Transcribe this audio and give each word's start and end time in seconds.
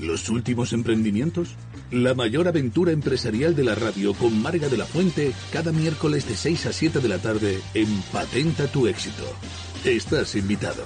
¿Los 0.00 0.30
últimos 0.30 0.72
emprendimientos? 0.72 1.50
La 1.90 2.14
mayor 2.14 2.48
aventura 2.48 2.92
empresarial 2.92 3.54
de 3.54 3.64
la 3.64 3.74
radio 3.74 4.14
con 4.14 4.40
Marga 4.40 4.68
de 4.68 4.78
la 4.78 4.86
Fuente 4.86 5.32
cada 5.52 5.72
miércoles 5.72 6.26
de 6.26 6.36
6 6.36 6.66
a 6.66 6.72
7 6.72 7.00
de 7.00 7.08
la 7.08 7.18
tarde 7.18 7.60
en 7.74 7.88
Patenta 8.12 8.66
tu 8.66 8.86
éxito. 8.86 9.24
Estás 9.84 10.34
invitado. 10.36 10.84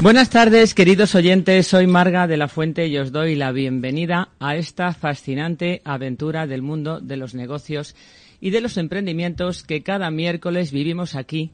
Buenas 0.00 0.30
tardes, 0.30 0.74
queridos 0.74 1.16
oyentes. 1.16 1.66
Soy 1.66 1.88
Marga 1.88 2.28
de 2.28 2.36
la 2.36 2.46
Fuente 2.46 2.86
y 2.86 2.96
os 2.98 3.10
doy 3.10 3.34
la 3.34 3.50
bienvenida 3.50 4.28
a 4.38 4.54
esta 4.54 4.92
fascinante 4.92 5.82
aventura 5.84 6.46
del 6.46 6.62
mundo 6.62 7.00
de 7.00 7.16
los 7.16 7.34
negocios 7.34 7.96
y 8.40 8.50
de 8.50 8.60
los 8.60 8.76
emprendimientos 8.76 9.64
que 9.64 9.82
cada 9.82 10.12
miércoles 10.12 10.70
vivimos 10.70 11.16
aquí, 11.16 11.50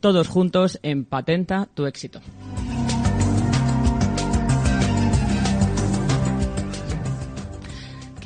todos 0.00 0.28
juntos 0.28 0.78
en 0.82 1.06
Patenta 1.06 1.66
tu 1.72 1.86
éxito. 1.86 2.20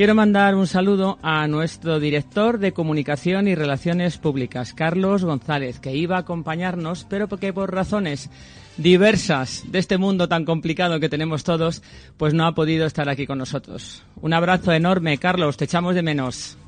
Quiero 0.03 0.17
mandar 0.17 0.57
un 0.57 0.67
saludo 0.67 1.21
a 1.23 1.47
nuestro 1.47 2.01
director 2.01 2.59
de 2.59 2.73
Comunicación 2.73 3.47
y 3.47 3.55
Relaciones 3.55 4.19
Públicas, 4.19 4.75
Carlos 4.75 5.25
González, 5.25 5.79
que 5.79 5.95
iba 5.95 6.17
a 6.17 6.23
acompañarnos, 6.23 7.07
pero 7.09 7.29
porque 7.29 7.53
por 7.53 7.73
razones 7.73 8.29
diversas 8.77 9.63
de 9.71 9.79
este 9.79 9.99
mundo 9.99 10.27
tan 10.27 10.45
complicado 10.45 10.99
que 10.99 11.09
tenemos 11.09 11.45
todos, 11.45 11.85
pues 12.17 12.35
no 12.35 12.49
ha 12.49 12.53
podido 12.57 12.85
estar 12.85 13.09
aquí 13.09 13.29
con 13.29 13.39
nosotros. 13.39 14.03
Un 14.21 14.35
abrazo 14.35 14.73
enorme, 14.73 15.19
Carlos, 15.19 15.57
te 15.57 15.67
echamos 15.67 15.95
de 15.95 16.03
menos. 16.03 16.59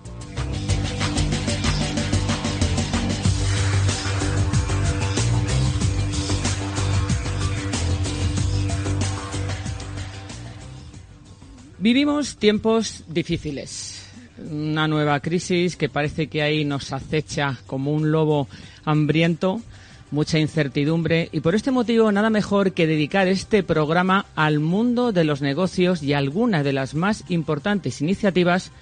Vivimos 11.85 12.39
tiempos 12.39 13.05
difíciles. 13.09 14.09
Una 14.51 14.89
nueva 14.89 15.21
crisis 15.21 15.77
que 15.77 15.91
parece 15.91 16.29
que 16.29 16.41
ahí 16.41 16.65
nos 16.65 16.95
acecha 16.95 17.59
como 17.67 17.93
un 17.93 18.11
lobo 18.11 18.49
hambriento 18.87 19.61
mucha 20.11 20.39
incertidumbre 20.39 21.29
y 21.31 21.41
por 21.41 21.55
este 21.55 21.73
motivo 21.73 22.11
nada 22.11 22.31
mejor 22.31 22.73
que 22.73 22.87
dedicar 22.87 23.29
este 23.29 23.63
programa 23.63 24.25
al 24.35 24.61
mundo 24.61 25.13
de 25.13 25.25
los 25.25 25.43
negocios 25.43 26.03
y 26.03 26.15
a 26.15 26.19
algunas 26.19 26.65
de 26.65 26.73
las 26.73 26.95
más 26.95 27.23
importantes 27.29 28.01
iniciativas 28.01 28.73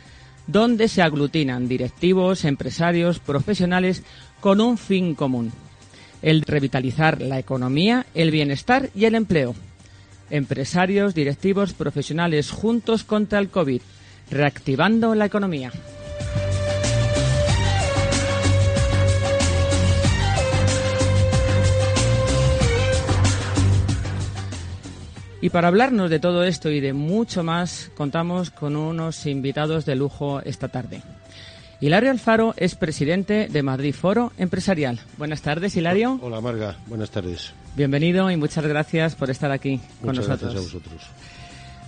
donde 0.47 0.87
se 0.87 1.03
aglutinan 1.03 1.66
directivos, 1.66 2.44
empresarios, 2.44 3.19
profesionales 3.19 4.05
con 4.38 4.60
un 4.60 4.78
fin 4.78 5.16
común, 5.16 5.50
el 6.22 6.43
revitalizar 6.43 7.21
la 7.21 7.41
economía, 7.41 8.06
el 8.15 8.31
bienestar 8.31 8.91
y 8.94 9.06
el 9.06 9.16
empleo. 9.16 9.56
Empresarios, 10.32 11.15
directivos, 11.15 11.75
profesionales 11.75 12.50
juntos 12.50 13.04
contra 13.04 13.38
el 13.38 13.50
COVID, 13.50 13.82
reactivando 14.31 15.15
la 15.15 15.26
economía. 15.26 15.70
Y 25.43 25.50
para 25.50 25.69
hablarnos 25.69 26.09
de 26.09 26.19
todo 26.19 26.44
esto 26.44 26.70
y 26.70 26.81
de 26.81 26.94
mucho 26.94 27.44
más, 27.44 27.91
contamos 27.94 28.50
con 28.50 28.75
unos 28.75 29.26
invitados 29.26 29.84
de 29.84 29.97
lujo 29.97 30.41
esta 30.41 30.69
tarde. 30.69 31.03
Hilario 31.82 32.12
Alfaro 32.12 32.54
es 32.56 32.76
presidente 32.76 33.48
de 33.48 33.62
Madrid 33.65 33.93
Foro 33.93 34.31
Empresarial. 34.38 35.00
Buenas 35.19 35.43
tardes, 35.43 35.75
Hilario. 35.76 36.16
Hola, 36.22 36.41
Marga. 36.41 36.76
Buenas 36.87 37.10
tardes. 37.10 37.53
Bienvenido 37.75 38.31
y 38.31 38.37
muchas 38.37 38.65
gracias 38.65 39.16
por 39.16 39.31
estar 39.31 39.50
aquí 39.50 39.78
con 40.00 40.10
Muchas 40.10 40.28
nosotros. 40.28 40.54
gracias 40.54 40.60
a 40.60 40.76
vosotros. 40.78 41.03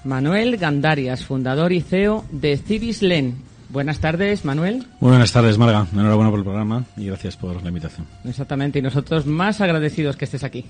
Manuel 0.02 0.56
Gandarias, 0.56 1.24
fundador 1.24 1.72
y 1.72 1.80
CEO 1.80 2.24
de 2.32 2.56
Civislen. 2.56 3.36
Buenas 3.68 4.00
tardes, 4.00 4.44
Manuel. 4.44 4.84
Buenas 4.98 5.30
tardes, 5.30 5.58
Marga. 5.58 5.86
Enhorabuena 5.92 6.30
por 6.30 6.40
el 6.40 6.44
programa 6.44 6.84
y 6.96 7.06
gracias 7.06 7.36
por 7.36 7.62
la 7.62 7.68
invitación. 7.68 8.04
Exactamente, 8.24 8.80
y 8.80 8.82
nosotros 8.82 9.26
más 9.26 9.60
agradecidos 9.60 10.16
que 10.16 10.24
estés 10.24 10.42
aquí. 10.42 10.64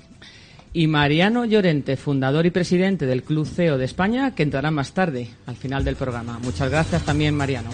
Y 0.75 0.87
Mariano 0.87 1.47
Llorente, 1.47 1.97
fundador 1.97 2.45
y 2.45 2.51
presidente 2.51 3.07
del 3.07 3.23
Club 3.23 3.47
CEO 3.47 3.79
de 3.79 3.87
España, 3.87 4.35
que 4.35 4.43
entrará 4.43 4.71
más 4.71 4.93
tarde, 4.93 5.31
al 5.47 5.57
final 5.57 5.83
del 5.83 5.97
programa. 5.97 6.39
Muchas 6.41 6.71
gracias 6.71 7.03
también, 7.07 7.35
Mariano. 7.35 7.71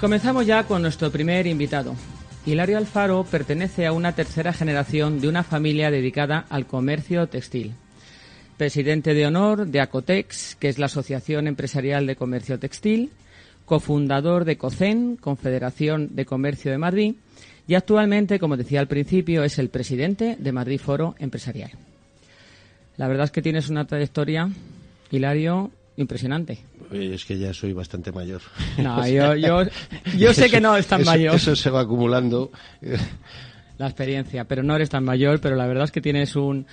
Comenzamos 0.00 0.46
ya 0.46 0.62
con 0.62 0.80
nuestro 0.82 1.10
primer 1.10 1.48
invitado. 1.48 1.96
Hilario 2.46 2.78
Alfaro 2.78 3.24
pertenece 3.24 3.84
a 3.84 3.92
una 3.92 4.12
tercera 4.12 4.52
generación 4.52 5.20
de 5.20 5.26
una 5.26 5.42
familia 5.42 5.90
dedicada 5.90 6.46
al 6.50 6.68
comercio 6.68 7.26
textil. 7.26 7.72
Presidente 8.56 9.12
de 9.12 9.26
honor 9.26 9.66
de 9.66 9.80
Acotex, 9.80 10.54
que 10.54 10.68
es 10.68 10.78
la 10.78 10.86
Asociación 10.86 11.48
Empresarial 11.48 12.06
de 12.06 12.14
Comercio 12.14 12.60
Textil, 12.60 13.10
cofundador 13.64 14.44
de 14.44 14.56
COCEN, 14.56 15.16
Confederación 15.16 16.14
de 16.14 16.24
Comercio 16.26 16.70
de 16.70 16.78
Madrid, 16.78 17.14
y 17.66 17.74
actualmente, 17.74 18.38
como 18.38 18.56
decía 18.56 18.78
al 18.78 18.86
principio, 18.86 19.42
es 19.42 19.58
el 19.58 19.68
presidente 19.68 20.36
de 20.38 20.52
Madrid 20.52 20.78
Foro 20.78 21.16
Empresarial. 21.18 21.72
La 22.96 23.08
verdad 23.08 23.24
es 23.24 23.30
que 23.32 23.42
tienes 23.42 23.68
una 23.68 23.86
trayectoria, 23.86 24.48
Hilario, 25.10 25.72
impresionante. 25.98 26.58
Es 26.90 27.24
que 27.26 27.38
ya 27.38 27.52
soy 27.52 27.74
bastante 27.74 28.10
mayor. 28.12 28.40
No, 28.78 29.06
yo, 29.08 29.34
yo, 29.36 29.62
yo 30.16 30.32
sé 30.32 30.48
que 30.48 30.60
no 30.60 30.76
es 30.76 30.86
tan 30.86 31.02
Eso- 31.02 31.10
mayor 31.10 31.34
Eso 31.34 31.54
se 31.54 31.68
va 31.70 31.80
acumulando. 31.80 32.50
la 33.76 33.86
experiencia, 33.86 34.44
pero 34.44 34.62
no 34.62 34.74
eres 34.74 34.88
tan 34.90 35.04
mayor, 35.04 35.40
pero 35.40 35.54
la 35.56 35.66
verdad 35.66 35.84
es 35.84 35.90
que 35.92 36.00
tienes 36.00 36.34
un 36.36 36.66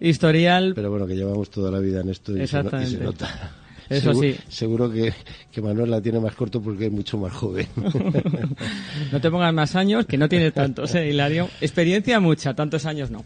historial 0.00 0.72
Pero 0.74 0.90
bueno, 0.90 1.06
que 1.06 1.14
llevamos 1.14 1.50
toda 1.50 1.70
la 1.70 1.78
vida 1.78 2.00
en 2.00 2.08
esto 2.08 2.36
y, 2.36 2.46
se, 2.46 2.62
no- 2.62 2.82
y 2.82 2.86
se 2.86 2.98
nota. 2.98 3.52
Eso 3.88 4.12
Segu- 4.12 4.34
sí. 4.36 4.40
Seguro 4.48 4.88
que, 4.90 5.12
que 5.50 5.60
Manuel 5.60 5.90
la 5.90 6.00
tiene 6.00 6.20
más 6.20 6.34
corto 6.36 6.62
porque 6.62 6.86
es 6.86 6.92
mucho 6.92 7.18
más 7.18 7.32
joven. 7.32 7.66
No 9.12 9.20
te 9.20 9.30
pongas 9.30 9.52
más 9.52 9.74
años, 9.76 10.06
que 10.06 10.16
no 10.16 10.28
tienes 10.28 10.52
tantos, 10.54 10.94
¿eh, 10.94 11.08
Hilario? 11.10 11.48
Experiencia 11.60 12.20
mucha, 12.20 12.54
tantos 12.54 12.86
años 12.86 13.10
no. 13.10 13.24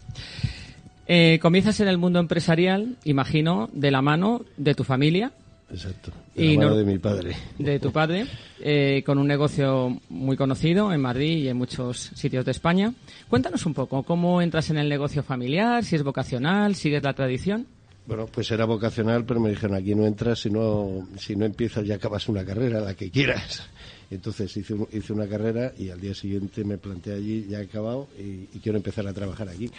Eh, 1.07 1.37
comienzas 1.41 1.79
en 1.81 1.87
el 1.87 1.99
mundo 1.99 2.19
empresarial, 2.19 2.95
imagino, 3.03 3.69
de 3.73 3.91
la 3.91 4.01
mano 4.01 4.41
de 4.57 4.73
tu 4.73 4.83
familia, 4.83 5.31
Exacto. 5.71 6.11
De 6.35 6.45
Y 6.45 6.53
la 6.53 6.57
mano 6.59 6.69
no- 6.71 6.77
de 6.77 6.85
mi 6.85 6.99
padre. 6.99 7.35
de 7.57 7.79
tu 7.79 7.91
padre, 7.91 8.25
eh, 8.59 9.01
con 9.05 9.17
un 9.17 9.27
negocio 9.27 9.99
muy 10.09 10.37
conocido 10.37 10.93
en 10.93 11.01
Madrid 11.01 11.37
y 11.43 11.47
en 11.47 11.57
muchos 11.57 12.11
sitios 12.15 12.45
de 12.45 12.51
España. 12.51 12.93
Cuéntanos 13.29 13.65
un 13.65 13.73
poco, 13.73 14.03
¿cómo 14.03 14.41
entras 14.41 14.69
en 14.69 14.77
el 14.77 14.87
negocio 14.89 15.23
familiar? 15.23 15.83
¿Si 15.83 15.95
es 15.95 16.03
vocacional? 16.03 16.75
¿Sigues 16.75 17.01
la 17.03 17.13
tradición? 17.13 17.65
Bueno, 18.07 18.27
pues 18.27 18.51
era 18.51 18.65
vocacional, 18.65 19.25
pero 19.25 19.39
me 19.39 19.49
dijeron, 19.49 19.75
aquí 19.75 19.95
no 19.95 20.05
entras 20.05 20.39
si 20.39 20.51
no, 20.51 21.07
si 21.17 21.35
no 21.35 21.43
empiezas 21.45 21.83
ya 21.85 21.95
acabas 21.95 22.29
una 22.29 22.45
carrera, 22.45 22.79
la 22.79 22.93
que 22.93 23.09
quieras. 23.09 23.67
Entonces 24.11 24.55
hice, 24.55 24.75
un- 24.75 24.87
hice 24.93 25.11
una 25.11 25.27
carrera 25.27 25.73
y 25.79 25.89
al 25.89 25.99
día 25.99 26.13
siguiente 26.13 26.63
me 26.63 26.77
planteé 26.77 27.15
allí, 27.15 27.47
ya 27.49 27.59
he 27.59 27.63
acabado 27.63 28.07
y, 28.19 28.47
y 28.55 28.59
quiero 28.61 28.77
empezar 28.77 29.07
a 29.07 29.13
trabajar 29.13 29.49
aquí. 29.49 29.71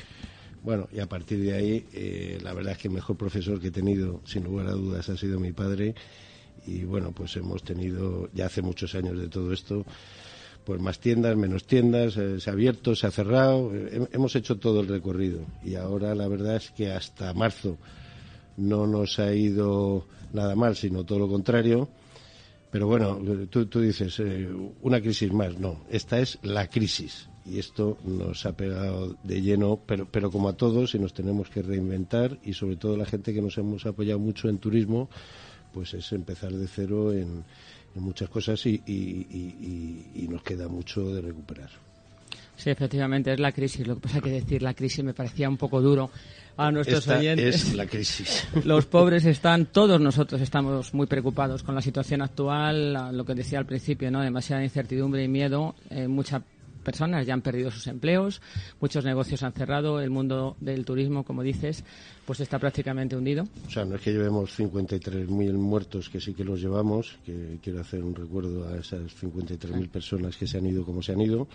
Bueno, 0.67 0.89
y 0.93 0.99
a 0.99 1.07
partir 1.07 1.39
de 1.39 1.55
ahí, 1.55 1.87
eh, 1.93 2.41
la 2.43 2.53
verdad 2.53 2.73
es 2.73 2.79
que 2.79 2.89
el 2.89 2.95
mejor 2.95 3.17
profesor 3.17 3.61
que 3.61 3.69
he 3.69 3.71
tenido, 3.71 4.21
sin 4.25 4.43
lugar 4.43 4.67
a 4.67 4.73
dudas, 4.73 5.09
ha 5.09 5.17
sido 5.17 5.39
mi 5.39 5.53
padre. 5.53 5.95
Y 6.67 6.83
bueno, 6.83 7.13
pues 7.13 7.37
hemos 7.37 7.63
tenido, 7.63 8.29
ya 8.35 8.47
hace 8.47 8.63
muchos 8.63 8.97
años 8.97 9.17
de 9.17 9.29
todo 9.29 9.53
esto, 9.53 9.85
pues 10.65 10.81
más 10.81 10.99
tiendas, 10.99 11.37
menos 11.37 11.69
tiendas, 11.69 12.17
eh, 12.17 12.41
se 12.41 12.51
ha 12.51 12.53
abierto, 12.53 12.97
se 12.97 13.07
ha 13.07 13.13
cerrado, 13.13 13.71
eh, 13.73 14.09
hemos 14.11 14.35
hecho 14.35 14.57
todo 14.57 14.81
el 14.81 14.89
recorrido. 14.89 15.47
Y 15.65 15.77
ahora 15.77 16.17
la 16.17 16.27
verdad 16.27 16.57
es 16.57 16.73
que 16.73 16.91
hasta 16.91 17.33
marzo 17.33 17.79
no 18.57 18.89
nos 18.89 19.21
ha 19.21 19.33
ido 19.33 20.09
nada 20.33 20.57
mal, 20.57 20.75
sino 20.75 21.05
todo 21.05 21.21
lo 21.21 21.29
contrario. 21.29 21.89
Pero 22.73 22.89
bueno, 22.89 23.21
tú, 23.49 23.67
tú 23.67 23.81
dices, 23.81 24.19
eh, 24.19 24.49
una 24.83 25.01
crisis 25.01 25.33
más. 25.33 25.57
No, 25.61 25.85
esta 25.91 26.19
es 26.19 26.41
la 26.43 26.67
crisis. 26.67 27.29
Y 27.49 27.59
esto 27.59 27.97
nos 28.05 28.45
ha 28.47 28.57
pegado 28.57 29.17
de 29.23 29.41
lleno, 29.41 29.79
pero, 29.87 30.07
pero 30.11 30.31
como 30.31 30.49
a 30.49 30.57
todos, 30.57 30.95
y 30.95 30.99
nos 30.99 31.15
tenemos 31.15 31.49
que 31.49 31.63
reinventar, 31.63 32.39
y 32.43 32.53
sobre 32.55 32.77
todo 32.77 32.97
la 32.97 33.07
gente 33.07 33.33
que 33.33 33.41
nos 33.43 33.57
hemos 33.59 33.87
apoyado 33.87 34.19
mucho 34.19 34.49
en 34.49 34.59
turismo, 34.59 35.09
pues 35.73 35.95
es 35.95 36.11
empezar 36.13 36.53
de 36.53 36.67
cero 36.67 37.13
en, 37.13 37.45
en 37.95 38.03
muchas 38.03 38.29
cosas 38.29 38.65
y, 38.67 38.83
y, 38.87 39.27
y, 39.31 40.25
y 40.25 40.29
nos 40.29 40.43
queda 40.43 40.69
mucho 40.69 41.15
de 41.15 41.21
recuperar. 41.21 41.71
Sí, 42.57 42.71
efectivamente, 42.71 43.33
es 43.33 43.39
la 43.39 43.53
crisis. 43.53 43.87
Lo 43.87 43.97
que 43.97 44.01
pasa 44.01 44.17
es 44.19 44.23
que 44.25 44.31
decir 44.31 44.63
la 44.63 44.75
crisis 44.75 45.05
me 45.05 45.13
parecía 45.13 45.49
un 45.49 45.59
poco 45.59 45.81
duro 45.83 46.11
a 46.57 46.71
nuestros 46.71 47.01
Esta 47.01 47.19
oyentes. 47.19 47.55
es 47.55 47.75
la 47.75 47.87
crisis. 47.87 48.49
Los 48.65 48.87
pobres 48.87 49.27
están, 49.27 49.67
todos 49.67 50.01
nosotros 50.01 50.41
estamos 50.41 50.95
muy 50.95 51.07
preocupados 51.07 51.63
con 51.63 51.75
la 51.75 51.83
situación 51.83 52.23
actual, 52.23 53.15
lo 53.15 53.25
que 53.27 53.35
decía 53.35 53.59
al 53.59 53.67
principio, 53.67 54.11
¿no? 54.11 54.23
Demasiada 54.23 54.65
incertidumbre 54.65 55.23
y 55.23 55.29
miedo. 55.29 55.75
Eh, 55.91 56.09
muchas 56.09 56.43
personas 56.87 57.27
ya 57.27 57.35
han 57.35 57.43
perdido 57.43 57.73
sus 57.73 57.89
empleos, 57.89 58.41
muchos 58.81 59.05
negocios 59.05 59.43
han 59.43 59.53
cerrado, 59.53 60.01
el 60.01 60.11
mundo 60.11 60.57
del 60.61 60.85
turismo, 60.85 61.25
como 61.25 61.43
dices, 61.43 61.83
pues 62.25 62.39
está 62.39 62.61
prácticamente 62.61 63.17
hundido. 63.17 63.49
O 63.67 63.71
sea, 63.71 63.85
no 63.85 63.97
es 63.97 64.03
que 64.03 64.13
llevemos 64.13 64.57
53.000 64.57 65.53
muertos, 65.55 66.09
que 66.09 66.21
sí 66.21 66.33
que 66.33 66.45
los 66.45 66.61
llevamos, 66.61 67.19
que 67.27 67.59
quiero 67.61 67.81
hacer 67.81 68.05
un 68.05 68.15
recuerdo 68.15 68.69
a 68.69 68.79
esas 68.79 69.03
53.000 69.21 69.89
personas 69.89 70.37
que 70.37 70.47
se 70.47 70.59
han 70.59 70.67
ido 70.67 70.85
como 70.85 71.03
se 71.03 71.11
han 71.11 71.21
ido, 71.21 71.49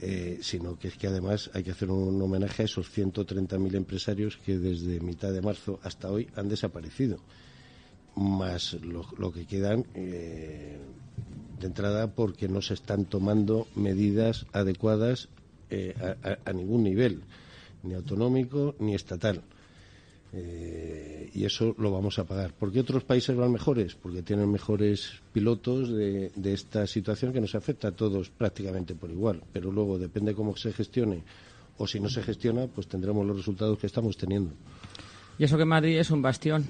eh, 0.00 0.38
sino 0.40 0.78
que 0.78 0.88
es 0.88 0.96
que 0.96 1.08
además 1.08 1.50
hay 1.54 1.64
que 1.64 1.72
hacer 1.72 1.90
un 1.90 2.22
homenaje 2.22 2.62
a 2.62 2.66
esos 2.66 2.86
130.000 2.96 3.74
empresarios 3.74 4.36
que 4.36 4.58
desde 4.58 5.00
mitad 5.00 5.32
de 5.32 5.42
marzo 5.42 5.80
hasta 5.82 6.08
hoy 6.08 6.28
han 6.36 6.48
desaparecido, 6.48 7.18
más 8.14 8.74
lo, 8.74 9.04
lo 9.18 9.32
que 9.32 9.44
quedan 9.44 9.84
eh, 9.94 10.78
de 11.62 11.68
entrada 11.68 12.08
porque 12.08 12.48
no 12.48 12.60
se 12.60 12.74
están 12.74 13.06
tomando 13.06 13.66
medidas 13.74 14.46
adecuadas 14.52 15.28
eh, 15.70 15.94
a, 16.44 16.52
ningún 16.52 16.82
nivel, 16.82 17.22
ni 17.82 17.94
autonómico 17.94 18.74
ni 18.78 18.94
estatal. 18.94 19.40
Eh, 20.34 21.30
y 21.34 21.44
eso 21.44 21.74
lo 21.78 21.90
vamos 21.90 22.18
a 22.18 22.24
pagar. 22.24 22.52
¿Por 22.52 22.72
qué 22.72 22.80
otros 22.80 23.04
países 23.04 23.36
van 23.36 23.52
mejores? 23.52 23.94
Porque 23.94 24.22
tienen 24.22 24.50
mejores 24.50 25.12
pilotos 25.32 25.90
de, 25.90 26.32
de 26.34 26.52
esta 26.52 26.86
situación 26.86 27.32
que 27.32 27.40
nos 27.40 27.54
afecta 27.54 27.88
a 27.88 27.92
todos 27.92 28.30
prácticamente 28.30 28.94
por 28.94 29.10
igual. 29.10 29.42
Pero 29.52 29.70
luego 29.70 29.98
depende 29.98 30.34
cómo 30.34 30.56
se 30.56 30.72
gestione 30.72 31.22
o 31.78 31.86
si 31.86 32.00
no 32.00 32.08
se 32.08 32.22
gestiona, 32.22 32.66
pues 32.66 32.86
tendremos 32.86 33.26
los 33.26 33.36
resultados 33.36 33.78
que 33.78 33.86
estamos 33.86 34.16
teniendo. 34.16 34.52
Y 35.38 35.44
eso 35.44 35.56
que 35.56 35.64
Madrid 35.64 35.98
es 35.98 36.10
un 36.10 36.22
bastión 36.22 36.66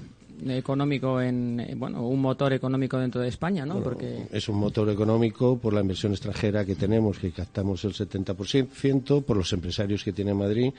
económico 0.51 1.21
en, 1.21 1.59
eh, 1.59 1.73
bueno, 1.75 2.07
un 2.07 2.21
motor 2.21 2.53
económico 2.53 2.97
dentro 2.97 3.21
de 3.21 3.29
España, 3.29 3.65
¿no? 3.65 3.81
Porque 3.81 4.27
Es 4.31 4.49
un 4.49 4.57
motor 4.57 4.89
económico 4.89 5.57
por 5.57 5.73
la 5.73 5.81
inversión 5.81 6.11
extranjera 6.11 6.65
que 6.65 6.75
tenemos, 6.75 7.19
que 7.19 7.31
captamos 7.31 7.83
el 7.85 7.93
70%, 7.93 9.23
por 9.23 9.37
los 9.37 9.51
empresarios 9.53 10.03
que 10.03 10.13
tiene 10.13 10.33
Madrid, 10.33 10.73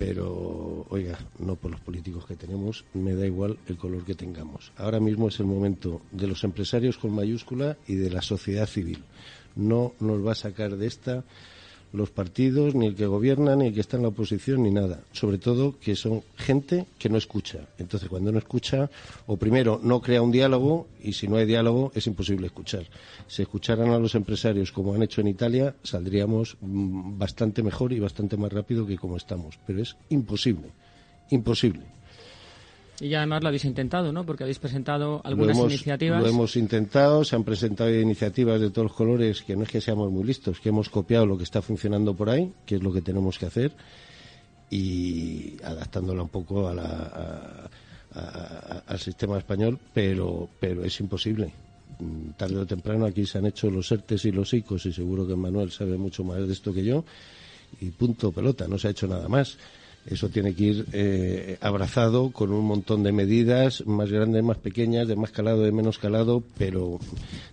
pero, 0.00 0.86
oiga, 0.88 1.18
no 1.40 1.56
por 1.56 1.70
los 1.70 1.80
políticos 1.80 2.24
que 2.24 2.34
tenemos, 2.34 2.86
me 2.94 3.14
da 3.14 3.26
igual 3.26 3.58
el 3.68 3.76
color 3.76 4.02
que 4.02 4.14
tengamos. 4.14 4.72
Ahora 4.78 4.98
mismo 4.98 5.28
es 5.28 5.38
el 5.40 5.46
momento 5.46 6.00
de 6.10 6.26
los 6.26 6.42
empresarios 6.42 6.96
con 6.96 7.14
mayúscula 7.14 7.76
y 7.86 7.96
de 7.96 8.08
la 8.08 8.22
sociedad 8.22 8.66
civil. 8.66 9.04
No 9.56 9.92
nos 10.00 10.26
va 10.26 10.32
a 10.32 10.36
sacar 10.36 10.76
de 10.76 10.86
esta 10.86 11.24
los 11.92 12.10
partidos, 12.10 12.74
ni 12.74 12.86
el 12.86 12.94
que 12.94 13.06
gobierna, 13.06 13.56
ni 13.56 13.68
el 13.68 13.74
que 13.74 13.80
está 13.80 13.96
en 13.96 14.02
la 14.02 14.08
oposición, 14.08 14.62
ni 14.62 14.70
nada. 14.70 15.00
Sobre 15.12 15.38
todo 15.38 15.78
que 15.78 15.96
son 15.96 16.22
gente 16.36 16.86
que 16.98 17.08
no 17.08 17.18
escucha. 17.18 17.60
Entonces, 17.78 18.08
cuando 18.08 18.32
no 18.32 18.38
escucha, 18.38 18.90
o 19.26 19.36
primero 19.36 19.80
no 19.82 20.00
crea 20.00 20.22
un 20.22 20.30
diálogo, 20.30 20.88
y 21.02 21.12
si 21.12 21.28
no 21.28 21.36
hay 21.36 21.46
diálogo, 21.46 21.92
es 21.94 22.06
imposible 22.06 22.46
escuchar. 22.46 22.86
Si 23.26 23.42
escucharan 23.42 23.90
a 23.90 23.98
los 23.98 24.14
empresarios 24.14 24.72
como 24.72 24.94
han 24.94 25.02
hecho 25.02 25.20
en 25.20 25.28
Italia, 25.28 25.74
saldríamos 25.82 26.56
mm, 26.60 27.18
bastante 27.18 27.62
mejor 27.62 27.92
y 27.92 28.00
bastante 28.00 28.36
más 28.36 28.52
rápido 28.52 28.86
que 28.86 28.98
como 28.98 29.16
estamos. 29.16 29.58
Pero 29.66 29.82
es 29.82 29.96
imposible. 30.08 30.68
Imposible. 31.30 31.99
Y 33.00 33.08
ya 33.08 33.18
además 33.18 33.42
lo 33.42 33.48
habéis 33.48 33.64
intentado, 33.64 34.12
¿no? 34.12 34.24
Porque 34.24 34.44
habéis 34.44 34.58
presentado 34.58 35.20
algunas 35.24 35.56
lo 35.56 35.62
hemos, 35.62 35.72
iniciativas. 35.72 36.22
Lo 36.22 36.28
hemos 36.28 36.56
intentado, 36.56 37.24
se 37.24 37.34
han 37.36 37.44
presentado 37.44 37.90
iniciativas 37.98 38.60
de 38.60 38.70
todos 38.70 38.88
los 38.88 38.96
colores 38.96 39.42
que 39.42 39.56
no 39.56 39.62
es 39.64 39.70
que 39.70 39.80
seamos 39.80 40.10
muy 40.10 40.24
listos, 40.24 40.60
que 40.60 40.68
hemos 40.68 40.88
copiado 40.90 41.26
lo 41.26 41.36
que 41.38 41.44
está 41.44 41.62
funcionando 41.62 42.14
por 42.14 42.28
ahí, 42.30 42.52
que 42.66 42.76
es 42.76 42.82
lo 42.82 42.92
que 42.92 43.00
tenemos 43.02 43.38
que 43.38 43.46
hacer, 43.46 43.72
y 44.70 45.56
adaptándola 45.62 46.22
un 46.22 46.28
poco 46.28 46.68
a 46.68 46.74
la- 46.74 47.68
a- 48.12 48.18
a- 48.20 48.82
al 48.86 48.98
sistema 48.98 49.38
español, 49.38 49.78
pero, 49.94 50.48
pero 50.58 50.84
es 50.84 50.98
imposible. 51.00 51.52
Mm, 51.98 52.30
Tarde 52.36 52.56
o 52.58 52.66
temprano 52.66 53.04
aquí 53.06 53.26
se 53.26 53.38
han 53.38 53.46
hecho 53.46 53.70
los 53.70 53.90
ERTES 53.92 54.24
y 54.26 54.32
los 54.32 54.52
ICOs, 54.54 54.86
y 54.86 54.92
seguro 54.92 55.26
que 55.26 55.36
Manuel 55.36 55.70
sabe 55.70 55.96
mucho 55.96 56.24
más 56.24 56.38
de 56.46 56.52
esto 56.52 56.72
que 56.72 56.84
yo, 56.84 57.04
y 57.80 57.90
punto 57.90 58.32
pelota, 58.32 58.66
no 58.68 58.78
se 58.78 58.88
ha 58.88 58.90
hecho 58.90 59.06
nada 59.06 59.28
más. 59.28 59.58
Eso 60.06 60.30
tiene 60.30 60.54
que 60.54 60.64
ir 60.64 60.86
eh, 60.92 61.58
abrazado 61.60 62.30
con 62.30 62.52
un 62.52 62.64
montón 62.64 63.02
de 63.02 63.12
medidas, 63.12 63.86
más 63.86 64.10
grandes, 64.10 64.42
más 64.42 64.56
pequeñas, 64.56 65.06
de 65.06 65.14
más 65.14 65.30
calado, 65.30 65.62
de 65.62 65.72
menos 65.72 65.98
calado, 65.98 66.42
pero 66.56 66.98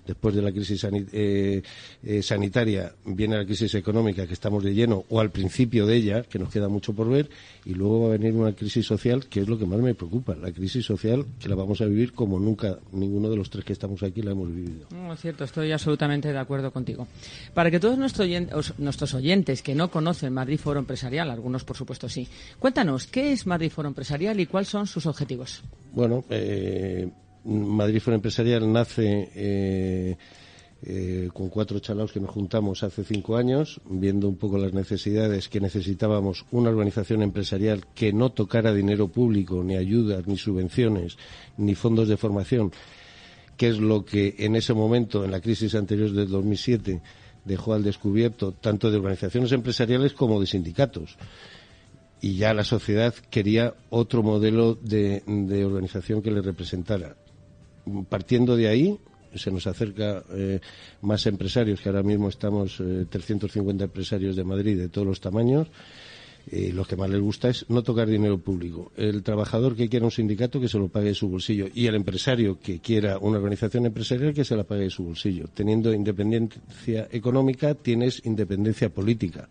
después 0.06 0.34
de 0.34 0.42
la 0.42 0.52
crisis 0.52 0.86
eh, 0.86 1.62
eh, 2.04 2.24
sanitaria 2.24 2.94
viene 3.06 3.38
la 3.38 3.46
crisis 3.46 3.76
económica 3.76 4.26
que 4.26 4.34
estamos 4.34 4.64
de 4.64 4.74
lleno, 4.74 5.04
o 5.10 5.20
al 5.20 5.30
principio 5.30 5.86
de 5.86 5.98
ella, 5.98 6.24
que 6.24 6.40
nos 6.40 6.50
queda 6.50 6.70
mucho 6.70 6.94
por 6.94 7.10
ver, 7.10 7.30
y 7.66 7.74
luego 7.74 8.02
va 8.02 8.08
a 8.08 8.18
venir 8.18 8.34
una 8.34 8.54
crisis 8.54 8.86
social, 8.86 9.26
que 9.26 9.42
es 9.42 9.48
lo 9.50 9.60
que 9.60 9.66
más 9.66 9.80
me 9.80 9.94
preocupa, 9.94 10.34
la 10.36 10.52
crisis 10.52 10.86
social 10.86 11.26
que 11.40 11.50
la 11.50 11.56
vamos 11.56 11.82
a 11.82 11.86
vivir 11.86 12.14
como 12.14 12.40
nunca 12.40 12.80
ninguno 12.94 13.30
de 13.30 13.36
los 13.36 13.50
tres 13.50 13.66
que 13.66 13.74
estamos 13.74 14.02
aquí 14.04 14.22
la 14.22 14.32
hemos 14.32 14.54
vivido. 14.54 14.88
No, 14.92 15.14
es 15.14 15.20
cierto, 15.20 15.44
estoy 15.44 15.72
absolutamente 15.74 16.32
de 16.32 16.38
acuerdo 16.38 16.72
contigo. 16.72 17.08
Para 17.54 17.70
que 17.70 17.80
todos 17.80 17.98
nuestros 17.98 19.14
oyentes 19.14 19.62
que 19.62 19.76
no 19.76 19.92
conocen 19.92 20.34
Madrid 20.34 20.58
Foro 20.58 20.80
Empresarial, 20.80 21.30
algunos 21.30 21.66
por 21.66 21.76
supuesto 21.76 22.08
sí, 22.08 22.28
cuéntanos, 22.60 23.08
¿qué 23.08 23.32
es 23.32 23.46
Madrid 23.46 23.72
Foro 23.72 23.88
Empresarial 23.88 24.40
y 24.40 24.46
cuáles 24.46 24.70
son 24.70 24.88
sus 24.88 25.06
objetivos? 25.06 25.64
Bueno, 25.94 26.24
eh, 26.30 27.10
Madrid 27.46 28.00
Foro 28.00 28.16
Empresarial 28.16 28.72
nace 28.72 29.30
eh, 29.36 30.18
eh, 30.84 31.30
con 31.34 31.50
cuatro 31.50 31.80
chalaos 31.80 32.12
que 32.12 32.20
nos 32.20 32.30
juntamos 32.30 32.84
hace 32.84 33.04
cinco 33.04 33.36
años, 33.36 33.82
viendo 33.90 34.30
un 34.30 34.36
poco 34.36 34.60
las 34.60 34.74
necesidades 34.74 35.50
que 35.50 35.60
necesitábamos 35.60 36.46
una 36.52 36.70
organización 36.70 37.24
empresarial 37.24 37.86
que 37.96 38.14
no 38.14 38.32
tocara 38.32 38.74
dinero 38.74 39.08
público, 39.08 39.64
ni 39.64 39.76
ayudas, 39.76 40.28
ni 40.28 40.38
subvenciones, 40.38 41.18
ni 41.58 41.74
fondos 41.74 42.08
de 42.08 42.18
formación, 42.18 42.72
que 43.58 43.70
es 43.70 43.80
lo 43.80 44.06
que 44.06 44.36
en 44.38 44.56
ese 44.56 44.76
momento, 44.76 45.26
en 45.26 45.32
la 45.32 45.42
crisis 45.42 45.74
anterior 45.74 46.12
del 46.12 46.30
2007, 46.30 47.02
dejó 47.44 47.74
al 47.74 47.84
descubierto 47.84 48.52
tanto 48.52 48.92
de 48.92 48.98
organizaciones 48.98 49.52
empresariales 49.54 50.14
como 50.14 50.40
de 50.40 50.46
sindicatos 50.46 51.18
y 52.22 52.36
ya 52.38 52.54
la 52.54 52.64
sociedad 52.64 53.14
quería 53.30 53.76
otro 53.90 54.24
modelo 54.24 54.76
de, 54.76 55.24
de 55.26 55.66
organización 55.66 56.22
que 56.22 56.32
le 56.32 56.42
representara. 56.42 57.16
Partiendo 58.10 58.56
de 58.56 58.68
ahí, 58.68 59.00
se 59.36 59.52
nos 59.52 59.68
acerca 59.68 60.24
eh, 60.34 60.60
más 61.02 61.26
empresarios, 61.26 61.82
que 61.82 61.90
ahora 61.90 62.04
mismo 62.04 62.30
estamos 62.30 62.80
eh, 62.80 63.06
350 63.10 63.86
empresarios 63.86 64.36
de 64.36 64.44
Madrid 64.44 64.78
de 64.78 64.90
todos 64.90 65.08
los 65.08 65.22
tamaños. 65.22 65.68
Y 66.50 66.72
lo 66.72 66.86
que 66.86 66.96
más 66.96 67.10
les 67.10 67.20
gusta 67.20 67.50
es 67.50 67.70
no 67.70 67.84
tocar 67.84 68.08
dinero 68.08 68.38
público. 68.38 68.94
El 68.96 69.22
trabajador 69.22 69.76
que 69.76 69.90
quiera 69.90 70.06
un 70.06 70.12
sindicato 70.12 70.62
que 70.62 70.70
se 70.70 70.80
lo 70.80 70.88
pague 70.88 71.10
de 71.10 71.14
su 71.14 71.28
bolsillo 71.28 71.68
y 71.74 71.88
el 71.88 71.96
empresario 71.96 72.58
que 72.58 72.80
quiera 72.80 73.18
una 73.18 73.38
organización 73.38 73.86
empresarial 73.86 74.34
que 74.34 74.46
se 74.46 74.56
la 74.56 74.64
pague 74.64 74.84
de 74.84 74.90
su 74.90 75.04
bolsillo. 75.04 75.50
Teniendo 75.54 75.94
independencia 75.94 77.10
económica 77.12 77.76
tienes 77.76 78.26
independencia 78.26 78.88
política 78.88 79.50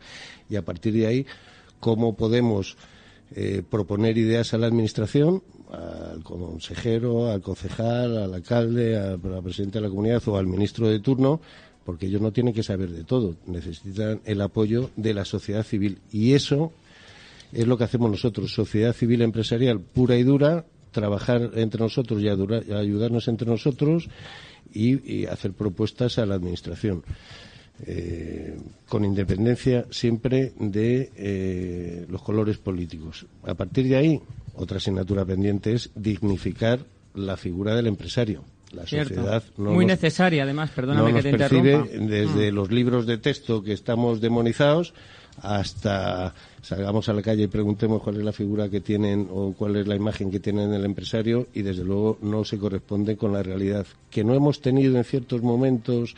y 0.48 0.56
a 0.56 0.64
partir 0.64 0.94
de 0.94 1.06
ahí 1.06 1.26
cómo 1.80 2.16
podemos 2.16 2.76
eh, 3.34 3.62
proponer 3.68 4.16
ideas 4.18 4.54
a 4.54 4.58
la 4.58 4.66
administración, 4.66 5.42
al 5.70 6.22
consejero, 6.22 7.30
al 7.30 7.42
concejal, 7.42 8.16
al 8.18 8.34
alcalde, 8.34 8.96
al, 8.96 9.20
al 9.22 9.42
presidente 9.42 9.78
de 9.78 9.82
la 9.82 9.88
comunidad 9.88 10.22
o 10.28 10.36
al 10.36 10.46
ministro 10.46 10.88
de 10.88 11.00
turno, 11.00 11.40
porque 11.84 12.06
ellos 12.06 12.20
no 12.20 12.32
tienen 12.32 12.54
que 12.54 12.62
saber 12.62 12.90
de 12.90 13.04
todo, 13.04 13.36
necesitan 13.46 14.20
el 14.24 14.40
apoyo 14.40 14.90
de 14.96 15.14
la 15.14 15.24
sociedad 15.24 15.64
civil 15.64 15.98
y 16.12 16.34
eso 16.34 16.72
es 17.52 17.66
lo 17.66 17.76
que 17.76 17.84
hacemos 17.84 18.10
nosotros, 18.10 18.52
sociedad 18.52 18.92
civil 18.92 19.22
empresarial 19.22 19.80
pura 19.80 20.16
y 20.16 20.22
dura, 20.22 20.64
trabajar 20.92 21.50
entre 21.54 21.80
nosotros 21.80 22.22
y 22.22 22.28
ayudarnos 22.28 23.28
entre 23.28 23.48
nosotros 23.48 24.08
y 24.72 25.26
hacer 25.26 25.52
propuestas 25.52 26.18
a 26.18 26.26
la 26.26 26.34
administración. 26.34 27.02
Eh, 27.84 28.56
con 28.88 29.04
independencia 29.04 29.84
siempre 29.90 30.52
de 30.58 31.10
eh, 31.16 32.06
los 32.08 32.22
colores 32.22 32.56
políticos. 32.56 33.26
A 33.44 33.54
partir 33.54 33.86
de 33.88 33.96
ahí, 33.96 34.20
otra 34.54 34.78
asignatura 34.78 35.24
pendiente 35.26 35.74
es 35.74 35.90
dignificar 35.94 36.80
la 37.14 37.36
figura 37.36 37.74
del 37.74 37.86
empresario. 37.88 38.44
La 38.72 38.84
Cierto. 38.86 39.14
sociedad 39.14 39.42
no 39.58 39.72
Muy 39.72 39.84
nos- 39.84 39.92
necesaria, 39.96 40.42
además, 40.44 40.70
perdóname 40.70 41.10
no 41.10 41.16
que 41.16 41.22
te 41.22 41.30
interrumpa. 41.30 41.84
Mm. 41.98 42.06
desde 42.06 42.50
los 42.52 42.70
libros 42.70 43.06
de 43.06 43.18
texto 43.18 43.62
que 43.62 43.72
estamos 43.72 44.20
demonizados 44.20 44.94
hasta 45.42 46.34
salgamos 46.62 47.08
a 47.08 47.12
la 47.12 47.22
calle 47.22 47.44
y 47.44 47.48
preguntemos 47.48 48.02
cuál 48.02 48.16
es 48.16 48.24
la 48.24 48.32
figura 48.32 48.68
que 48.70 48.80
tienen 48.80 49.28
o 49.30 49.52
cuál 49.52 49.76
es 49.76 49.86
la 49.86 49.94
imagen 49.94 50.30
que 50.30 50.40
tienen 50.40 50.72
el 50.72 50.84
empresario 50.84 51.46
y 51.54 51.62
desde 51.62 51.84
luego 51.84 52.18
no 52.22 52.44
se 52.44 52.58
corresponde 52.58 53.16
con 53.16 53.32
la 53.32 53.42
realidad. 53.42 53.86
Que 54.10 54.24
no 54.24 54.34
hemos 54.34 54.60
tenido 54.60 54.96
en 54.96 55.04
ciertos 55.04 55.42
momentos 55.42 56.16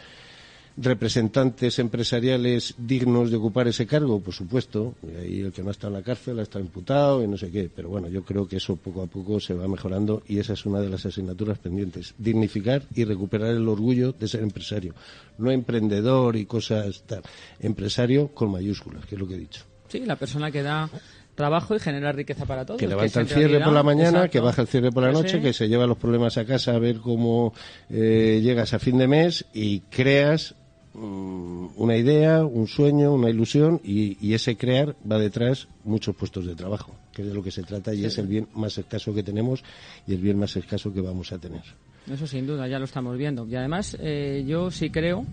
representantes 0.80 1.78
empresariales 1.78 2.74
dignos 2.78 3.30
de 3.30 3.36
ocupar 3.36 3.68
ese 3.68 3.86
cargo, 3.86 4.20
por 4.20 4.32
supuesto. 4.32 4.94
Y 5.02 5.16
ahí 5.16 5.40
el 5.40 5.52
que 5.52 5.62
no 5.62 5.70
está 5.70 5.88
en 5.88 5.94
la 5.94 6.02
cárcel 6.02 6.38
está 6.38 6.60
imputado 6.60 7.22
y 7.22 7.28
no 7.28 7.36
sé 7.36 7.50
qué. 7.50 7.70
Pero 7.74 7.88
bueno, 7.88 8.08
yo 8.08 8.22
creo 8.24 8.46
que 8.46 8.56
eso 8.56 8.76
poco 8.76 9.02
a 9.02 9.06
poco 9.06 9.40
se 9.40 9.54
va 9.54 9.66
mejorando 9.66 10.22
y 10.26 10.38
esa 10.38 10.52
es 10.52 10.64
una 10.66 10.80
de 10.80 10.88
las 10.88 11.04
asignaturas 11.04 11.58
pendientes. 11.58 12.14
Dignificar 12.18 12.82
y 12.94 13.04
recuperar 13.04 13.50
el 13.50 13.68
orgullo 13.68 14.12
de 14.12 14.28
ser 14.28 14.42
empresario. 14.42 14.94
No 15.38 15.50
emprendedor 15.50 16.36
y 16.36 16.46
cosas 16.46 17.02
tal. 17.06 17.22
Empresario 17.60 18.28
con 18.28 18.50
mayúsculas, 18.50 19.04
que 19.06 19.16
es 19.16 19.20
lo 19.20 19.26
que 19.26 19.34
he 19.34 19.38
dicho. 19.38 19.64
Sí, 19.88 20.00
la 20.00 20.16
persona 20.16 20.50
que 20.50 20.62
da 20.62 20.90
trabajo 21.38 21.76
y 21.76 21.78
genera 21.78 22.12
riqueza 22.12 22.44
para 22.44 22.66
todos. 22.66 22.80
Que 22.80 22.88
levanta 22.88 23.20
el 23.20 23.28
cierre 23.28 23.60
por 23.60 23.72
la 23.72 23.84
mañana, 23.84 24.18
exacto. 24.18 24.32
que 24.32 24.40
baja 24.40 24.62
el 24.62 24.68
cierre 24.68 24.90
por 24.90 25.04
la 25.04 25.12
noche, 25.12 25.36
sí. 25.36 25.40
que 25.40 25.52
se 25.52 25.68
lleva 25.68 25.86
los 25.86 25.96
problemas 25.96 26.36
a 26.36 26.44
casa 26.44 26.74
a 26.74 26.78
ver 26.80 26.98
cómo 26.98 27.54
eh, 27.88 28.40
llegas 28.42 28.74
a 28.74 28.80
fin 28.80 28.98
de 28.98 29.06
mes 29.06 29.46
y 29.54 29.80
creas 29.80 30.56
una 30.98 31.96
idea, 31.96 32.44
un 32.44 32.66
sueño, 32.66 33.12
una 33.12 33.30
ilusión 33.30 33.80
y, 33.84 34.16
y 34.26 34.34
ese 34.34 34.56
crear 34.56 34.96
va 35.10 35.18
detrás 35.18 35.68
muchos 35.84 36.14
puestos 36.16 36.46
de 36.46 36.54
trabajo, 36.54 36.94
que 37.12 37.22
es 37.22 37.28
de 37.28 37.34
lo 37.34 37.42
que 37.42 37.50
se 37.50 37.62
trata 37.62 37.94
y 37.94 38.04
es 38.04 38.18
el 38.18 38.26
bien 38.26 38.48
más 38.54 38.78
escaso 38.78 39.14
que 39.14 39.22
tenemos 39.22 39.62
y 40.06 40.14
el 40.14 40.20
bien 40.20 40.38
más 40.38 40.56
escaso 40.56 40.92
que 40.92 41.00
vamos 41.00 41.32
a 41.32 41.38
tener. 41.38 41.62
Eso 42.10 42.26
sin 42.26 42.46
duda, 42.46 42.66
ya 42.68 42.78
lo 42.78 42.86
estamos 42.86 43.16
viendo. 43.16 43.46
Y 43.46 43.54
además, 43.56 43.96
eh, 44.00 44.44
yo 44.46 44.70
sí 44.70 44.90
creo 44.90 45.26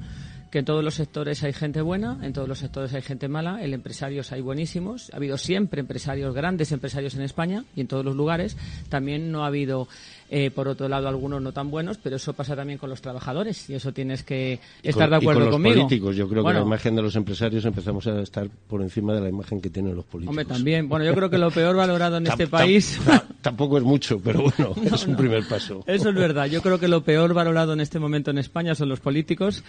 que 0.52 0.60
en 0.60 0.66
todos 0.66 0.84
los 0.84 0.96
sectores 0.96 1.44
hay 1.44 1.54
gente 1.54 1.82
buena, 1.82 2.20
en 2.22 2.32
todos 2.32 2.48
los 2.48 2.60
sectores 2.60 2.94
hay 2.94 3.02
gente 3.02 3.28
mala, 3.28 3.64
en 3.64 3.74
empresarios 3.74 4.32
hay 4.32 4.42
buenísimos, 4.42 5.10
ha 5.12 5.18
habido 5.18 5.38
siempre 5.38 5.82
empresarios, 5.82 6.34
grandes 6.34 6.72
empresarios 6.72 7.16
en 7.16 7.24
España 7.24 7.66
y 7.76 7.82
en 7.82 7.88
todos 7.88 8.06
los 8.06 8.16
lugares. 8.16 8.56
También 8.90 9.32
no 9.32 9.44
ha 9.44 9.48
habido, 9.48 9.88
eh, 10.30 10.50
por 10.52 10.68
otro 10.68 10.88
lado, 10.90 11.08
algunos 11.08 11.42
no 11.42 11.52
tan 11.52 11.70
buenos, 11.70 11.98
pero 11.98 12.16
eso 12.16 12.34
pasa 12.34 12.56
también 12.56 12.80
con 12.80 12.90
los 12.90 13.02
trabajadores 13.02 13.70
y 13.70 13.76
eso 13.76 13.92
tienes 13.94 14.24
que 14.24 14.60
estar 14.82 15.04
con- 15.08 15.10
de 15.12 15.16
acuerdo 15.18 15.22
y 15.22 15.44
con 15.44 15.44
los 15.46 15.52
conmigo. 15.54 15.76
políticos, 15.76 16.16
yo 16.16 16.28
creo 16.28 16.42
Bueno, 16.44 16.60
que 16.60 16.64
la 16.64 16.68
imagen 16.68 16.96
de 16.96 17.02
los 17.04 17.16
empresarios 17.16 17.64
empezamos 17.66 18.08
a 18.08 18.22
estar 18.22 18.50
por 18.68 18.82
encima 18.82 19.14
de 19.14 19.22
la 19.22 19.30
imagen 19.30 19.62
que 19.62 19.70
tienen 19.70 19.96
los 19.96 20.06
políticos. 20.06 20.32
Hombre, 20.32 20.46
también. 20.46 20.90
Bueno, 20.90 21.06
yo 21.06 21.14
creo 21.14 21.30
que 21.30 21.38
lo 21.38 21.52
peor 21.52 21.76
valorado 21.76 22.18
en 22.18 22.28
este 22.28 22.48
país. 22.48 23.00
ta- 23.06 23.26
tampoco 23.42 23.78
es 23.78 23.84
mucho, 23.84 24.20
pero 24.20 24.42
bueno, 24.44 24.74
es 24.96 25.06
un 25.06 25.16
primer 25.16 25.48
paso. 25.48 25.84
Eso 25.86 26.10
es 26.10 26.16
verdad. 26.16 26.48
Yo 26.48 26.62
creo 26.62 26.80
que 26.80 26.88
lo 26.88 27.04
peor 27.04 27.34
valorado 27.34 27.74
en 27.74 27.82
este 27.82 28.00
momento 28.00 28.32
en 28.32 28.38
España 28.40 28.74
son 28.76 28.90
los 28.90 29.00
políticos. 29.00 29.64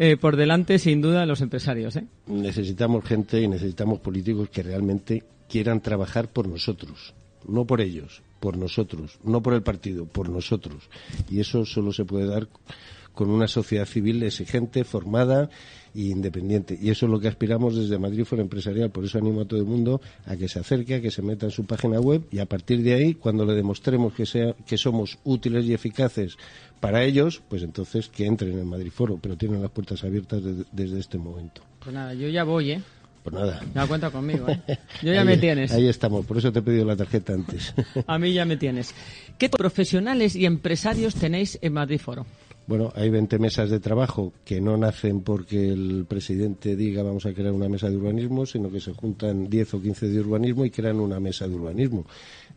eh, 0.00 0.16
por 0.16 0.36
delante, 0.36 0.78
sin 0.78 1.02
duda, 1.02 1.26
los 1.26 1.40
empresarios. 1.40 1.96
¿eh? 1.96 2.04
necesitamos 2.28 3.04
gente 3.04 3.40
y 3.42 3.48
necesitamos 3.48 3.98
políticos 3.98 4.48
que 4.48 4.62
realmente 4.62 5.24
quieran 5.48 5.80
trabajar 5.80 6.28
por 6.28 6.46
nosotros, 6.46 7.14
no 7.48 7.64
por 7.64 7.80
ellos, 7.80 8.22
por 8.40 8.56
nosotros, 8.56 9.18
no 9.24 9.42
por 9.42 9.54
el 9.54 9.62
partido, 9.62 10.06
por 10.06 10.28
nosotros. 10.28 10.88
Y 11.30 11.40
eso 11.40 11.64
solo 11.64 11.92
se 11.92 12.04
puede 12.04 12.26
dar 12.26 12.48
con 13.14 13.30
una 13.30 13.48
sociedad 13.48 13.84
civil 13.84 14.22
exigente, 14.22 14.84
formada 14.84 15.50
e 15.92 16.02
independiente. 16.02 16.78
Y 16.80 16.90
eso 16.90 17.06
es 17.06 17.10
lo 17.10 17.18
que 17.18 17.26
aspiramos 17.26 17.74
desde 17.74 17.98
Madrid 17.98 18.24
Foro 18.24 18.42
Empresarial. 18.42 18.90
Por 18.90 19.04
eso 19.04 19.18
animo 19.18 19.40
a 19.40 19.44
todo 19.44 19.58
el 19.58 19.66
mundo 19.66 20.00
a 20.24 20.36
que 20.36 20.48
se 20.48 20.60
acerque, 20.60 20.94
a 20.94 21.00
que 21.00 21.10
se 21.10 21.20
meta 21.22 21.46
en 21.46 21.50
su 21.50 21.64
página 21.64 21.98
web 21.98 22.22
y 22.30 22.38
a 22.38 22.46
partir 22.46 22.80
de 22.84 22.94
ahí, 22.94 23.14
cuando 23.14 23.44
le 23.44 23.54
demostremos 23.54 24.12
que, 24.14 24.24
sea, 24.24 24.54
que 24.64 24.78
somos 24.78 25.18
útiles 25.24 25.64
y 25.64 25.74
eficaces 25.74 26.36
para 26.78 27.02
ellos, 27.02 27.42
pues 27.48 27.64
entonces 27.64 28.08
que 28.08 28.24
entren 28.26 28.56
en 28.56 28.68
Madrid 28.68 28.92
Foro. 28.94 29.18
Pero 29.20 29.36
tienen 29.36 29.62
las 29.62 29.72
puertas 29.72 30.04
abiertas 30.04 30.44
de- 30.44 30.64
desde 30.70 31.00
este 31.00 31.18
momento. 31.18 31.62
Pues 31.80 31.92
nada, 31.92 32.14
yo 32.14 32.28
ya 32.28 32.44
voy, 32.44 32.70
¿eh? 32.70 32.82
Pues 33.30 33.42
nada. 33.42 33.60
Ya 33.74 33.86
cuenta 33.86 34.10
conmigo, 34.10 34.46
¿eh? 34.48 34.60
Yo 35.02 35.12
ya 35.12 35.20
Ahí- 35.20 35.26
me 35.26 35.36
tienes. 35.36 35.72
Ahí 35.72 35.88
estamos, 35.88 36.24
por 36.26 36.38
eso 36.38 36.52
te 36.52 36.58
he 36.60 36.62
pedido 36.62 36.84
la 36.84 36.96
tarjeta 36.96 37.32
antes. 37.34 37.74
A 38.06 38.18
mí 38.18 38.32
ya 38.32 38.44
me 38.44 38.56
tienes. 38.56 38.94
¿Qué 39.38 39.48
profesionales 39.48 40.34
y 40.36 40.46
empresarios 40.46 41.14
tenéis 41.14 41.58
en 41.62 41.72
Madrid 41.72 41.98
Foro? 42.00 42.26
bueno, 42.66 42.92
hay 42.94 43.08
20 43.08 43.38
mesas 43.38 43.70
de 43.70 43.80
trabajo 43.80 44.34
que 44.44 44.60
no 44.60 44.76
nacen 44.76 45.22
porque 45.22 45.72
el 45.72 46.04
presidente 46.06 46.76
diga 46.76 47.02
vamos 47.02 47.24
a 47.24 47.32
crear 47.32 47.52
una 47.52 47.66
mesa 47.66 47.88
de 47.88 47.96
urbanismo, 47.96 48.44
sino 48.44 48.70
que 48.70 48.78
se 48.78 48.92
juntan 48.92 49.48
10 49.48 49.72
o 49.72 49.80
15 49.80 50.06
de 50.08 50.20
urbanismo 50.20 50.66
y 50.66 50.70
crean 50.70 51.00
una 51.00 51.18
mesa 51.18 51.48
de 51.48 51.54
urbanismo. 51.54 52.04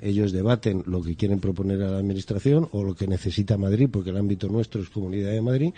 Ellos 0.01 0.33
debaten 0.33 0.83
lo 0.85 1.01
que 1.01 1.15
quieren 1.15 1.39
proponer 1.39 1.81
a 1.83 1.91
la 1.91 1.99
Administración 1.99 2.67
o 2.73 2.83
lo 2.83 2.93
que 2.93 3.07
necesita 3.07 3.57
Madrid, 3.57 3.87
porque 3.89 4.09
el 4.09 4.17
ámbito 4.17 4.49
nuestro 4.49 4.81
es 4.81 4.89
Comunidad 4.89 5.31
de 5.31 5.41
Madrid. 5.41 5.73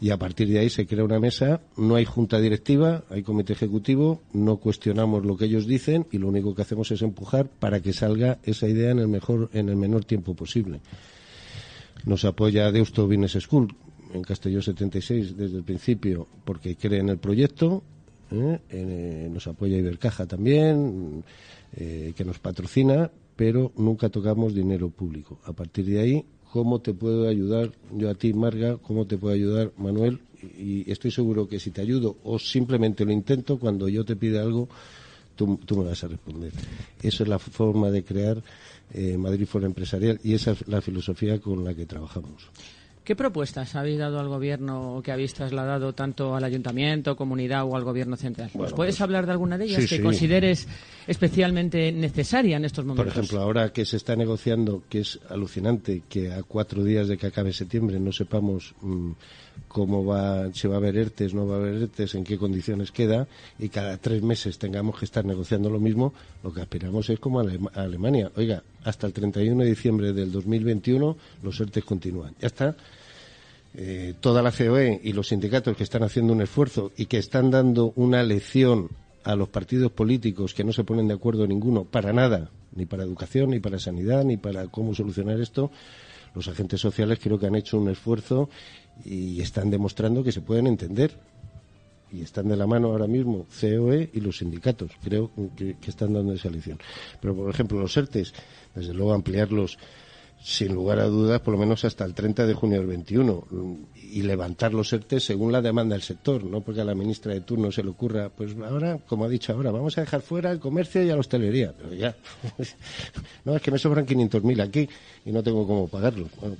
Y 0.00 0.10
a 0.10 0.18
partir 0.18 0.48
de 0.48 0.58
ahí 0.58 0.70
se 0.70 0.86
crea 0.86 1.04
una 1.04 1.20
mesa, 1.20 1.60
no 1.76 1.94
hay 1.94 2.06
junta 2.06 2.40
directiva, 2.40 3.04
hay 3.10 3.22
comité 3.22 3.52
ejecutivo, 3.52 4.22
no 4.32 4.56
cuestionamos 4.56 5.26
lo 5.26 5.36
que 5.36 5.44
ellos 5.44 5.66
dicen 5.66 6.06
y 6.10 6.18
lo 6.18 6.28
único 6.28 6.54
que 6.54 6.62
hacemos 6.62 6.90
es 6.90 7.02
empujar 7.02 7.48
para 7.48 7.80
que 7.80 7.92
salga 7.92 8.38
esa 8.42 8.66
idea 8.66 8.90
en 8.90 8.98
el 8.98 9.08
mejor 9.08 9.50
en 9.52 9.68
el 9.68 9.76
menor 9.76 10.06
tiempo 10.06 10.34
posible. 10.34 10.80
Nos 12.06 12.24
apoya 12.24 12.72
Deusto 12.72 13.06
Business 13.06 13.36
School 13.40 13.68
en 14.14 14.22
Castelló 14.22 14.62
76 14.62 15.36
desde 15.36 15.58
el 15.58 15.64
principio 15.64 16.26
porque 16.44 16.76
cree 16.76 17.00
en 17.00 17.10
el 17.10 17.18
proyecto, 17.18 17.82
¿eh? 18.30 18.58
Eh, 18.70 19.28
nos 19.30 19.46
apoya 19.46 19.76
Ibercaja 19.76 20.26
también, 20.26 21.22
eh, 21.76 22.14
que 22.16 22.24
nos 22.24 22.38
patrocina, 22.38 23.10
pero 23.36 23.72
nunca 23.76 24.08
tocamos 24.08 24.54
dinero 24.54 24.88
público. 24.88 25.40
A 25.44 25.52
partir 25.52 25.84
de 25.84 26.00
ahí 26.00 26.24
cómo 26.52 26.80
te 26.80 26.94
puedo 26.94 27.28
ayudar 27.28 27.72
yo 27.92 28.10
a 28.10 28.14
ti, 28.14 28.32
Marga, 28.32 28.76
cómo 28.78 29.06
te 29.06 29.18
puedo 29.18 29.34
ayudar, 29.34 29.72
Manuel, 29.76 30.20
y, 30.42 30.90
estoy 30.90 31.10
seguro 31.10 31.48
que 31.48 31.60
si 31.60 31.70
te 31.70 31.80
ayudo 31.80 32.16
o 32.24 32.38
simplemente 32.38 33.04
lo 33.04 33.12
intento, 33.12 33.58
cuando 33.58 33.88
yo 33.88 34.04
te 34.04 34.16
pida 34.16 34.42
algo, 34.42 34.68
tú, 35.36 35.58
tú 35.64 35.76
me 35.76 35.84
vas 35.84 36.02
a 36.04 36.08
responder. 36.08 36.52
Eso 37.02 37.22
es 37.22 37.28
la 37.28 37.38
forma 37.38 37.90
de 37.90 38.04
crear 38.04 38.42
eh, 38.92 39.16
Madrid 39.16 39.46
Foro 39.46 39.66
Empresarial 39.66 40.18
y 40.22 40.34
esa 40.34 40.52
es 40.52 40.66
la 40.66 40.80
filosofía 40.80 41.40
con 41.40 41.64
la 41.64 41.74
que 41.74 41.86
trabajamos. 41.86 42.48
¿Qué 43.10 43.16
propuestas 43.16 43.74
habéis 43.74 43.98
dado 43.98 44.20
al 44.20 44.28
gobierno 44.28 44.94
o 44.94 45.02
que 45.02 45.10
habéis 45.10 45.34
trasladado 45.34 45.92
tanto 45.92 46.36
al 46.36 46.44
ayuntamiento, 46.44 47.16
comunidad 47.16 47.64
o 47.64 47.74
al 47.74 47.82
gobierno 47.82 48.16
central? 48.16 48.50
¿Nos 48.54 48.56
Bueno, 48.56 48.76
puedes 48.76 48.94
pues, 48.94 49.00
hablar 49.00 49.26
de 49.26 49.32
alguna 49.32 49.58
de 49.58 49.64
ellas 49.64 49.82
sí, 49.82 49.88
que 49.88 49.96
sí. 49.96 50.02
consideres 50.02 50.68
especialmente 51.08 51.90
necesaria 51.90 52.56
en 52.56 52.66
estos 52.66 52.84
Por 52.84 52.94
momentos? 52.94 53.16
ejemplo, 53.16 53.40
ahora 53.40 53.72
que 53.72 53.84
se 53.84 53.96
está 53.96 54.14
negociando, 54.14 54.84
que 54.88 55.00
es 55.00 55.18
alucinante 55.28 56.04
que 56.08 56.30
a 56.30 56.44
cuatro 56.44 56.84
días 56.84 57.08
de 57.08 57.18
que 57.18 57.26
acabe 57.26 57.52
septiembre 57.52 57.98
no 57.98 58.12
sepamos 58.12 58.76
mm, 58.80 59.10
cómo 59.66 60.04
va, 60.04 60.54
si 60.54 60.68
va 60.68 60.74
a 60.74 60.78
haber 60.78 60.96
ERTES, 60.96 61.34
no 61.34 61.48
va 61.48 61.56
a 61.56 61.58
haber 61.58 61.82
ERTES, 61.82 62.14
en 62.14 62.22
qué 62.22 62.38
condiciones 62.38 62.92
queda, 62.92 63.26
y 63.58 63.70
cada 63.70 63.96
tres 63.96 64.22
meses 64.22 64.56
tengamos 64.56 64.96
que 64.96 65.04
estar 65.04 65.24
negociando 65.24 65.68
lo 65.68 65.80
mismo, 65.80 66.14
lo 66.44 66.54
que 66.54 66.60
aspiramos 66.60 67.10
es 67.10 67.18
como 67.18 67.40
a 67.40 67.44
Alemania. 67.74 68.30
Oiga, 68.36 68.62
hasta 68.84 69.08
el 69.08 69.12
31 69.12 69.64
de 69.64 69.68
diciembre 69.68 70.12
del 70.12 70.30
2021 70.30 71.16
los 71.42 71.58
ERTES 71.58 71.84
continúan. 71.84 72.36
Ya 72.40 72.46
está. 72.46 72.76
Eh, 73.72 74.14
toda 74.20 74.42
la 74.42 74.50
COE 74.50 75.00
y 75.02 75.12
los 75.12 75.28
sindicatos 75.28 75.76
que 75.76 75.84
están 75.84 76.02
haciendo 76.02 76.32
un 76.32 76.42
esfuerzo 76.42 76.90
y 76.96 77.06
que 77.06 77.18
están 77.18 77.52
dando 77.52 77.92
una 77.94 78.22
lección 78.24 78.88
a 79.22 79.36
los 79.36 79.48
partidos 79.48 79.92
políticos 79.92 80.54
que 80.54 80.64
no 80.64 80.72
se 80.72 80.82
ponen 80.82 81.06
de 81.06 81.14
acuerdo 81.14 81.46
ninguno 81.46 81.84
para 81.84 82.12
nada, 82.12 82.50
ni 82.74 82.86
para 82.86 83.04
educación, 83.04 83.50
ni 83.50 83.60
para 83.60 83.78
sanidad, 83.78 84.24
ni 84.24 84.36
para 84.36 84.66
cómo 84.66 84.94
solucionar 84.94 85.40
esto, 85.40 85.70
los 86.34 86.48
agentes 86.48 86.80
sociales 86.80 87.18
creo 87.22 87.38
que 87.38 87.46
han 87.46 87.54
hecho 87.54 87.78
un 87.78 87.88
esfuerzo 87.88 88.48
y 89.04 89.40
están 89.40 89.70
demostrando 89.70 90.22
que 90.22 90.32
se 90.32 90.40
pueden 90.40 90.66
entender. 90.66 91.12
Y 92.12 92.22
están 92.22 92.48
de 92.48 92.56
la 92.56 92.66
mano 92.66 92.88
ahora 92.88 93.06
mismo 93.06 93.46
COE 93.60 94.10
y 94.12 94.20
los 94.20 94.38
sindicatos. 94.38 94.90
Creo 95.00 95.30
que, 95.56 95.76
que 95.76 95.90
están 95.90 96.12
dando 96.12 96.32
esa 96.32 96.50
lección. 96.50 96.76
Pero, 97.20 97.36
por 97.36 97.48
ejemplo, 97.48 97.78
los 97.78 97.96
ERTES, 97.96 98.34
desde 98.74 98.92
luego 98.92 99.12
ampliarlos 99.12 99.78
sin 100.42 100.74
lugar 100.74 100.98
a 101.00 101.04
dudas, 101.06 101.40
por 101.40 101.52
lo 101.52 101.60
menos 101.60 101.84
hasta 101.84 102.04
el 102.04 102.14
30 102.14 102.46
de 102.46 102.54
junio 102.54 102.78
del 102.78 102.86
21, 102.86 103.44
mm, 103.50 103.74
y 104.12 104.22
levantar 104.22 104.72
los 104.74 104.92
ERTE 104.92 105.20
según 105.20 105.52
la 105.52 105.60
demanda 105.60 105.94
del 105.94 106.02
sector, 106.02 106.42
no 106.44 106.60
porque 106.62 106.80
a 106.80 106.84
la 106.84 106.94
ministra 106.94 107.32
de 107.34 107.42
turno 107.42 107.70
se 107.70 107.82
le 107.82 107.90
ocurra, 107.90 108.28
pues 108.30 108.56
ahora, 108.68 108.98
como 109.06 109.24
ha 109.24 109.28
dicho 109.28 109.52
ahora, 109.52 109.70
vamos 109.70 109.96
a 109.98 110.00
dejar 110.00 110.22
fuera 110.22 110.50
el 110.50 110.58
comercio 110.58 111.02
y 111.04 111.10
a 111.10 111.14
la 111.14 111.20
hostelería. 111.20 111.72
Pero 111.76 111.94
ya, 111.94 112.16
no, 113.44 113.54
es 113.56 113.62
que 113.62 113.70
me 113.70 113.78
sobran 113.78 114.06
500.000 114.06 114.60
aquí 114.62 114.88
y 115.24 115.30
no 115.32 115.42
tengo 115.42 115.66
cómo 115.66 115.86
pagarlos. 115.88 116.28
Bueno, 116.40 116.56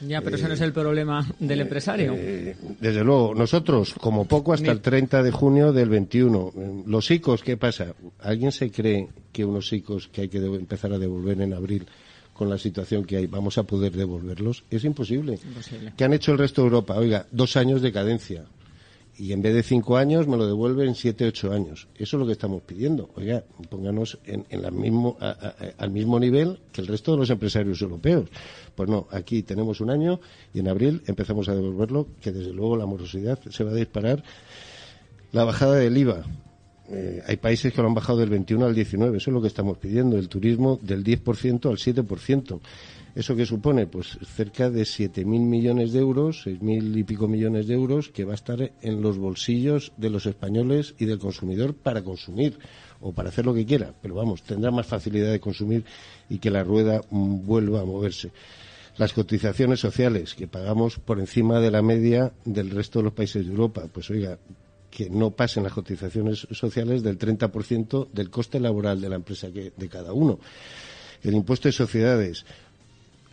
Ya, 0.00 0.20
pero 0.22 0.36
ese 0.36 0.48
no 0.48 0.54
es 0.54 0.60
el 0.60 0.72
problema 0.72 1.24
del 1.38 1.60
empresario. 1.60 2.14
eh, 2.16 2.56
desde 2.80 3.04
luego, 3.04 3.34
nosotros, 3.34 3.94
como 4.00 4.24
poco, 4.26 4.52
hasta 4.52 4.72
el 4.72 4.80
30 4.80 5.22
de 5.22 5.30
junio 5.30 5.72
del 5.72 5.88
21. 5.90 6.52
Eh, 6.56 6.82
Los 6.86 7.10
ICOs, 7.10 7.42
¿qué 7.42 7.56
pasa? 7.56 7.94
¿Alguien 8.20 8.52
se 8.52 8.70
cree 8.70 9.08
que 9.32 9.44
unos 9.44 9.72
ICOs 9.72 10.08
que 10.08 10.22
hay 10.22 10.28
que 10.28 10.38
empezar 10.38 10.92
a 10.92 10.98
devolver 10.98 11.40
en 11.42 11.52
abril 11.52 11.86
con 12.38 12.48
la 12.48 12.56
situación 12.56 13.04
que 13.04 13.16
hay, 13.18 13.26
vamos 13.26 13.58
a 13.58 13.64
poder 13.64 13.92
devolverlos? 13.92 14.64
Es 14.70 14.84
imposible. 14.84 15.38
Imposible. 15.44 15.92
¿Qué 15.96 16.04
han 16.04 16.14
hecho 16.14 16.32
el 16.32 16.38
resto 16.38 16.62
de 16.62 16.68
Europa? 16.68 16.94
Oiga, 16.96 17.26
dos 17.32 17.56
años 17.56 17.82
de 17.82 17.92
cadencia. 17.92 18.44
Y 19.20 19.32
en 19.32 19.42
vez 19.42 19.52
de 19.52 19.64
cinco 19.64 19.96
años 19.96 20.28
me 20.28 20.36
lo 20.36 20.46
devuelven 20.46 20.94
siete, 20.94 21.26
ocho 21.26 21.50
años. 21.52 21.88
Eso 21.96 22.16
es 22.16 22.20
lo 22.20 22.24
que 22.26 22.32
estamos 22.32 22.62
pidiendo. 22.62 23.10
Oiga, 23.16 23.42
pónganos 23.68 24.16
en, 24.24 24.46
en 24.48 24.62
la 24.62 24.70
mismo, 24.70 25.16
a- 25.20 25.30
a- 25.30 25.54
al 25.78 25.90
mismo 25.90 26.20
nivel 26.20 26.60
que 26.70 26.80
el 26.82 26.86
resto 26.86 27.10
de 27.12 27.18
los 27.18 27.28
empresarios 27.30 27.82
europeos. 27.82 28.28
Pues 28.76 28.88
no, 28.88 29.08
aquí 29.10 29.42
tenemos 29.42 29.80
un 29.80 29.90
año 29.90 30.20
y 30.54 30.60
en 30.60 30.68
abril 30.68 31.02
empezamos 31.08 31.48
a 31.48 31.54
devolverlo, 31.56 32.06
que 32.20 32.30
desde 32.30 32.52
luego 32.52 32.76
la 32.76 32.86
morosidad 32.86 33.40
se 33.50 33.64
va 33.64 33.72
a 33.72 33.74
disparar. 33.74 34.22
La 35.32 35.42
bajada 35.42 35.74
del 35.74 35.96
IVA. 35.98 36.22
Eh, 36.90 37.22
hay 37.26 37.36
países 37.36 37.72
que 37.72 37.82
lo 37.82 37.88
han 37.88 37.94
bajado 37.94 38.18
del 38.18 38.30
21 38.30 38.66
al 38.66 38.74
19, 38.74 39.18
eso 39.18 39.30
es 39.30 39.34
lo 39.34 39.42
que 39.42 39.48
estamos 39.48 39.78
pidiendo, 39.78 40.16
el 40.16 40.28
turismo 40.28 40.78
del 40.82 41.04
10% 41.04 41.68
al 41.68 41.76
7%. 41.76 42.60
¿Eso 43.14 43.34
qué 43.34 43.46
supone? 43.46 43.86
Pues 43.86 44.18
cerca 44.36 44.70
de 44.70 44.82
7.000 44.82 45.24
millones 45.24 45.92
de 45.92 45.98
euros, 45.98 46.46
6.000 46.46 46.98
y 46.98 47.04
pico 47.04 47.26
millones 47.26 47.66
de 47.66 47.74
euros, 47.74 48.10
que 48.10 48.24
va 48.24 48.32
a 48.32 48.36
estar 48.36 48.72
en 48.80 49.02
los 49.02 49.18
bolsillos 49.18 49.92
de 49.96 50.08
los 50.08 50.26
españoles 50.26 50.94
y 50.98 51.06
del 51.06 51.18
consumidor 51.18 51.74
para 51.74 52.02
consumir 52.02 52.58
o 53.00 53.12
para 53.12 53.30
hacer 53.30 53.44
lo 53.44 53.54
que 53.54 53.66
quiera. 53.66 53.92
Pero 54.00 54.14
vamos, 54.14 54.42
tendrá 54.42 54.70
más 54.70 54.86
facilidad 54.86 55.32
de 55.32 55.40
consumir 55.40 55.84
y 56.30 56.38
que 56.38 56.50
la 56.50 56.62
rueda 56.62 57.00
mm, 57.10 57.44
vuelva 57.44 57.80
a 57.80 57.84
moverse. 57.84 58.30
Las 58.98 59.12
cotizaciones 59.12 59.80
sociales 59.80 60.34
que 60.34 60.46
pagamos 60.46 60.98
por 60.98 61.18
encima 61.18 61.60
de 61.60 61.70
la 61.70 61.82
media 61.82 62.32
del 62.44 62.70
resto 62.70 63.00
de 63.00 63.04
los 63.04 63.12
países 63.14 63.44
de 63.44 63.50
Europa. 63.50 63.84
Pues 63.92 64.10
oiga, 64.10 64.38
que 64.90 65.10
no 65.10 65.30
pasen 65.30 65.64
las 65.64 65.72
cotizaciones 65.72 66.46
sociales 66.50 67.02
del 67.02 67.18
30% 67.18 68.08
del 68.12 68.30
coste 68.30 68.60
laboral 68.60 69.00
de 69.00 69.08
la 69.08 69.16
empresa 69.16 69.50
que, 69.52 69.72
de 69.76 69.88
cada 69.88 70.12
uno. 70.12 70.38
El 71.22 71.34
impuesto 71.34 71.68
de 71.68 71.72
sociedades. 71.72 72.44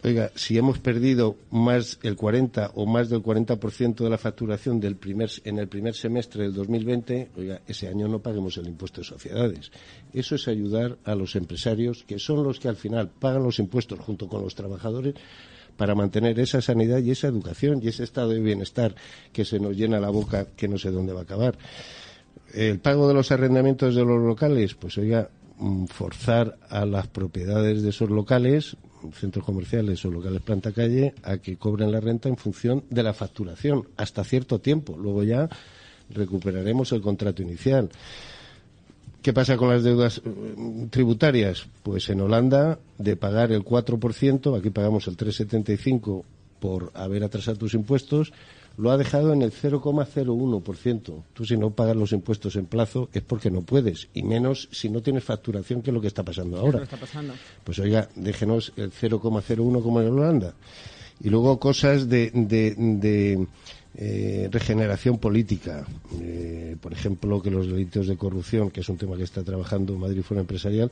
Oiga, 0.04 0.32
si 0.36 0.56
hemos 0.56 0.78
perdido 0.78 1.36
más 1.50 1.98
el 2.04 2.16
40 2.16 2.74
o 2.76 2.86
más 2.86 3.10
del 3.10 3.24
40% 3.24 3.96
de 3.96 4.10
la 4.10 4.20
facturación 4.20 4.80
del 4.80 4.98
primer, 4.98 5.32
en 5.46 5.58
el 5.58 5.68
primer 5.68 5.96
semestre 5.96 6.44
del 6.44 6.54
2020, 6.54 7.30
oiga, 7.36 7.62
ese 7.68 7.88
año 7.88 8.08
no 8.08 8.20
paguemos 8.20 8.56
el 8.58 8.68
impuesto 8.68 9.02
de 9.02 9.08
sociedades. 9.08 9.72
Eso 10.14 10.36
es 10.36 10.48
ayudar 10.48 10.98
a 11.06 11.16
los 11.16 11.36
empresarios, 11.36 12.04
que 12.04 12.20
son 12.20 12.44
los 12.44 12.60
que 12.60 12.68
al 12.68 12.76
final 12.76 13.10
pagan 13.10 13.42
los 13.42 13.58
impuestos 13.58 14.00
junto 14.00 14.28
con 14.28 14.44
los 14.44 14.54
trabajadores, 14.54 15.16
para 15.78 15.96
mantener 15.96 16.40
esa 16.40 16.62
sanidad 16.62 17.00
y 17.00 17.12
esa 17.12 17.28
educación 17.28 17.80
y 17.82 17.90
ese 17.90 18.04
estado 18.04 18.30
de 18.30 18.40
bienestar 18.40 18.96
que 19.32 19.46
se 19.46 19.60
nos 19.60 19.76
llena 19.76 20.00
la 20.00 20.10
boca 20.10 20.48
que 20.56 20.68
no 20.68 20.78
sé 20.78 20.92
dónde 20.92 21.14
va 21.14 21.22
a 21.22 21.24
acabar. 21.24 21.58
El 22.54 22.80
pago 22.80 23.08
de 23.08 23.14
los 23.14 23.32
arrendamientos 23.32 23.96
de 23.96 24.06
los 24.06 24.22
locales, 24.22 24.76
pues 24.76 24.98
oiga, 24.98 25.30
mm, 25.58 25.86
forzar 25.86 26.58
a 26.70 26.86
las 26.86 27.08
propiedades 27.08 27.82
de 27.82 27.90
esos 27.90 28.10
locales, 28.10 28.78
centros 29.14 29.46
comerciales 29.46 30.04
o 30.06 30.12
locales 30.12 30.42
planta 30.42 30.72
calle, 30.72 31.14
a 31.24 31.38
que 31.38 31.58
cobren 31.58 31.92
la 31.92 32.00
renta 32.00 32.30
en 32.30 32.38
función 32.38 32.84
de 32.90 33.04
la 33.04 33.14
facturación, 33.14 33.90
hasta 33.98 34.24
cierto 34.24 34.60
tiempo. 34.60 34.98
Luego 34.98 35.24
ya 35.24 35.50
recuperaremos 36.10 36.92
el 36.92 37.02
contrato 37.02 37.42
inicial. 37.42 37.90
¿Qué 39.26 39.34
pasa 39.34 39.58
con 39.58 39.70
las 39.70 39.82
deudas 39.82 40.22
eh, 40.24 40.88
tributarias? 40.92 41.66
Pues 41.82 42.08
en 42.12 42.22
Holanda, 42.22 42.78
de 43.00 43.16
pagar 43.16 43.52
el 43.52 43.66
4%, 43.66 44.56
aquí 44.56 44.70
pagamos 44.70 45.08
el 45.08 45.18
3,75% 45.18 46.24
por 46.60 46.92
haber 46.94 47.24
atrasado 47.24 47.58
tus 47.58 47.74
impuestos, 47.74 48.34
lo 48.78 48.92
ha 48.92 48.98
dejado 48.98 49.34
en 49.34 49.42
el 49.42 49.52
0,01%. 49.52 51.24
Tú 51.34 51.44
si 51.44 51.58
no 51.58 51.72
pagas 51.72 51.96
los 51.96 52.12
impuestos 52.12 52.56
en 52.56 52.68
plazo 52.68 53.10
es 53.14 53.24
porque 53.24 53.50
no 53.50 53.64
puedes, 53.64 54.10
y 54.14 54.22
menos 54.22 54.70
si 54.72 54.90
no 54.90 55.02
tienes 55.02 55.24
facturación, 55.24 55.82
que 55.82 55.90
es 55.90 55.94
lo 55.96 56.02
que 56.02 56.08
está 56.08 56.22
pasando 56.22 56.60
ahora. 56.60 56.84
está 56.84 56.98
pasando? 56.98 57.34
Pues 57.64 57.80
oiga, 57.80 58.08
déjenos 58.16 58.74
el 58.76 58.92
0,01 58.92 59.82
como 59.82 60.02
en 60.02 60.08
Holanda. 60.08 60.54
Y 61.20 61.32
luego 61.32 61.60
cosas 61.60 62.08
de, 62.08 62.30
de, 62.30 62.76
de 62.76 63.48
eh, 63.98 64.50
regeneración 64.52 65.18
política. 65.18 65.86
Eh, 66.20 66.76
por 66.82 66.92
ejemplo, 66.92 67.42
que 67.42 67.50
los 67.50 67.68
delitos 67.68 68.08
de 68.08 68.18
corrupción, 68.18 68.70
que 68.70 68.82
es 68.82 68.90
un 68.90 68.98
tema 68.98 69.16
que 69.16 69.24
está 69.24 69.44
trabajando 69.44 69.96
Madrid 69.96 70.22
Foro 70.22 70.42
Empresarial, 70.42 70.92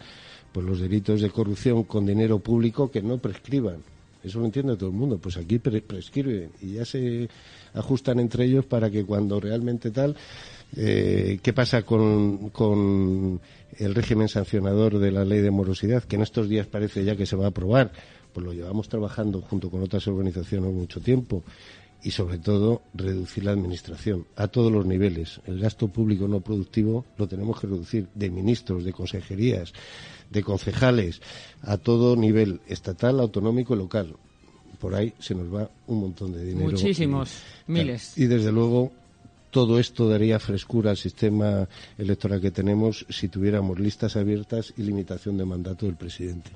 pues 0.51 0.65
los 0.65 0.79
delitos 0.79 1.21
de 1.21 1.29
corrupción 1.29 1.83
con 1.83 2.05
dinero 2.05 2.39
público 2.39 2.89
que 2.89 3.01
no 3.01 3.17
prescriban. 3.17 3.77
Eso 4.23 4.39
lo 4.39 4.45
entiende 4.45 4.77
todo 4.77 4.89
el 4.89 4.95
mundo. 4.95 5.17
Pues 5.17 5.35
aquí 5.35 5.59
prescriben 5.59 6.51
y 6.61 6.73
ya 6.73 6.85
se 6.85 7.27
ajustan 7.73 8.19
entre 8.19 8.45
ellos 8.45 8.65
para 8.65 8.89
que 8.89 9.03
cuando 9.03 9.39
realmente 9.39 9.91
tal. 9.91 10.15
Eh, 10.75 11.39
¿Qué 11.43 11.51
pasa 11.53 11.83
con, 11.83 12.49
con 12.49 13.39
el 13.77 13.93
régimen 13.93 14.29
sancionador 14.29 14.97
de 14.97 15.11
la 15.11 15.25
ley 15.25 15.41
de 15.41 15.51
morosidad? 15.51 16.03
Que 16.03 16.15
en 16.15 16.21
estos 16.21 16.47
días 16.47 16.67
parece 16.67 17.03
ya 17.03 17.17
que 17.17 17.25
se 17.25 17.35
va 17.35 17.45
a 17.45 17.49
aprobar. 17.49 17.91
Pues 18.31 18.45
lo 18.45 18.53
llevamos 18.53 18.87
trabajando 18.87 19.41
junto 19.41 19.69
con 19.69 19.83
otras 19.83 20.07
organizaciones 20.07 20.73
mucho 20.73 21.01
tiempo 21.01 21.43
y 22.03 22.11
sobre 22.11 22.37
todo 22.37 22.81
reducir 22.93 23.45
la 23.45 23.51
administración 23.51 24.27
a 24.35 24.47
todos 24.49 24.71
los 24.71 24.85
niveles. 24.85 25.39
El 25.45 25.59
gasto 25.59 25.87
público 25.87 26.27
no 26.27 26.41
productivo 26.41 27.05
lo 27.17 27.27
tenemos 27.27 27.59
que 27.59 27.67
reducir 27.67 28.07
de 28.13 28.29
ministros, 28.29 28.83
de 28.83 28.91
consejerías, 28.91 29.73
de 30.29 30.43
concejales, 30.43 31.21
a 31.61 31.77
todo 31.77 32.15
nivel 32.15 32.59
estatal, 32.67 33.19
autonómico 33.19 33.73
y 33.73 33.77
local. 33.77 34.15
Por 34.79 34.95
ahí 34.95 35.13
se 35.19 35.33
nos 35.33 35.53
va 35.53 35.69
un 35.87 36.01
montón 36.01 36.33
de 36.33 36.43
dinero. 36.43 36.71
Muchísimos, 36.71 37.37
miles. 37.67 38.17
Y 38.17 38.25
desde 38.25 38.51
luego 38.51 38.91
todo 39.49 39.79
esto 39.79 40.09
daría 40.09 40.39
frescura 40.39 40.91
al 40.91 40.97
sistema 40.97 41.69
electoral 41.97 42.41
que 42.41 42.51
tenemos 42.51 43.05
si 43.09 43.29
tuviéramos 43.29 43.79
listas 43.79 44.17
abiertas 44.17 44.73
y 44.75 44.83
limitación 44.83 45.37
de 45.37 45.45
mandato 45.45 45.85
del 45.85 45.95
presidente. 45.95 46.51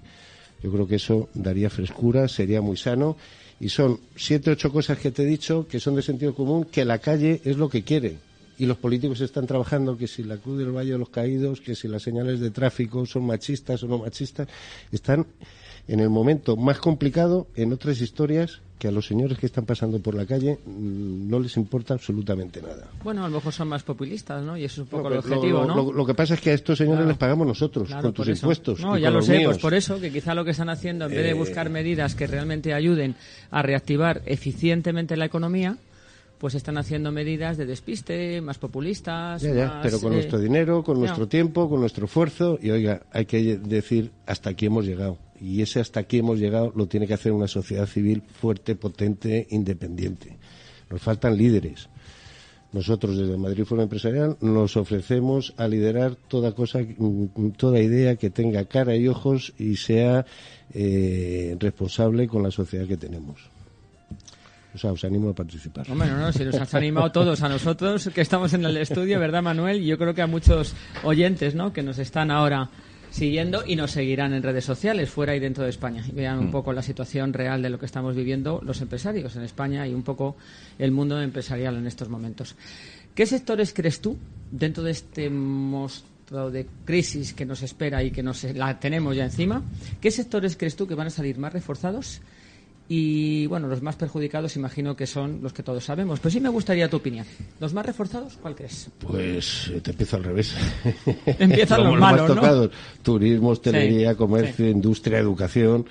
Yo 0.62 0.72
creo 0.72 0.88
que 0.88 0.96
eso 0.96 1.30
daría 1.34 1.70
frescura, 1.70 2.28
sería 2.28 2.62
muy 2.62 2.76
sano 2.76 3.16
y 3.60 3.70
son 3.70 4.00
siete, 4.16 4.52
ocho 4.52 4.72
cosas 4.72 5.00
que 5.00 5.12
te 5.12 5.24
he 5.24 5.26
dicho 5.26 5.68
que 5.68 5.80
son 5.80 5.96
de 5.96 6.02
sentido 6.02 6.36
común, 6.36 6.66
que 6.66 6.86
la 6.86 7.00
calle 7.00 7.42
es 7.44 7.58
lo 7.58 7.70
que 7.70 7.84
quiere. 7.84 8.18
Y 8.60 8.66
los 8.66 8.78
políticos 8.78 9.22
están 9.22 9.46
trabajando 9.46 9.98
que 9.98 10.08
si 10.08 10.24
la 10.24 10.38
Cruz 10.38 10.58
del 10.58 10.76
Valle 10.76 10.94
de 10.94 10.98
los 10.98 11.10
Caídos, 11.10 11.62
que 11.62 11.76
si 11.76 11.88
las 11.88 12.02
señales 12.02 12.40
de 12.40 12.50
tráfico 12.50 13.06
son 13.06 13.26
machistas 13.26 13.84
o 13.84 13.88
no 13.88 14.00
machistas, 14.00 14.48
están 14.92 15.28
en 15.88 16.00
el 16.00 16.10
momento 16.10 16.56
más 16.56 16.80
complicado 16.80 17.48
en 17.56 17.72
otras 17.72 18.02
historias 18.02 18.62
que 18.78 18.88
a 18.88 18.92
los 18.92 19.08
señores 19.08 19.38
que 19.38 19.48
están 19.48 19.66
pasando 19.66 20.00
por 20.00 20.14
la 20.14 20.26
calle 20.26 20.60
mm, 20.66 21.30
no 21.30 21.40
les 21.40 21.58
importa 21.58 21.94
absolutamente 21.94 22.62
nada. 22.62 22.88
Bueno, 23.04 23.26
a 23.26 23.30
lo 23.30 23.36
mejor 23.36 23.54
son 23.54 23.68
más 23.70 23.84
populistas, 23.84 24.44
¿no? 24.44 24.56
Y 24.58 24.66
eso 24.66 24.82
es 24.82 24.86
un 24.86 24.88
poco 24.88 25.08
el 25.08 25.18
objetivo, 25.18 25.66
¿no? 25.66 25.92
Lo, 25.92 26.06
que 26.06 26.14
pasa 26.14 26.36
es 26.36 26.42
que 26.42 26.52
a 26.52 26.54
estos 26.54 26.78
señores 26.78 27.06
les 27.06 27.18
pagamos 27.18 27.48
nosotros 27.48 27.90
con 27.94 28.14
tus 28.14 28.28
impuestos. 28.28 28.80
No, 28.80 28.98
ya 28.98 29.10
lo 29.10 29.22
sé, 29.22 29.42
pues 29.46 29.58
por 29.58 29.74
eso, 29.74 30.00
que 30.00 30.12
quizá 30.12 30.34
lo 30.36 30.46
que 30.46 30.52
están 30.52 30.70
haciendo, 30.70 31.06
en 31.06 31.12
vez 31.12 31.24
de 31.24 31.32
eh, 31.32 31.34
buscar 31.34 31.70
medidas 31.70 32.16
que 32.16 32.28
realmente 32.28 32.74
ayuden 32.74 33.16
a 33.50 33.62
reactivar 33.62 34.22
eficientemente 34.26 35.18
la 35.18 35.26
economía, 35.26 35.78
pues 36.38 36.54
están 36.56 36.78
haciendo 36.78 37.12
medidas 37.12 37.58
de 37.58 37.66
despiste, 37.66 38.42
más 38.42 38.58
populistas. 38.58 39.44
pero 39.82 40.00
con 40.00 40.14
nuestro 40.14 40.40
dinero, 40.40 40.84
con 40.84 41.00
nuestro 41.00 41.28
tiempo, 41.28 41.70
con 41.70 41.80
nuestro 41.80 42.06
esfuerzo. 42.06 42.60
Y 42.62 42.70
oiga, 42.70 43.02
hay 43.12 43.26
que 43.26 43.58
decir 43.58 44.12
hasta 44.26 44.52
aquí 44.52 44.68
hemos 44.68 44.86
llegado. 44.86 45.18
Y 45.40 45.62
ese 45.62 45.80
hasta 45.80 46.00
aquí 46.00 46.20
hemos 46.20 46.40
llegado 46.40 46.72
lo 46.76 46.88
tiene 46.88 47.08
que 47.08 47.14
hacer 47.14 47.32
una 47.32 47.48
sociedad 47.48 47.86
civil 47.86 48.24
fuerte, 48.40 48.76
potente, 48.76 49.48
independiente. 49.52 50.38
Nos 50.90 51.02
faltan 51.02 51.38
líderes. 51.38 51.90
Nosotros 52.74 53.18
desde 53.18 53.38
Madrid 53.38 53.64
Foro 53.64 53.82
Empresarial 53.82 54.38
nos 54.42 54.76
ofrecemos 54.76 55.54
a 55.58 55.68
liderar 55.68 56.16
toda 56.16 56.52
cosa, 56.54 56.80
toda 57.56 57.80
idea 57.80 58.18
que 58.18 58.30
tenga 58.30 58.66
cara 58.66 58.96
y 58.96 59.08
ojos 59.08 59.54
y 59.58 59.78
sea 59.78 60.26
eh, 60.74 61.56
responsable 61.60 62.28
con 62.28 62.44
la 62.44 62.52
sociedad 62.52 62.86
que 62.86 62.98
tenemos. 62.98 63.50
O 64.76 64.78
sea, 64.78 64.92
os 64.92 65.04
animo 65.06 65.30
a 65.30 65.34
participar. 65.34 65.88
Bueno, 65.88 66.18
no, 66.18 66.32
si 66.32 66.44
nos 66.44 66.56
has 66.56 66.74
animado 66.76 67.12
todos 67.12 67.42
a 67.42 67.50
nosotros 67.50 68.12
que 68.14 68.22
estamos 68.22 68.54
en 68.54 68.66
el 68.66 68.78
estudio, 68.78 69.20
¿verdad, 69.20 69.42
Manuel? 69.42 69.82
Y 69.82 69.88
yo 69.88 69.98
creo 69.98 70.14
que 70.14 70.22
a 70.22 70.28
muchos 70.28 70.76
oyentes, 71.04 71.56
¿no? 71.56 71.74
Que 71.74 71.82
nos 71.82 71.98
están 71.98 72.30
ahora 72.30 72.70
siguiendo 73.10 73.64
y 73.66 73.76
nos 73.76 73.92
seguirán 73.92 74.34
en 74.34 74.44
redes 74.44 74.66
sociales 74.66 75.10
fuera 75.10 75.36
y 75.36 75.40
dentro 75.40 75.64
de 75.64 75.70
España 75.70 76.04
y 76.08 76.12
vean 76.12 76.40
un 76.40 76.48
mm. 76.48 76.52
poco 76.52 76.74
la 76.74 76.82
situación 76.82 77.34
real 77.34 77.62
de 77.62 77.70
lo 77.70 77.80
que 77.80 77.86
estamos 77.86 78.16
viviendo 78.16 78.62
los 78.64 78.82
empresarios 78.82 79.36
en 79.36 79.44
España 79.44 79.88
y 79.88 79.94
un 79.94 80.04
poco 80.04 80.36
el 80.78 80.92
mundo 80.92 81.22
empresarial 81.22 81.78
en 81.78 81.88
estos 81.88 82.10
momentos. 82.10 82.56
¿Qué 83.16 83.26
sectores 83.26 83.74
crees 83.74 84.00
tú 84.02 84.18
dentro 84.52 84.84
de 84.84 84.92
este 84.92 85.30
monstruo 85.30 86.52
de 86.52 86.68
crisis 86.86 87.34
que 87.34 87.46
nos 87.46 87.64
espera 87.64 88.04
y 88.04 88.12
que 88.12 88.22
nos 88.22 88.44
la 88.44 88.80
tenemos 88.80 89.16
ya 89.16 89.26
encima? 89.26 89.64
¿Qué 90.00 90.12
sectores 90.12 90.56
crees 90.56 90.76
tú 90.76 90.88
que 90.88 90.96
van 90.96 91.08
a 91.08 91.12
salir 91.12 91.38
más 91.38 91.54
reforzados 91.54 92.22
y 92.90 93.46
bueno, 93.48 93.68
los 93.68 93.82
más 93.82 93.98
perjudicados 93.98 94.56
imagino 94.56 94.96
que 94.96 95.08
son 95.08 95.42
los 95.42 95.52
que 95.52 95.62
todos 95.62 95.84
sabemos. 95.84 96.20
Pero 96.20 96.32
sí 96.32 96.40
me 96.40 96.48
gustaría 96.48 96.90
tu 96.90 96.98
opinión. 96.98 97.26
¿Los 97.60 97.74
más 97.74 97.86
reforzados 97.86 98.38
cuál 98.42 98.56
crees? 98.56 98.90
Pues 99.00 99.70
eh, 99.74 99.82
te 99.82 99.92
empiezo 99.92 100.16
al 100.16 100.24
revés. 100.24 100.56
Empiezan 101.26 101.84
los, 101.84 102.00
malos, 102.00 102.34
¿no? 102.34 102.70
Turismo, 103.04 103.50
hostelería, 103.50 104.16
comercio, 104.16 104.70
industria, 104.70 105.20
educación. 105.20 105.86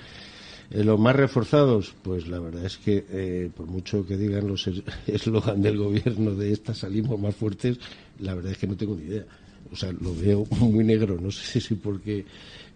Eh, 0.71 0.83
los 0.83 0.99
más 0.99 1.15
reforzados, 1.15 1.93
pues 2.01 2.27
la 2.27 2.39
verdad 2.39 2.65
es 2.65 2.77
que 2.77 3.05
eh, 3.11 3.49
por 3.55 3.67
mucho 3.67 4.05
que 4.05 4.17
digan 4.17 4.47
los 4.47 4.67
eslogan 5.07 5.61
del 5.61 5.77
gobierno 5.77 6.33
de 6.33 6.51
esta 6.51 6.73
salimos 6.73 7.19
más 7.19 7.35
fuertes, 7.35 7.77
la 8.19 8.33
verdad 8.33 8.53
es 8.53 8.57
que 8.57 8.67
no 8.67 8.75
tengo 8.75 8.95
ni 8.95 9.03
idea. 9.03 9.25
O 9.71 9.75
sea, 9.75 9.91
lo 9.91 10.15
veo 10.15 10.47
muy 10.61 10.83
negro. 10.83 11.19
No 11.21 11.29
sé 11.29 11.61
si 11.61 11.75
porque 11.75 12.25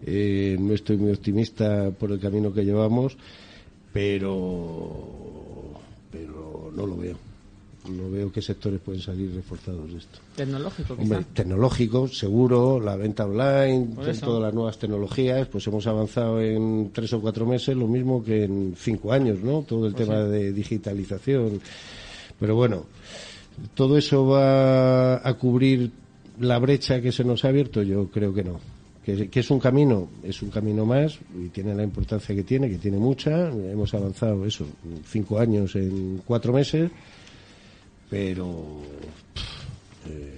no 0.05 0.73
estoy 0.73 0.97
muy 0.97 1.11
optimista 1.11 1.89
por 1.91 2.11
el 2.11 2.19
camino 2.19 2.53
que 2.53 2.65
llevamos 2.65 3.17
pero 3.93 5.79
pero 6.11 6.71
no 6.75 6.85
lo 6.85 6.97
veo 6.97 7.31
no 7.89 8.09
veo 8.09 8.31
qué 8.31 8.41
sectores 8.41 8.79
pueden 8.79 9.01
salir 9.01 9.33
reforzados 9.33 9.91
de 9.91 9.97
esto. 9.97 10.19
Tecnológico, 10.35 10.93
Hombre, 10.93 11.25
tecnológico, 11.33 12.07
seguro, 12.07 12.79
la 12.79 12.95
venta 12.95 13.25
online, 13.25 13.89
todas 14.19 14.41
las 14.41 14.53
nuevas 14.53 14.77
tecnologías, 14.77 15.47
pues 15.47 15.65
hemos 15.67 15.87
avanzado 15.87 16.41
en 16.41 16.91
tres 16.93 17.11
o 17.13 17.21
cuatro 17.21 17.45
meses, 17.45 17.75
lo 17.75 17.87
mismo 17.87 18.23
que 18.23 18.43
en 18.43 18.75
cinco 18.77 19.11
años, 19.11 19.39
¿no? 19.39 19.63
Todo 19.63 19.87
el 19.87 19.93
pues 19.93 20.07
tema 20.07 20.19
de 20.23 20.53
digitalización. 20.53 21.59
Pero 22.39 22.55
bueno, 22.55 22.85
todo 23.73 23.97
eso 23.97 24.27
va 24.27 25.27
a 25.27 25.33
cubrir 25.35 25.91
la 26.39 26.59
brecha 26.59 27.01
que 27.01 27.11
se 27.11 27.23
nos 27.23 27.45
ha 27.45 27.49
abierto, 27.49 27.81
yo 27.81 28.07
creo 28.09 28.33
que 28.33 28.43
no. 28.43 28.59
Que, 29.05 29.29
que, 29.29 29.39
es 29.39 29.49
un 29.49 29.59
camino, 29.59 30.09
es 30.21 30.43
un 30.43 30.51
camino 30.51 30.85
más 30.85 31.17
y 31.35 31.49
tiene 31.49 31.73
la 31.73 31.83
importancia 31.83 32.35
que 32.35 32.43
tiene, 32.43 32.69
que 32.69 32.77
tiene 32.77 32.97
mucha. 32.97 33.49
Hemos 33.49 33.93
avanzado 33.95 34.45
eso, 34.45 34.67
cinco 35.07 35.39
años 35.39 35.75
en 35.75 36.21
cuatro 36.23 36.53
meses, 36.53 36.91
pero. 38.11 38.79
Eh, 40.07 40.35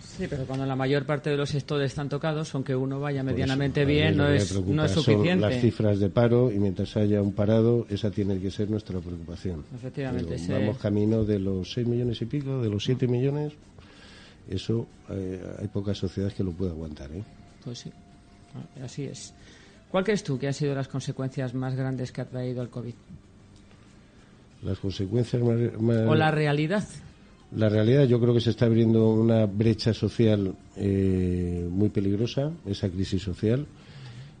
sí, 0.00 0.26
pero 0.30 0.44
cuando 0.46 0.64
la 0.64 0.76
mayor 0.76 1.04
parte 1.04 1.28
de 1.28 1.36
los 1.36 1.50
sectores 1.50 1.90
están 1.90 2.08
tocados, 2.08 2.54
aunque 2.54 2.74
uno 2.74 3.00
vaya 3.00 3.22
medianamente 3.22 3.84
bien, 3.84 4.16
no 4.16 4.28
es, 4.28 4.58
no 4.64 4.84
es 4.84 4.92
suficiente. 4.92 5.36
las 5.36 5.60
cifras 5.60 5.98
de 5.98 6.08
paro 6.08 6.50
y 6.50 6.58
mientras 6.58 6.96
haya 6.96 7.20
un 7.20 7.32
parado, 7.32 7.86
esa 7.90 8.10
tiene 8.10 8.38
que 8.38 8.50
ser 8.50 8.70
nuestra 8.70 8.98
preocupación. 9.00 9.64
Efectivamente. 9.74 10.36
Vamos 10.48 10.78
camino 10.78 11.24
de 11.24 11.38
los 11.38 11.70
seis 11.70 11.86
millones 11.86 12.22
y 12.22 12.24
pico, 12.24 12.62
de 12.62 12.70
los 12.70 12.82
siete 12.82 13.06
millones. 13.06 13.52
Eso 14.48 14.86
eh, 15.10 15.42
hay 15.58 15.68
pocas 15.68 15.98
sociedades 15.98 16.34
que 16.34 16.44
lo 16.44 16.52
puedan 16.52 16.74
aguantar. 16.74 17.10
¿eh? 17.10 17.22
Pues 17.64 17.80
sí. 17.80 17.90
Así 18.82 19.04
es. 19.04 19.34
¿Cuál 19.90 20.04
crees 20.04 20.24
tú 20.24 20.38
que 20.38 20.46
han 20.46 20.54
sido 20.54 20.74
las 20.74 20.88
consecuencias 20.88 21.54
más 21.54 21.74
grandes 21.74 22.12
que 22.12 22.20
ha 22.20 22.24
traído 22.24 22.62
el 22.62 22.68
COVID? 22.68 22.94
Las 24.62 24.78
consecuencias 24.78 25.42
más, 25.42 25.96
¿O 26.08 26.14
la 26.14 26.30
realidad? 26.30 26.84
La 27.54 27.68
realidad, 27.68 28.04
yo 28.04 28.20
creo 28.20 28.34
que 28.34 28.40
se 28.40 28.50
está 28.50 28.66
abriendo 28.66 29.08
una 29.10 29.46
brecha 29.46 29.94
social 29.94 30.54
eh, 30.76 31.68
muy 31.70 31.88
peligrosa, 31.90 32.50
esa 32.66 32.88
crisis 32.88 33.22
social, 33.22 33.64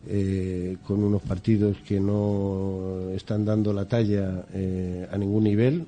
eh, 0.08 0.76
con 0.84 1.02
unos 1.02 1.22
partidos 1.22 1.76
que 1.86 2.00
no 2.00 3.10
están 3.14 3.44
dando 3.44 3.72
la 3.72 3.86
talla 3.86 4.44
eh, 4.52 5.08
a 5.10 5.16
ningún 5.16 5.44
nivel, 5.44 5.86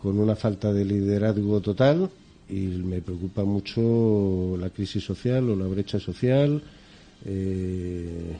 con 0.00 0.18
una 0.18 0.36
falta 0.36 0.72
de 0.72 0.84
liderazgo 0.84 1.60
total 1.60 2.10
y 2.48 2.66
me 2.66 3.00
preocupa 3.00 3.42
mucho 3.44 4.56
la 4.58 4.70
crisis 4.70 5.02
social 5.02 5.48
o 5.50 5.56
la 5.56 5.66
brecha 5.66 5.98
social 5.98 6.62
eh, 7.26 8.36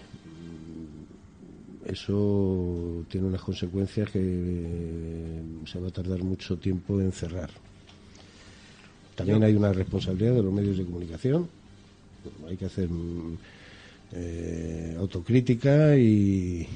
eso 1.86 3.04
tiene 3.08 3.26
unas 3.26 3.42
consecuencias 3.42 4.10
que 4.10 4.20
eh, 4.20 5.42
se 5.66 5.78
va 5.78 5.88
a 5.88 5.90
tardar 5.90 6.22
mucho 6.22 6.56
tiempo 6.56 7.00
en 7.00 7.12
cerrar. 7.12 7.50
También 9.14 9.44
hay 9.44 9.54
una 9.54 9.72
responsabilidad 9.72 10.34
de 10.34 10.42
los 10.42 10.52
medios 10.52 10.78
de 10.78 10.84
comunicación. 10.84 11.48
Hay 12.48 12.56
que 12.56 12.64
hacer 12.64 12.88
eh, 14.12 14.96
autocrítica 14.98 15.96
y, 15.96 16.66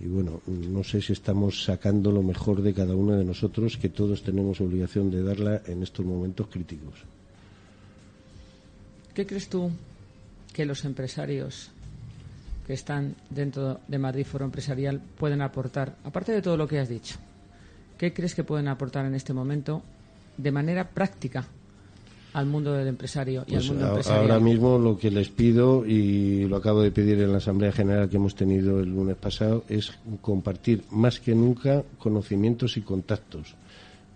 y 0.00 0.06
bueno, 0.06 0.40
no 0.46 0.82
sé 0.82 1.00
si 1.00 1.12
estamos 1.12 1.64
sacando 1.64 2.10
lo 2.10 2.22
mejor 2.22 2.62
de 2.62 2.74
cada 2.74 2.96
uno 2.96 3.12
de 3.16 3.24
nosotros, 3.24 3.76
que 3.76 3.88
todos 3.88 4.22
tenemos 4.22 4.60
obligación 4.60 5.10
de 5.10 5.22
darla 5.22 5.62
en 5.66 5.82
estos 5.82 6.04
momentos 6.04 6.48
críticos. 6.48 6.94
¿Qué 9.14 9.26
crees 9.26 9.48
tú 9.48 9.70
que 10.58 10.66
los 10.66 10.84
empresarios 10.84 11.70
que 12.66 12.72
están 12.72 13.14
dentro 13.30 13.78
de 13.86 13.96
Madrid 13.96 14.26
Foro 14.26 14.44
Empresarial 14.44 15.00
pueden 15.16 15.40
aportar, 15.40 15.94
aparte 16.02 16.32
de 16.32 16.42
todo 16.42 16.56
lo 16.56 16.66
que 16.66 16.80
has 16.80 16.88
dicho? 16.88 17.14
¿Qué 17.96 18.12
crees 18.12 18.34
que 18.34 18.42
pueden 18.42 18.66
aportar 18.66 19.06
en 19.06 19.14
este 19.14 19.32
momento 19.32 19.84
de 20.36 20.50
manera 20.50 20.88
práctica 20.88 21.46
al 22.32 22.46
mundo 22.46 22.72
del 22.72 22.88
empresario 22.88 23.44
y 23.46 23.54
al 23.54 23.58
Pues 23.58 23.68
mundo 23.68 23.86
empresarial? 23.86 24.22
Ahora 24.22 24.40
mismo 24.40 24.80
lo 24.80 24.98
que 24.98 25.12
les 25.12 25.28
pido, 25.28 25.86
y 25.86 26.48
lo 26.48 26.56
acabo 26.56 26.82
de 26.82 26.90
pedir 26.90 27.20
en 27.20 27.30
la 27.30 27.38
Asamblea 27.38 27.70
General 27.70 28.08
que 28.08 28.16
hemos 28.16 28.34
tenido 28.34 28.80
el 28.80 28.88
lunes 28.88 29.14
pasado, 29.14 29.62
es 29.68 29.92
compartir 30.20 30.82
más 30.90 31.20
que 31.20 31.36
nunca 31.36 31.84
conocimientos 32.00 32.76
y 32.76 32.80
contactos. 32.80 33.54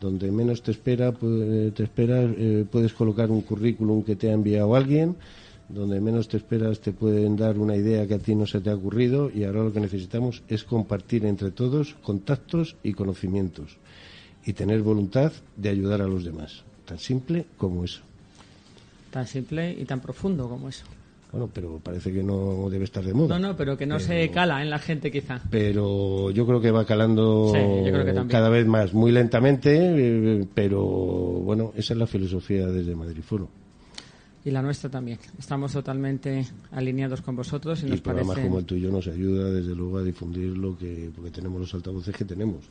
Donde 0.00 0.32
menos 0.32 0.60
te 0.64 0.72
espera, 0.72 1.12
te 1.12 1.84
esperas, 1.84 2.28
eh, 2.36 2.64
puedes 2.68 2.92
colocar 2.94 3.30
un 3.30 3.42
currículum 3.42 4.02
que 4.02 4.16
te 4.16 4.28
ha 4.28 4.32
enviado 4.32 4.74
alguien, 4.74 5.14
donde 5.72 6.00
menos 6.00 6.28
te 6.28 6.36
esperas 6.36 6.80
te 6.80 6.92
pueden 6.92 7.36
dar 7.36 7.58
una 7.58 7.76
idea 7.76 8.06
que 8.06 8.14
a 8.14 8.18
ti 8.18 8.34
no 8.34 8.46
se 8.46 8.60
te 8.60 8.70
ha 8.70 8.74
ocurrido 8.74 9.30
y 9.34 9.44
ahora 9.44 9.64
lo 9.64 9.72
que 9.72 9.80
necesitamos 9.80 10.42
es 10.48 10.64
compartir 10.64 11.24
entre 11.24 11.50
todos 11.50 11.94
contactos 12.02 12.76
y 12.82 12.92
conocimientos 12.92 13.78
y 14.44 14.52
tener 14.52 14.82
voluntad 14.82 15.32
de 15.56 15.68
ayudar 15.68 16.02
a 16.02 16.06
los 16.06 16.24
demás. 16.24 16.64
Tan 16.84 16.98
simple 16.98 17.46
como 17.56 17.84
eso. 17.84 18.00
Tan 19.10 19.26
simple 19.26 19.72
y 19.72 19.84
tan 19.84 20.00
profundo 20.00 20.48
como 20.48 20.68
eso. 20.68 20.84
Bueno, 21.30 21.48
pero 21.52 21.78
parece 21.82 22.12
que 22.12 22.22
no 22.22 22.68
debe 22.68 22.84
estar 22.84 23.02
de 23.02 23.14
moda. 23.14 23.38
No, 23.38 23.48
no, 23.48 23.56
pero 23.56 23.78
que 23.78 23.86
no 23.86 23.96
Pero- 23.96 24.06
se 24.06 24.30
cala 24.30 24.60
en 24.62 24.68
la 24.68 24.78
gente 24.78 25.10
quizá. 25.10 25.40
Pero 25.50 26.30
yo 26.30 26.46
creo 26.46 26.60
que 26.60 26.70
va 26.70 26.84
calando 26.84 27.50
Sí, 27.54 27.58
yo 27.58 27.90
creo 27.90 28.04
que 28.04 28.12
también. 28.12 28.28
cada 28.28 28.50
vez 28.50 28.66
más, 28.66 28.92
muy 28.92 29.12
lentamente, 29.12 29.70
eh, 29.80 30.46
pero 30.52 30.82
bueno, 30.84 31.72
esa 31.74 31.94
es 31.94 31.98
la 31.98 32.06
filosofía 32.06 32.66
desde 32.66 32.94
Madrid 32.94 33.22
Foro. 33.22 33.48
Y 34.44 34.50
la 34.50 34.60
nuestra 34.60 34.90
también. 34.90 35.18
Estamos 35.38 35.72
totalmente 35.72 36.44
alineados 36.72 37.22
con 37.22 37.36
vosotros 37.36 37.82
y 37.82 37.86
Y 37.86 37.90
nos 37.90 38.00
programas 38.00 38.34
parece... 38.34 38.48
como 38.48 38.58
el 38.58 38.64
tuyo 38.64 38.90
nos 38.90 39.06
ayuda 39.06 39.50
desde 39.50 39.74
luego 39.74 39.98
a 39.98 40.02
difundir 40.02 40.56
lo 40.56 40.76
que, 40.76 41.10
porque 41.14 41.30
tenemos 41.30 41.60
los 41.60 41.74
altavoces 41.74 42.16
que 42.16 42.24
tenemos. 42.24 42.64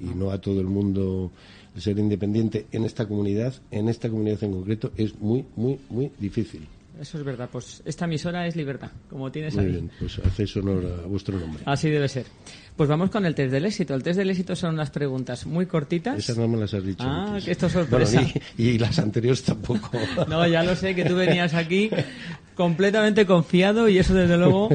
Y 0.00 0.06
no 0.06 0.30
a 0.30 0.40
todo 0.40 0.60
el 0.60 0.66
mundo 0.66 1.30
ser 1.76 1.98
independiente 1.98 2.66
en 2.72 2.84
esta 2.84 3.06
comunidad, 3.06 3.54
en 3.70 3.88
esta 3.88 4.10
comunidad 4.10 4.42
en 4.42 4.52
concreto, 4.52 4.90
es 4.96 5.18
muy, 5.20 5.44
muy, 5.54 5.78
muy 5.88 6.10
difícil. 6.18 6.66
Eso 7.00 7.18
es 7.18 7.24
verdad. 7.24 7.48
Pues 7.50 7.82
esta 7.84 8.04
emisora 8.04 8.46
es 8.46 8.54
libertad, 8.56 8.90
como 9.10 9.30
tienes 9.32 9.54
Muy 9.56 9.64
ahí. 9.64 9.72
bien, 9.72 9.90
pues 9.98 10.18
hacéis 10.20 10.56
honor 10.56 11.00
a 11.04 11.06
vuestro 11.06 11.38
nombre. 11.38 11.62
Así 11.66 11.90
debe 11.90 12.08
ser. 12.08 12.26
Pues 12.76 12.88
vamos 12.88 13.10
con 13.10 13.26
el 13.26 13.34
test 13.34 13.52
del 13.52 13.64
éxito. 13.66 13.94
El 13.94 14.02
test 14.02 14.18
del 14.18 14.30
éxito 14.30 14.54
son 14.56 14.74
unas 14.74 14.90
preguntas 14.90 15.44
muy 15.46 15.66
cortitas. 15.66 16.18
Esas 16.18 16.38
no 16.38 16.46
me 16.48 16.56
las 16.56 16.72
has 16.74 16.84
dicho. 16.84 17.04
Ah, 17.04 17.26
antes. 17.28 17.44
que 17.44 17.50
esto 17.52 17.66
es 17.66 17.72
sorpresa. 17.72 18.20
Bueno, 18.20 18.32
y, 18.56 18.68
y 18.68 18.78
las 18.78 18.98
anteriores 18.98 19.42
tampoco. 19.42 19.90
No, 20.28 20.46
ya 20.46 20.62
lo 20.62 20.74
sé, 20.76 20.94
que 20.94 21.04
tú 21.04 21.14
venías 21.16 21.54
aquí 21.54 21.90
completamente 22.54 23.26
confiado 23.26 23.88
y 23.88 23.98
eso 23.98 24.14
desde 24.14 24.36
luego 24.36 24.68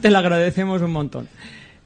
te 0.00 0.10
lo 0.10 0.18
agradecemos 0.18 0.80
un 0.82 0.92
montón. 0.92 1.28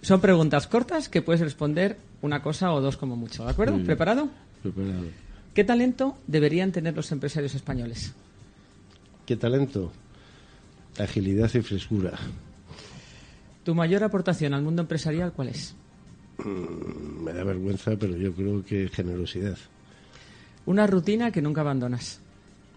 Son 0.03 0.21
preguntas 0.21 0.67
cortas 0.67 1.09
que 1.09 1.23
puedes 1.23 1.41
responder 1.41 1.97
una 2.23 2.43
cosa 2.43 2.73
o 2.73 2.81
dos 2.81 2.97
como 2.97 3.17
mucho, 3.17 3.45
¿de 3.45 3.51
acuerdo? 3.51 3.79
¿Preparado? 3.85 4.29
Preparado. 4.63 5.05
¿Qué 5.55 5.65
talento 5.65 6.19
deberían 6.27 6.73
tener 6.73 6.95
los 6.95 7.11
empresarios 7.13 7.55
españoles? 7.55 8.13
¿Qué 9.27 9.37
talento? 9.37 9.91
Agilidad 10.99 11.51
y 11.55 11.63
frescura. 11.63 12.13
¿Tu 13.65 13.75
mayor 13.75 14.05
aportación 14.05 14.53
al 14.55 14.63
mundo 14.63 14.83
empresarial 14.83 15.33
cuál 15.33 15.49
es? 15.49 15.75
Me 16.45 17.33
da 17.33 17.45
vergüenza, 17.45 17.93
pero 17.99 18.17
yo 18.17 18.35
creo 18.35 18.65
que 18.65 18.89
generosidad. 18.89 19.57
Una 20.67 20.87
rutina 20.87 21.31
que 21.31 21.41
nunca 21.41 21.63
abandonas. 21.63 22.21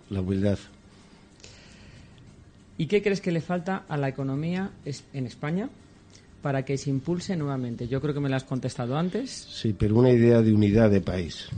La 0.09 0.21
humildad. 0.21 0.57
¿Y 2.77 2.85
qué 2.85 3.01
crees 3.01 3.19
que 3.21 3.31
le 3.31 3.41
falta 3.41 3.83
a 3.89 3.97
la 3.97 4.07
economía 4.07 4.71
en 5.13 5.25
España 5.25 5.69
para 6.41 6.63
que 6.63 6.77
se 6.77 6.89
impulse 6.89 7.35
nuevamente? 7.35 7.87
Yo 7.87 7.99
creo 7.99 8.13
que 8.13 8.19
me 8.19 8.29
lo 8.29 8.35
has 8.35 8.43
contestado 8.43 8.97
antes. 8.97 9.31
Sí, 9.31 9.75
pero 9.77 9.95
una 9.95 10.11
idea 10.11 10.41
de 10.41 10.53
unidad 10.53 10.91
de 10.91 11.01
país. 11.01 11.49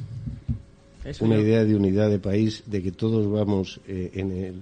Eso 1.09 1.25
Una 1.25 1.35
yo- 1.35 1.41
idea 1.41 1.65
de 1.65 1.75
unidad 1.75 2.09
de 2.09 2.19
país, 2.19 2.63
de 2.67 2.81
que 2.83 2.91
todos 2.91 3.29
vamos 3.31 3.79
eh, 3.87 4.11
en 4.13 4.31
el 4.31 4.61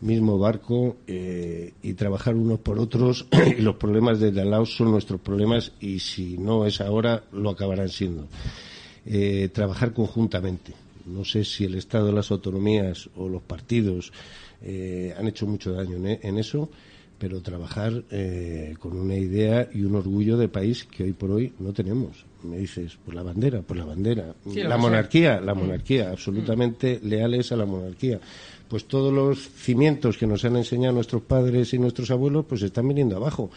mismo 0.00 0.38
barco 0.38 0.96
eh, 1.08 1.72
y 1.82 1.94
trabajar 1.94 2.34
unos 2.36 2.60
por 2.60 2.78
otros 2.78 3.26
y 3.58 3.60
los 3.62 3.76
problemas 3.76 4.20
de 4.20 4.28
al 4.40 4.50
lado 4.50 4.64
son 4.66 4.90
nuestros 4.92 5.20
problemas 5.20 5.72
y 5.80 5.98
si 5.98 6.38
no 6.38 6.66
es 6.66 6.80
ahora 6.80 7.24
lo 7.32 7.50
acabarán 7.50 7.88
siendo. 7.88 8.28
Eh, 9.06 9.48
trabajar 9.52 9.92
conjuntamente. 9.92 10.72
No 11.06 11.24
sé 11.24 11.44
si 11.44 11.64
el 11.64 11.74
Estado, 11.74 12.12
las 12.12 12.30
autonomías 12.30 13.08
o 13.16 13.28
los 13.28 13.40
partidos 13.42 14.12
han 15.16 15.26
hecho 15.28 15.46
mucho 15.46 15.72
daño 15.72 15.96
en, 15.96 16.18
en 16.22 16.36
eso, 16.38 16.68
pero 17.18 17.42
trabajar 17.42 18.04
eh, 18.10 18.74
con 18.78 18.96
una 18.96 19.16
idea 19.16 19.68
y 19.72 19.82
un 19.82 19.96
orgullo 19.96 20.36
de 20.36 20.48
país 20.48 20.84
que 20.84 21.02
hoy 21.02 21.12
por 21.12 21.32
hoy 21.32 21.52
no 21.58 21.72
tenemos. 21.72 22.24
Me 22.42 22.58
dices, 22.58 22.96
pues 23.04 23.16
la 23.16 23.24
bandera, 23.24 23.62
pues 23.62 23.78
la 23.78 23.84
bandera. 23.84 24.34
Sí, 24.48 24.62
la 24.62 24.76
monarquía, 24.76 25.40
la 25.40 25.54
monarquía, 25.54 26.10
absolutamente 26.10 27.00
leales 27.02 27.50
a 27.50 27.56
la 27.56 27.66
monarquía. 27.66 28.20
Pues 28.68 28.84
todos 28.86 29.12
los 29.12 29.50
cimientos 29.50 30.16
que 30.16 30.26
nos 30.26 30.44
han 30.44 30.56
enseñado 30.56 30.94
nuestros 30.94 31.22
padres 31.22 31.74
y 31.74 31.78
nuestros 31.78 32.10
abuelos, 32.12 32.44
pues 32.48 32.60
se 32.60 32.66
están 32.66 32.86
viniendo 32.86 33.16
abajo. 33.16 33.50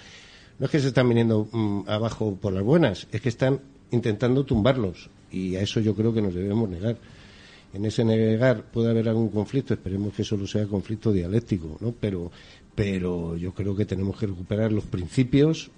No 0.58 0.65
es 0.65 0.71
que 0.71 0.80
se 0.80 0.88
están 0.88 1.10
viniendo 1.10 1.47
mm, 1.52 1.84
abajo 1.88 2.36
por 2.41 2.54
las 2.54 2.63
buenas, 2.63 3.08
es 3.12 3.21
que 3.21 3.30
están 3.30 3.60
intentando 3.91 4.43
tumbarlos. 4.43 5.10
Y 5.32 5.56
a 5.56 5.62
eso 5.62 5.80
yo 5.80 5.95
creo 5.95 6.13
que 6.13 6.21
nos 6.21 6.34
debemos 6.34 6.67
negar. 6.67 6.97
En 7.74 7.86
ese 7.86 8.04
negar 8.04 8.63
puede 8.65 8.89
haber 8.89 9.08
algún 9.08 9.30
conflicto, 9.30 9.74
esperemos 9.74 10.13
que 10.13 10.24
solo 10.24 10.45
sea 10.45 10.65
conflicto 10.65 11.12
dialéctico, 11.12 11.78
¿no? 11.80 11.93
Pero, 11.97 12.30
pero 12.76 13.36
yo 13.38 13.54
creo 13.54 13.76
que 13.76 13.86
tenemos 13.86 14.18
que 14.18 14.28
recuperar 14.28 14.72
los 14.72 14.86
principios 14.86 15.72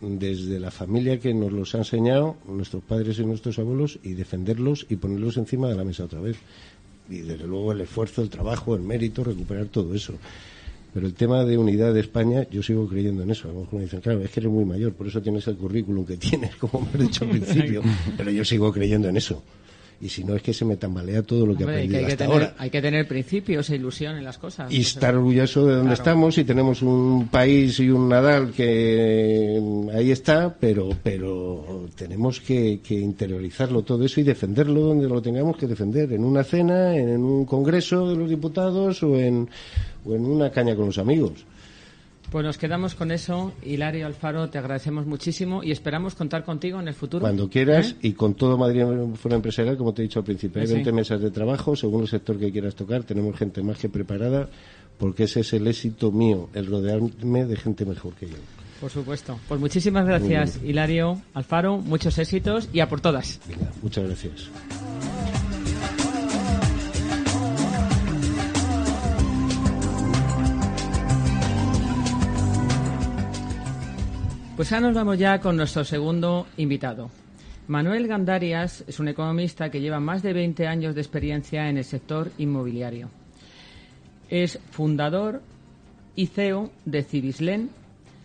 desde 0.00 0.60
la 0.60 0.70
familia 0.70 1.18
que 1.18 1.34
nos 1.34 1.52
los 1.52 1.74
ha 1.74 1.78
enseñado 1.78 2.36
nuestros 2.46 2.82
padres 2.82 3.18
y 3.18 3.24
nuestros 3.24 3.58
abuelos 3.58 3.98
y 4.02 4.14
defenderlos 4.14 4.86
y 4.88 4.96
ponerlos 4.96 5.36
encima 5.36 5.68
de 5.68 5.74
la 5.74 5.84
mesa 5.84 6.04
otra 6.04 6.20
vez. 6.20 6.36
Y 7.10 7.18
desde 7.18 7.46
luego 7.46 7.72
el 7.72 7.80
esfuerzo, 7.80 8.22
el 8.22 8.30
trabajo, 8.30 8.74
el 8.74 8.82
mérito, 8.82 9.24
recuperar 9.24 9.66
todo 9.66 9.94
eso. 9.94 10.14
Pero 10.94 11.06
el 11.06 11.14
tema 11.14 11.44
de 11.44 11.58
unidad 11.58 11.92
de 11.92 12.00
España, 12.00 12.46
yo 12.50 12.62
sigo 12.62 12.88
creyendo 12.88 13.22
en 13.22 13.30
eso. 13.30 13.48
A 13.48 13.52
lo 13.52 13.60
mejor 13.60 13.74
me 13.74 13.84
dicen, 13.84 14.00
claro, 14.00 14.20
es 14.22 14.30
que 14.30 14.40
eres 14.40 14.52
muy 14.52 14.64
mayor, 14.64 14.92
por 14.92 15.06
eso 15.06 15.20
tienes 15.20 15.46
el 15.48 15.56
currículum 15.56 16.04
que 16.04 16.16
tienes, 16.16 16.56
como 16.60 16.80
me 16.80 16.88
has 16.92 16.98
dicho 16.98 17.24
al 17.24 17.30
principio. 17.30 17.82
Pero 18.16 18.30
yo 18.30 18.44
sigo 18.44 18.72
creyendo 18.72 19.08
en 19.08 19.16
eso. 19.16 19.42
Y 20.00 20.08
si 20.08 20.22
no 20.22 20.36
es 20.36 20.42
que 20.42 20.54
se 20.54 20.64
me 20.64 20.76
tambalea 20.76 21.22
todo 21.22 21.44
lo 21.44 21.56
que 21.56 21.64
he 21.64 21.66
Hombre, 21.66 21.76
aprendido 21.82 21.98
hay, 21.98 22.06
que 22.06 22.12
hasta 22.12 22.24
tener, 22.26 22.42
ahora. 22.42 22.54
hay 22.58 22.70
que 22.70 22.80
tener 22.82 23.08
principios 23.08 23.68
e 23.70 23.74
ilusión 23.76 24.16
en 24.16 24.24
las 24.24 24.38
cosas. 24.38 24.72
Y 24.72 24.80
estar 24.82 25.14
orgulloso 25.16 25.66
de 25.66 25.72
donde 25.72 25.88
Claro. 25.88 25.94
estamos 26.02 26.38
y 26.38 26.44
tenemos 26.44 26.82
un 26.82 27.28
país 27.28 27.80
y 27.80 27.90
un 27.90 28.08
Nadal 28.08 28.52
que 28.52 29.60
ahí 29.94 30.10
está, 30.12 30.54
pero 30.58 30.90
pero 31.02 31.86
tenemos 31.96 32.40
que, 32.40 32.80
que 32.82 32.94
interiorizarlo 32.94 33.82
todo 33.82 34.04
eso 34.04 34.20
y 34.20 34.24
defenderlo 34.24 34.80
donde 34.82 35.08
lo 35.08 35.20
tengamos 35.20 35.56
que 35.56 35.66
defender, 35.66 36.12
en 36.12 36.24
una 36.24 36.44
cena, 36.44 36.96
en 36.96 37.22
un 37.22 37.44
congreso 37.44 38.08
de 38.08 38.16
los 38.16 38.28
diputados 38.30 39.02
o 39.02 39.16
en, 39.16 39.48
o 40.04 40.14
en 40.14 40.24
una 40.24 40.50
caña 40.50 40.76
con 40.76 40.86
los 40.86 40.98
amigos. 40.98 41.44
Pues 42.30 42.44
nos 42.44 42.58
quedamos 42.58 42.94
con 42.94 43.10
eso. 43.10 43.52
Hilario 43.64 44.06
Alfaro, 44.06 44.50
te 44.50 44.58
agradecemos 44.58 45.06
muchísimo 45.06 45.62
y 45.64 45.70
esperamos 45.72 46.14
contar 46.14 46.44
contigo 46.44 46.78
en 46.78 46.88
el 46.88 46.94
futuro. 46.94 47.22
Cuando 47.22 47.48
quieras 47.48 47.92
¿Eh? 47.92 48.08
y 48.08 48.12
con 48.12 48.34
todo 48.34 48.58
Madrid 48.58 48.84
Foro 49.14 49.34
Empresarial, 49.36 49.78
como 49.78 49.94
te 49.94 50.02
he 50.02 50.04
dicho 50.04 50.18
al 50.18 50.26
principio, 50.26 50.60
hay 50.60 50.66
Sí, 50.66 50.72
sí. 50.72 50.74
20 50.76 50.92
mesas 50.92 51.20
de 51.22 51.30
trabajo, 51.30 51.74
según 51.74 52.02
el 52.02 52.08
sector 52.08 52.38
que 52.38 52.52
quieras 52.52 52.74
tocar, 52.74 53.04
tenemos 53.04 53.34
gente 53.36 53.62
más 53.62 53.78
que 53.78 53.88
preparada, 53.88 54.50
porque 54.98 55.24
ese 55.24 55.40
es 55.40 55.52
el 55.54 55.66
éxito 55.68 56.12
mío, 56.12 56.50
el 56.52 56.66
rodearme 56.66 57.46
de 57.46 57.56
gente 57.56 57.86
mejor 57.86 58.12
que 58.14 58.26
yo. 58.28 58.36
Por 58.78 58.90
supuesto. 58.90 59.40
Pues 59.48 59.58
muchísimas 59.58 60.06
gracias, 60.06 60.60
Hilario 60.62 61.20
Alfaro. 61.34 61.78
Muchos 61.78 62.18
éxitos 62.18 62.68
y 62.74 62.80
a 62.80 62.88
por 62.90 63.00
todas. 63.00 63.40
Venga, 63.48 63.72
muchas 63.82 64.04
gracias. 64.04 64.50
Pues 74.58 74.72
ahora 74.72 74.88
nos 74.88 74.96
vamos 74.96 75.16
ya 75.16 75.38
con 75.38 75.56
nuestro 75.56 75.84
segundo 75.84 76.48
invitado. 76.56 77.12
Manuel 77.68 78.08
Gandarias 78.08 78.82
es 78.88 78.98
un 78.98 79.06
economista 79.06 79.70
que 79.70 79.80
lleva 79.80 80.00
más 80.00 80.20
de 80.20 80.32
20 80.32 80.66
años 80.66 80.96
de 80.96 81.00
experiencia 81.00 81.68
en 81.68 81.76
el 81.76 81.84
sector 81.84 82.32
inmobiliario. 82.38 83.08
Es 84.28 84.58
fundador 84.72 85.42
y 86.16 86.26
CEO 86.26 86.72
de 86.84 87.04
Civislen. 87.04 87.70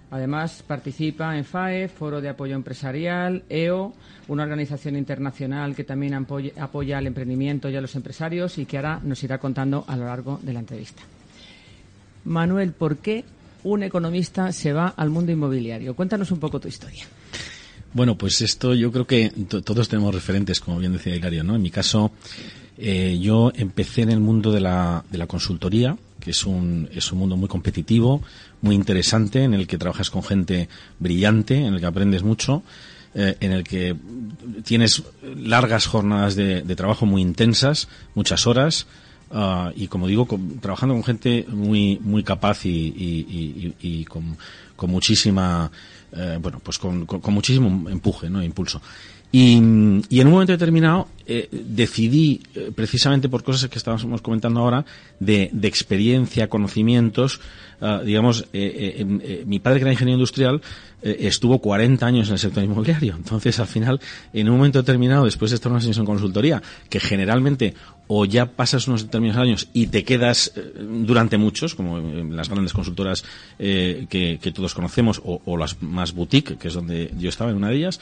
Además, 0.09 0.63
participa 0.65 1.37
en 1.37 1.45
FAE, 1.45 1.87
Foro 1.87 2.19
de 2.19 2.29
Apoyo 2.29 2.55
Empresarial, 2.55 3.43
EO, 3.47 3.93
una 4.27 4.41
organización 4.41 4.95
internacional 4.95 5.75
que 5.75 5.83
también 5.83 6.15
apoya, 6.15 6.97
al 6.97 7.05
emprendimiento 7.05 7.69
y 7.69 7.75
a 7.75 7.81
los 7.81 7.95
empresarios 7.95 8.57
y 8.57 8.65
que 8.65 8.77
ahora 8.77 8.99
nos 9.03 9.23
irá 9.23 9.37
contando 9.37 9.85
a 9.87 9.95
lo 9.95 10.05
largo 10.05 10.39
de 10.41 10.53
la 10.53 10.61
entrevista. 10.61 11.03
Manuel, 12.25 12.71
¿por 12.71 12.97
qué 12.97 13.23
un 13.63 13.83
economista 13.83 14.51
se 14.51 14.73
va 14.73 14.87
al 14.95 15.09
mundo 15.09 15.31
inmobiliario? 15.31 15.95
Cuéntanos 15.95 16.31
un 16.31 16.39
poco 16.39 16.59
tu 16.59 16.67
historia. 16.67 17.05
Bueno, 17.93 18.17
pues 18.17 18.41
esto 18.41 18.73
yo 18.73 18.91
creo 18.91 19.05
que 19.05 19.29
to- 19.47 19.61
todos 19.61 19.87
tenemos 19.87 20.13
referentes, 20.13 20.59
como 20.59 20.79
bien 20.79 20.93
decía 20.93 21.15
Hilario, 21.15 21.43
¿no? 21.43 21.55
En 21.55 21.61
mi 21.61 21.69
caso, 21.69 22.11
eh, 22.77 23.19
yo 23.21 23.51
empecé 23.55 24.01
en 24.01 24.09
el 24.09 24.19
mundo 24.19 24.51
de 24.51 24.61
la, 24.61 25.03
de 25.11 25.17
la 25.19 25.27
consultoría, 25.27 25.95
que 26.19 26.31
es 26.31 26.45
un, 26.45 26.89
es 26.93 27.11
un 27.11 27.19
mundo 27.19 27.37
muy 27.37 27.47
competitivo, 27.49 28.23
muy 28.61 28.75
interesante, 28.75 29.43
en 29.43 29.53
el 29.53 29.67
que 29.67 29.77
trabajas 29.77 30.09
con 30.09 30.23
gente 30.23 30.69
brillante, 30.97 31.55
en 31.55 31.73
el 31.75 31.79
que 31.79 31.85
aprendes 31.85 32.23
mucho, 32.23 32.63
eh, 33.13 33.37
en 33.41 33.51
el 33.51 33.63
que 33.63 33.95
tienes 34.63 35.03
largas 35.37 35.85
jornadas 35.85 36.35
de, 36.35 36.61
de 36.63 36.75
trabajo 36.75 37.05
muy 37.05 37.21
intensas, 37.21 37.87
muchas 38.15 38.47
horas, 38.47 38.87
Ah, 39.35 39.71
y 39.75 39.87
como 39.87 40.05
digo, 40.07 40.27
trabajando 40.61 40.93
con 40.93 41.03
gente 41.03 41.45
muy 41.49 41.97
muy 42.03 42.23
capaz 42.23 42.65
y, 42.65 42.69
y- 42.69 43.73
y- 43.81 43.87
y- 44.01 44.05
con, 44.05 44.37
con 44.75 44.91
muchísima, 44.91 45.71
eh, 46.11 46.37
bueno, 46.39 46.59
pues 46.63 46.77
con- 46.77 47.05
con 47.07 47.33
muchísimo 47.33 47.89
empuje, 47.89 48.29
¿no? 48.29 48.43
Impulso. 48.43 48.79
Y, 49.35 49.55
y 50.09 50.19
en 50.19 50.27
un 50.27 50.33
momento 50.33 50.51
determinado 50.51 51.07
eh, 51.25 51.49
decidí, 51.51 52.39
eh, 52.53 52.71
precisamente 52.75 53.29
por 53.29 53.43
cosas 53.43 53.67
que 53.67 53.79
estábamos 53.79 54.21
comentando 54.21 54.59
ahora, 54.59 54.85
de, 55.19 55.49
de 55.51 55.67
experiencia, 55.67 56.49
conocimientos, 56.49 57.41
ah, 57.81 58.01
digamos, 58.05 58.43
eh, 58.53 58.93
eh, 58.97 59.01
em, 59.01 59.19
eh, 59.23 59.43
mi 59.47 59.59
padre 59.59 59.79
que 59.79 59.85
era 59.85 59.91
ingeniero 59.91 60.17
industrial 60.17 60.61
estuvo 61.01 61.59
40 61.59 62.05
años 62.05 62.27
en 62.29 62.33
el 62.33 62.39
sector 62.39 62.63
inmobiliario. 62.63 63.15
Entonces, 63.17 63.59
al 63.59 63.67
final, 63.67 63.99
en 64.31 64.47
un 64.47 64.55
momento 64.55 64.79
determinado, 64.79 65.25
después 65.25 65.51
de 65.51 65.55
estar 65.55 65.69
unos 65.69 65.83
años 65.83 65.97
en 65.97 66.05
consultoría, 66.05 66.61
que 66.89 67.01
generalmente 67.01 67.73
o 68.07 68.23
ya 68.23 68.45
pasas 68.45 68.87
unos 68.87 69.03
determinados 69.03 69.43
años 69.43 69.67
y 69.73 69.87
te 69.87 70.05
quedas 70.05 70.53
durante 70.79 71.37
muchos, 71.37 71.75
como 71.75 71.99
las 71.99 72.47
grandes 72.47 72.71
consultoras 72.71 73.25
que, 73.57 74.39
que 74.41 74.51
todos 74.53 74.73
conocemos, 74.73 75.21
o, 75.25 75.41
o 75.43 75.57
las 75.57 75.81
más 75.81 76.13
boutique, 76.13 76.55
que 76.57 76.69
es 76.69 76.73
donde 76.73 77.11
yo 77.19 77.27
estaba 77.27 77.51
en 77.51 77.57
una 77.57 77.67
de 77.67 77.75
ellas, 77.75 77.99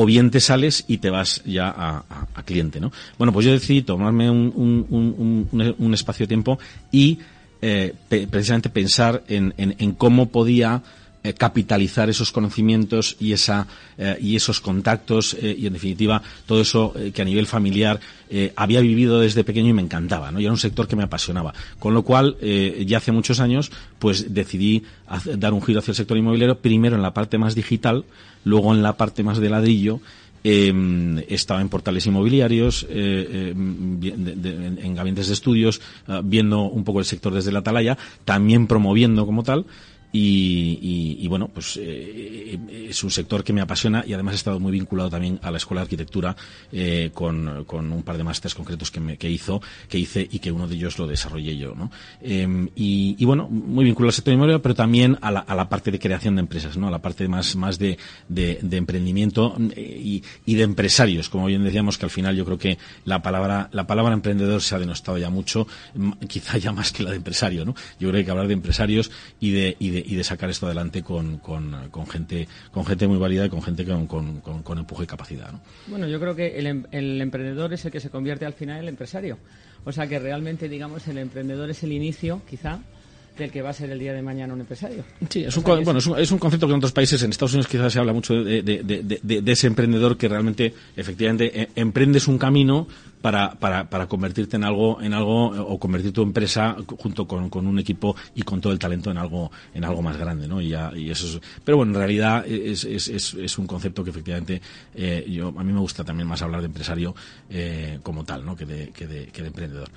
o 0.00 0.06
bien 0.06 0.30
te 0.30 0.38
sales 0.38 0.84
y 0.86 0.98
te 0.98 1.10
vas 1.10 1.42
ya 1.44 1.74
a, 1.76 2.04
cliente, 2.44 2.78
¿no? 2.78 2.92
Bueno, 3.18 3.32
pues 3.32 3.44
yo 3.44 3.50
decidí 3.50 3.82
tomarme 3.82 4.30
un, 4.30 5.90
espacio 5.92 6.22
de 6.22 6.28
tiempo 6.28 6.56
y 6.92 7.18
eh, 7.60 7.94
precisamente 8.08 8.68
pensar 8.68 9.24
en, 9.26 9.52
en- 9.56 9.74
en 9.76 9.92
cómo 9.94 10.26
podía 10.28 10.84
eh, 11.24 11.32
capitalizar 11.34 12.08
esos 12.10 12.30
conocimientos 12.32 13.16
y 13.18 13.32
esa 13.32 13.66
eh, 13.96 14.16
y 14.20 14.36
esos 14.36 14.60
contactos 14.60 15.34
eh, 15.34 15.54
y 15.58 15.66
en 15.66 15.72
definitiva 15.72 16.22
todo 16.46 16.60
eso 16.60 16.94
que 17.12 17.22
a 17.22 17.24
nivel 17.24 17.46
familiar 17.46 18.00
había 18.56 18.80
vivido 18.80 19.20
desde 19.20 19.42
pequeño 19.42 19.70
y 19.70 19.72
me 19.72 19.80
encantaba 19.82 20.30
no 20.30 20.38
y 20.38 20.44
era 20.44 20.52
un 20.52 20.58
sector 20.58 20.86
que 20.86 20.96
me 20.96 21.02
apasionaba 21.02 21.54
con 21.78 21.94
lo 21.94 22.02
cual 22.02 22.36
ya 22.86 22.98
hace 22.98 23.10
muchos 23.10 23.40
años 23.40 23.70
pues 23.98 24.34
decidí 24.34 24.82
dar 25.38 25.54
un 25.54 25.62
giro 25.62 25.78
hacia 25.80 25.92
el 25.92 25.96
sector 25.96 26.16
inmobiliario 26.18 26.58
primero 26.58 26.94
en 26.94 27.00
la 27.02 27.14
parte 27.14 27.38
más 27.38 27.54
digital 27.54 28.04
luego 28.44 28.74
en 28.74 28.82
la 28.82 28.98
parte 28.98 29.22
más 29.22 29.38
de 29.38 29.48
ladrillo 29.48 30.00
eh, 30.44 31.24
estaba 31.28 31.60
en 31.60 31.68
portales 31.68 32.06
inmobiliarios, 32.06 32.86
bien- 32.88 34.40
de- 34.42 34.84
en 34.84 34.94
gabinetes 34.94 35.26
de 35.28 35.34
estudios, 35.34 35.80
ah, 36.06 36.20
viendo 36.24 36.62
un 36.62 36.84
poco 36.84 37.00
el 37.00 37.04
sector 37.06 37.34
desde 37.34 37.50
la 37.52 37.58
atalaya, 37.58 37.98
también 38.24 38.66
promoviendo 38.68 39.26
como 39.26 39.42
tal. 39.42 39.66
Y, 40.12 41.26
bueno, 41.28 41.48
pues 41.48 41.78
eh, 41.80 42.58
es 42.88 43.04
un 43.04 43.10
sector 43.10 43.44
que 43.44 43.52
me 43.52 43.60
apasiona 43.60 44.04
y 44.06 44.14
además 44.14 44.34
he 44.34 44.36
estado 44.36 44.58
muy 44.58 44.72
vinculado 44.72 45.10
también 45.10 45.38
a 45.42 45.50
la 45.50 45.58
Escuela 45.58 45.82
de 45.82 45.84
Arquitectura 45.84 46.36
eh, 46.72 47.10
con, 47.12 47.64
con 47.64 47.92
un 47.92 48.02
par 48.02 48.16
de 48.16 48.24
másteres 48.24 48.54
concretos 48.54 48.90
que, 48.90 49.00
me, 49.00 49.16
que 49.16 49.30
hizo, 49.30 49.60
que 49.88 49.98
hice 49.98 50.26
y 50.30 50.38
que 50.38 50.50
uno 50.50 50.66
de 50.66 50.76
ellos 50.76 50.98
lo 50.98 51.06
desarrollé 51.06 51.56
yo, 51.56 51.74
¿no? 51.74 51.90
Eh, 52.22 52.68
y, 52.74 53.24
bueno, 53.24 53.48
muy 53.48 53.84
vinculado 53.84 54.08
al 54.08 54.14
sector 54.14 54.32
inmobiliario, 54.32 54.62
pero 54.62 54.74
también 54.74 55.18
a 55.20 55.30
la, 55.30 55.40
a 55.40 55.54
la 55.54 55.68
parte 55.68 55.90
de 55.90 55.98
creación 55.98 56.36
de 56.36 56.40
empresas, 56.40 56.76
¿no? 56.76 56.88
A 56.88 56.90
la 56.90 57.00
parte 57.00 57.28
más, 57.28 57.56
más 57.56 57.78
de, 57.78 57.98
de, 58.28 58.58
de 58.62 58.76
emprendimiento 58.76 59.56
eh, 59.76 60.22
y, 60.46 60.54
de 60.54 60.62
empresarios, 60.62 61.28
como 61.28 61.46
bien 61.46 61.62
decíamos 61.62 61.98
que 61.98 62.06
al 62.06 62.10
final 62.10 62.34
yo 62.34 62.44
creo 62.44 62.58
que 62.58 62.78
la 63.04 63.22
palabra, 63.22 63.68
la 63.72 63.86
palabra 63.86 64.14
emprendedor 64.14 64.60
se 64.62 64.74
ha 64.74 64.78
denostado 64.78 65.18
ya 65.18 65.30
mucho, 65.30 65.66
quizá 66.26 66.58
ya 66.58 66.72
más 66.72 66.92
que 66.92 67.02
la 67.02 67.10
de 67.10 67.16
empresario, 67.16 67.64
¿no? 67.64 67.74
Yo 68.00 68.08
creo 68.08 68.12
que 68.12 68.18
hay 68.18 68.24
que 68.24 68.30
hablar 68.30 68.48
de 68.48 68.54
empresarios 68.54 69.10
y 69.40 69.50
de, 69.50 69.76
y 69.78 69.90
de, 69.90 69.97
y 70.06 70.16
de 70.16 70.24
sacar 70.24 70.50
esto 70.50 70.66
adelante 70.66 71.02
con, 71.02 71.38
con, 71.38 71.90
gente, 72.08 72.48
con 72.72 72.84
gente 72.86 73.06
muy 73.06 73.18
válida 73.18 73.46
y 73.46 73.48
con 73.48 73.62
gente 73.62 73.84
con, 73.84 74.06
con, 74.06 74.40
con, 74.40 74.62
con 74.62 74.78
empuje 74.78 75.04
y 75.04 75.06
capacidad, 75.06 75.52
¿no? 75.52 75.60
Bueno, 75.86 76.06
yo 76.08 76.18
creo 76.20 76.34
que 76.34 76.58
el, 76.58 76.66
em- 76.66 76.84
el 76.90 77.20
emprendedor 77.20 77.72
es 77.72 77.84
el 77.84 77.92
que 77.92 78.00
se 78.00 78.10
convierte 78.10 78.46
al 78.46 78.52
final 78.54 78.76
en 78.76 78.82
el 78.82 78.88
empresario. 78.88 79.38
O 79.84 79.92
sea 79.92 80.06
que 80.06 80.18
realmente, 80.18 80.68
digamos, 80.68 81.06
el 81.08 81.18
emprendedor 81.18 81.70
es 81.70 81.82
el 81.82 81.92
inicio, 81.92 82.42
quizá, 82.48 82.80
del 83.38 83.50
que 83.50 83.62
va 83.62 83.70
a 83.70 83.72
ser 83.72 83.90
el 83.90 83.98
día 83.98 84.12
de 84.12 84.22
mañana 84.22 84.52
un 84.54 84.60
empresario. 84.60 85.04
Sí, 85.30 85.44
es 85.44 85.56
O 85.56 85.60
un, 85.60 85.66
sea 85.66 85.74
bueno, 85.80 85.98
es- 85.98 86.06
un, 86.06 86.18
es 86.18 86.30
un 86.32 86.38
concepto 86.38 86.66
que 86.66 86.72
en 86.72 86.78
otros 86.78 86.92
países, 86.92 87.22
en 87.22 87.30
Estados 87.30 87.52
Unidos 87.52 87.68
quizás 87.68 87.92
se 87.92 87.98
habla 87.98 88.12
mucho 88.12 88.34
de, 88.34 88.62
de- 88.62 89.52
ese 89.52 89.66
emprendedor 89.66 90.16
que 90.16 90.28
realmente, 90.28 90.74
efectivamente, 90.96 91.62
eh, 91.62 91.68
emprendes 91.76 92.28
un 92.28 92.38
camino 92.38 92.86
para, 93.22 93.50
para, 93.58 93.90
para 93.90 94.06
convertirte 94.06 94.56
en 94.56 94.62
algo, 94.64 95.00
en 95.02 95.12
algo, 95.12 95.54
eh, 95.54 95.58
o 95.58 95.78
convertir 95.78 96.12
tu 96.12 96.22
empresa 96.22 96.76
junto 96.98 97.26
con, 97.26 97.50
con 97.50 97.66
un 97.66 97.78
equipo 97.78 98.14
y 98.34 98.42
con 98.42 98.60
todo 98.60 98.72
el 98.72 98.78
talento 98.78 99.10
en 99.10 99.18
algo, 99.18 99.50
en 99.74 99.84
algo 99.84 100.02
más 100.02 100.16
grande, 100.16 100.46
¿no? 100.46 100.60
Y, 100.60 100.68
ya- 100.68 100.92
y 100.94 101.10
eso 101.10 101.26
es, 101.26 101.40
pero 101.64 101.78
bueno, 101.78 101.92
en 101.92 101.98
realidad 101.98 102.46
es, 102.46 102.84
es, 102.84 103.08
es, 103.08 103.34
es 103.34 103.58
un 103.58 103.66
concepto 103.66 104.04
que 104.04 104.10
efectivamente, 104.10 104.60
eh, 104.94 105.26
yo, 105.28 105.48
a 105.56 105.64
mí 105.64 105.72
me 105.72 105.80
gusta 105.80 106.04
también 106.04 106.28
más 106.28 106.42
hablar 106.42 106.60
de 106.60 106.66
empresario 106.66 107.14
eh, 107.50 107.98
como 108.04 108.24
tal, 108.24 108.44
¿no? 108.46 108.54
Que 108.54 108.66
de, 108.66 108.90
que 108.90 109.06
de, 109.08 109.26
que 109.26 109.42
de 109.42 109.48
emprendedor. 109.48 109.88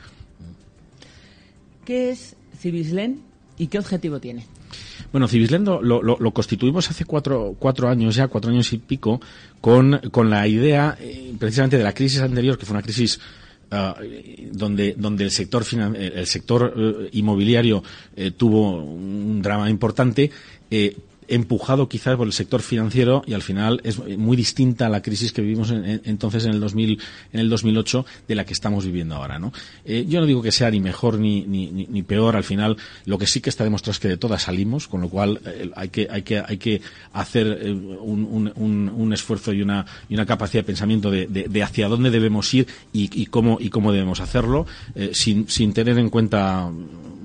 ¿Qué 1.86 2.12
es 2.12 2.36
Civislen 2.60 3.21
y 3.62 3.67
qué 3.67 3.78
objetivo 3.78 4.19
tiene? 4.19 4.45
Bueno, 5.12 5.28
Civislendo 5.28 5.82
lo, 5.82 6.32
constituimos 6.32 6.89
hace 6.89 7.06
cuatro, 7.06 7.56
cuatro 7.60 7.89
años 7.89 8.15
ya, 8.15 8.28
cuatro 8.28 8.50
años 8.50 8.71
y 8.74 8.78
pico, 8.78 9.19
con, 9.60 10.00
con 10.12 10.30
la 10.30 10.47
idea 10.47 10.97
eh, 11.00 11.34
precisamente 11.38 11.78
de 11.78 11.84
la 11.84 11.93
crisis 11.93 12.21
anterior, 12.21 12.58
que 12.58 12.65
fue 12.65 12.74
una 12.76 12.82
crisis 12.82 13.19
ah, 13.69 13.95
donde, 14.52 14.95
donde 14.97 15.26
el 15.26 15.32
sector, 15.32 15.63
finan- 15.63 15.95
el 15.95 16.26
sector 16.26 16.74
eh, 16.76 17.10
inmobiliario 17.13 17.84
eh, 18.15 18.32
tuvo 18.32 18.84
un 18.84 19.41
drama 19.41 19.69
importante. 19.69 20.32
Empujado 21.32 21.88
quizás 21.88 22.17
por 22.17 22.28
el 22.28 22.34
sector 22.34 22.62
financiero 22.62 23.24
y 23.26 23.34
al 23.34 23.41
final 23.41 23.80
es 23.84 24.00
muy 24.17 24.36
distinta 24.36 24.88
a 24.88 24.89
la 24.89 25.02
crisis 25.02 25.32
que 25.32 25.41
vivimos 25.41 25.72
entonces 25.72 26.46
en 26.46 26.52
el 26.52 26.60
2000, 26.60 27.00
en 27.32 27.39
el 27.39 27.50
2008 27.50 28.06
de 28.28 28.36
la 28.36 28.46
que 28.46 28.54
estamos 28.54 28.86
viviendo 28.86 29.15
ahora, 29.15 29.39
¿no? 29.39 29.54
Eh, 29.86 30.06
yo 30.08 30.20
no 30.20 30.26
digo 30.26 30.41
que 30.41 30.52
sea 30.52 30.70
ni 30.70 30.82
mejor 30.82 31.17
ni, 31.20 31.41
ni, 31.44 31.72
ni, 31.72 32.04
peor, 32.04 32.36
al 32.36 32.44
final 32.44 32.76
lo 33.06 33.17
que 33.17 33.28
sí 33.28 33.39
que 33.39 33.50
está 33.50 33.63
demostrado 33.63 33.94
es 33.94 34.00
que 34.00 34.10
de 34.10 34.17
todas 34.17 34.44
salimos, 34.44 34.88
con 34.89 35.00
lo 35.02 35.10
cual 35.10 35.39
eh, 35.46 35.72
hay 35.76 35.89
que 35.89 36.08
hay 36.12 36.24
que 36.24 36.39
hay 36.39 36.58
que 36.58 36.82
hacer 37.13 37.60
eh, 37.62 37.72
un, 37.72 38.52
un, 38.56 38.89
un, 38.89 39.13
esfuerzo 39.13 39.54
y 39.54 39.62
una 39.62 39.86
y 40.10 40.15
una 40.15 40.26
capacidad 40.26 40.63
de 40.63 40.67
pensamiento 40.67 41.10
de, 41.10 41.28
de, 41.28 41.48
de 41.48 41.63
hacia 41.63 41.88
dónde 41.88 42.12
debemos 42.12 42.54
ir 42.54 42.67
y, 42.91 43.10
y, 43.22 43.28
cómo 43.28 43.58
y 43.60 43.70
cómo 43.70 43.94
debemos 43.94 44.20
hacerlo 44.20 44.65
sin, 45.13 45.48
sin 45.48 45.74
tener 45.74 45.98
en 45.98 46.10
cuenta 46.10 46.70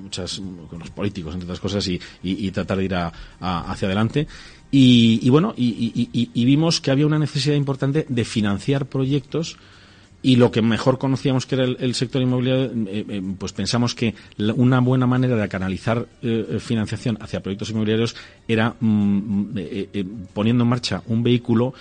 muchas 0.06 0.40
con 0.70 0.78
los 0.78 0.90
políticos 0.90 1.34
entre 1.34 1.46
otras 1.46 1.60
cosas 1.60 1.86
y, 1.88 2.50
tratar 2.50 2.78
de 2.78 2.84
ir 2.84 2.94
a, 2.94 3.12
a, 3.40 3.70
hacia 3.70 3.86
adelante. 3.86 4.26
Y, 4.70 5.20
y 5.22 5.30
bueno 5.30 5.54
y, 5.56 6.44
vimos 6.44 6.80
que 6.80 6.90
había 6.90 7.06
una 7.06 7.18
necesidad 7.18 7.54
importante 7.54 8.06
de 8.08 8.24
financiar 8.24 8.86
proyectos 8.86 9.56
y 10.22 10.36
lo 10.36 10.50
que 10.50 10.62
mejor 10.62 10.98
conocíamos 10.98 11.46
que 11.46 11.54
era 11.54 11.64
el, 11.64 11.94
sector 11.94 12.20
inmobiliario, 12.20 12.72
eh, 12.88 13.04
eh, 13.08 13.22
pues 13.38 13.52
pensamos 13.52 13.94
que 13.94 14.14
una 14.56 14.80
buena 14.80 15.06
manera 15.06 15.36
de 15.36 15.48
canalizar 15.48 16.06
eh, 16.22 16.58
financiación 16.58 17.16
hacia 17.20 17.40
proyectos 17.40 17.70
inmobiliarios 17.70 18.16
era 18.48 18.74
mm, 18.80 19.50
eh, 19.56 20.04
poniendo 20.32 20.64
en 20.64 20.70
marcha 20.70 21.02
un 21.06 21.22
vehículo 21.22 21.74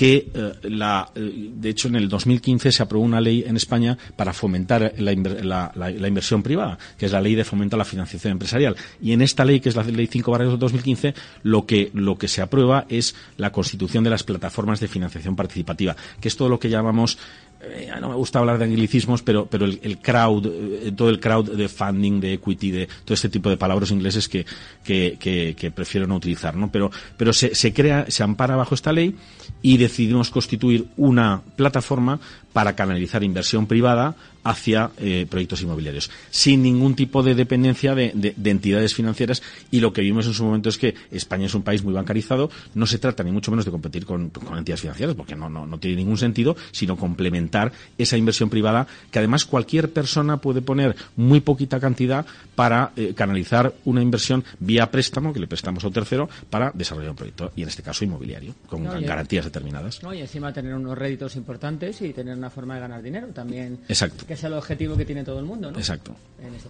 que 0.00 0.30
eh, 0.32 0.52
la, 0.62 1.10
eh, 1.14 1.50
de 1.56 1.68
hecho 1.68 1.88
en 1.88 1.96
el 1.96 2.08
2015 2.08 2.72
se 2.72 2.82
aprobó 2.82 3.04
una 3.04 3.20
ley 3.20 3.44
en 3.46 3.58
España 3.58 3.98
para 4.16 4.32
fomentar 4.32 4.94
la, 4.96 5.12
inversión 5.12 6.42
privada, 6.42 6.78
que 6.96 7.04
es 7.04 7.12
la 7.12 7.20
ley 7.20 7.34
de 7.34 7.44
fomento 7.44 7.76
a 7.76 7.78
la 7.78 7.84
financiación 7.84 8.32
empresarial. 8.32 8.76
Y 9.02 9.12
en 9.12 9.20
esta 9.20 9.44
ley, 9.44 9.60
que 9.60 9.68
es 9.68 9.76
la 9.76 9.82
ley 9.82 10.06
5 10.06 10.38
de 10.38 10.56
2015, 10.56 11.14
lo 11.42 11.66
que, 11.66 11.90
lo 11.92 12.16
que 12.16 12.28
se 12.28 12.40
aprueba 12.40 12.86
es 12.88 13.14
la 13.36 13.52
constitución 13.52 14.02
de 14.02 14.08
las 14.08 14.22
plataformas 14.22 14.80
de 14.80 14.88
financiación 14.88 15.36
participativa, 15.36 15.94
que 16.18 16.28
es 16.28 16.36
todo 16.38 16.48
lo 16.48 16.58
que 16.58 16.70
llamamos 16.70 17.18
eh, 17.62 17.90
no 18.00 18.08
me 18.08 18.14
gusta 18.14 18.38
hablar 18.38 18.58
de 18.58 18.64
anglicismos, 18.64 19.22
pero, 19.22 19.46
pero 19.46 19.66
el, 19.66 19.98
crowd, 19.98 20.46
eh, 20.46 20.92
todo 20.96 21.10
el 21.10 21.20
crowd 21.20 21.50
de 21.50 21.68
funding, 21.68 22.20
de 22.20 22.34
equity, 22.34 22.70
de 22.70 22.88
todo 23.04 23.14
este 23.14 23.28
tipo 23.28 23.50
de 23.50 23.56
palabras 23.58 23.90
ingleses 23.90 24.28
que, 24.28 24.46
que, 24.82 25.16
que, 25.20 25.54
que 25.56 25.70
prefiero 25.70 26.06
no 26.06 26.16
utilizar, 26.16 26.56
¿no? 26.56 26.72
Pero, 26.72 26.90
pero 27.16 27.32
se, 27.32 27.54
se 27.54 27.72
crea, 27.74 28.06
se 28.08 28.22
ampara 28.22 28.56
bajo 28.56 28.74
esta 28.74 28.92
ley 28.92 29.14
y 29.60 29.76
decidimos 29.76 30.30
constituir 30.30 30.86
una 30.96 31.42
plataforma 31.56 32.18
para 32.52 32.74
canalizar 32.74 33.22
inversión 33.22 33.66
privada 33.66 34.16
hacia 34.44 34.90
eh, 34.98 35.26
proyectos 35.28 35.62
inmobiliarios, 35.62 36.10
sin 36.30 36.62
ningún 36.62 36.94
tipo 36.94 37.22
de 37.22 37.34
dependencia 37.34 37.94
de, 37.94 38.12
de, 38.14 38.34
de, 38.36 38.50
entidades 38.50 38.94
financieras. 38.94 39.42
Y 39.70 39.80
lo 39.80 39.92
que 39.92 40.02
vimos 40.02 40.26
en 40.26 40.34
su 40.34 40.44
momento 40.44 40.68
es 40.68 40.78
que 40.78 40.94
España 41.10 41.46
es 41.46 41.54
un 41.54 41.62
país 41.62 41.82
muy 41.82 41.92
bancarizado. 41.92 42.50
No 42.74 42.86
se 42.86 42.98
trata 42.98 43.22
ni 43.22 43.32
mucho 43.32 43.50
menos 43.50 43.64
de 43.64 43.70
competir 43.70 44.06
con, 44.06 44.30
con 44.30 44.56
entidades 44.56 44.80
financieras, 44.80 45.14
porque 45.14 45.36
no, 45.36 45.48
no, 45.48 45.66
no, 45.66 45.78
tiene 45.78 45.96
ningún 45.96 46.18
sentido, 46.18 46.56
sino 46.72 46.96
complementar 46.96 47.72
esa 47.98 48.16
inversión 48.16 48.50
privada, 48.50 48.86
que 49.10 49.18
además 49.18 49.44
cualquier 49.44 49.92
persona 49.92 50.38
puede 50.38 50.62
poner 50.62 50.96
muy 51.16 51.40
poquita 51.40 51.80
cantidad 51.80 52.24
para 52.54 52.92
eh, 52.96 53.14
canalizar 53.14 53.74
una 53.84 54.02
inversión 54.02 54.44
vía 54.58 54.90
préstamo, 54.90 55.32
que 55.32 55.40
le 55.40 55.46
prestamos 55.46 55.84
a 55.84 55.88
un 55.88 55.92
tercero, 55.92 56.28
para 56.48 56.70
desarrollar 56.72 57.10
un 57.10 57.16
proyecto, 57.16 57.52
y 57.56 57.62
en 57.62 57.68
este 57.68 57.82
caso 57.82 58.04
inmobiliario, 58.04 58.54
con 58.66 58.82
no, 58.82 59.00
garantías 59.00 59.44
determinadas. 59.44 60.02
No, 60.02 60.14
y 60.14 60.20
encima 60.20 60.52
tener 60.52 60.74
unos 60.74 60.96
réditos 60.96 61.36
importantes 61.36 62.00
y 62.02 62.12
tener 62.12 62.36
una 62.36 62.50
forma 62.50 62.74
de 62.74 62.80
ganar 62.80 63.02
dinero 63.02 63.28
también. 63.28 63.78
Exacto 63.88 64.24
que 64.30 64.36
es 64.40 64.44
el 64.44 64.54
objetivo 64.54 64.96
que 64.96 65.04
tiene 65.04 65.22
todo 65.22 65.38
el 65.38 65.44
mundo, 65.44 65.70
¿no? 65.70 65.78
Exacto. 65.78 66.16
En 66.42 66.54
eso. 66.54 66.68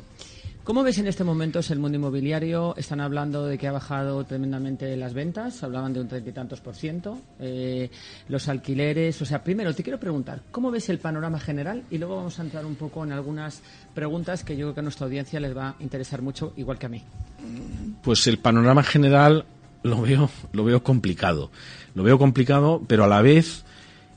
¿Cómo 0.64 0.82
ves 0.82 0.98
en 0.98 1.06
este 1.06 1.24
momento 1.24 1.60
el 1.68 1.78
mundo 1.78 1.96
inmobiliario? 1.96 2.74
Están 2.76 3.00
hablando 3.00 3.46
de 3.46 3.56
que 3.56 3.66
ha 3.66 3.72
bajado 3.72 4.22
tremendamente 4.24 4.94
las 4.96 5.14
ventas, 5.14 5.62
hablaban 5.62 5.92
de 5.92 6.00
un 6.00 6.08
treinta 6.08 6.30
y 6.30 6.32
tantos 6.32 6.60
por 6.60 6.74
ciento, 6.74 7.18
eh, 7.40 7.90
los 8.28 8.46
alquileres. 8.48 9.20
O 9.22 9.24
sea, 9.24 9.42
primero 9.42 9.74
te 9.74 9.82
quiero 9.82 9.98
preguntar, 9.98 10.42
¿cómo 10.50 10.70
ves 10.70 10.88
el 10.90 10.98
panorama 10.98 11.40
general? 11.40 11.82
Y 11.90 11.98
luego 11.98 12.16
vamos 12.16 12.38
a 12.38 12.42
entrar 12.42 12.66
un 12.66 12.74
poco 12.74 13.02
en 13.04 13.12
algunas 13.12 13.62
preguntas 13.94 14.44
que 14.44 14.56
yo 14.56 14.66
creo 14.66 14.74
que 14.74 14.80
a 14.80 14.82
nuestra 14.82 15.06
audiencia 15.06 15.40
les 15.40 15.56
va 15.56 15.70
a 15.70 15.76
interesar 15.80 16.20
mucho, 16.20 16.52
igual 16.56 16.78
que 16.78 16.86
a 16.86 16.90
mí. 16.90 17.02
Pues 18.02 18.26
el 18.26 18.38
panorama 18.38 18.82
general 18.82 19.46
lo 19.82 20.02
veo, 20.02 20.28
lo 20.52 20.64
veo 20.64 20.82
complicado. 20.82 21.50
Lo 21.94 22.02
veo 22.02 22.18
complicado, 22.18 22.82
pero 22.86 23.04
a 23.04 23.08
la 23.08 23.22
vez 23.22 23.64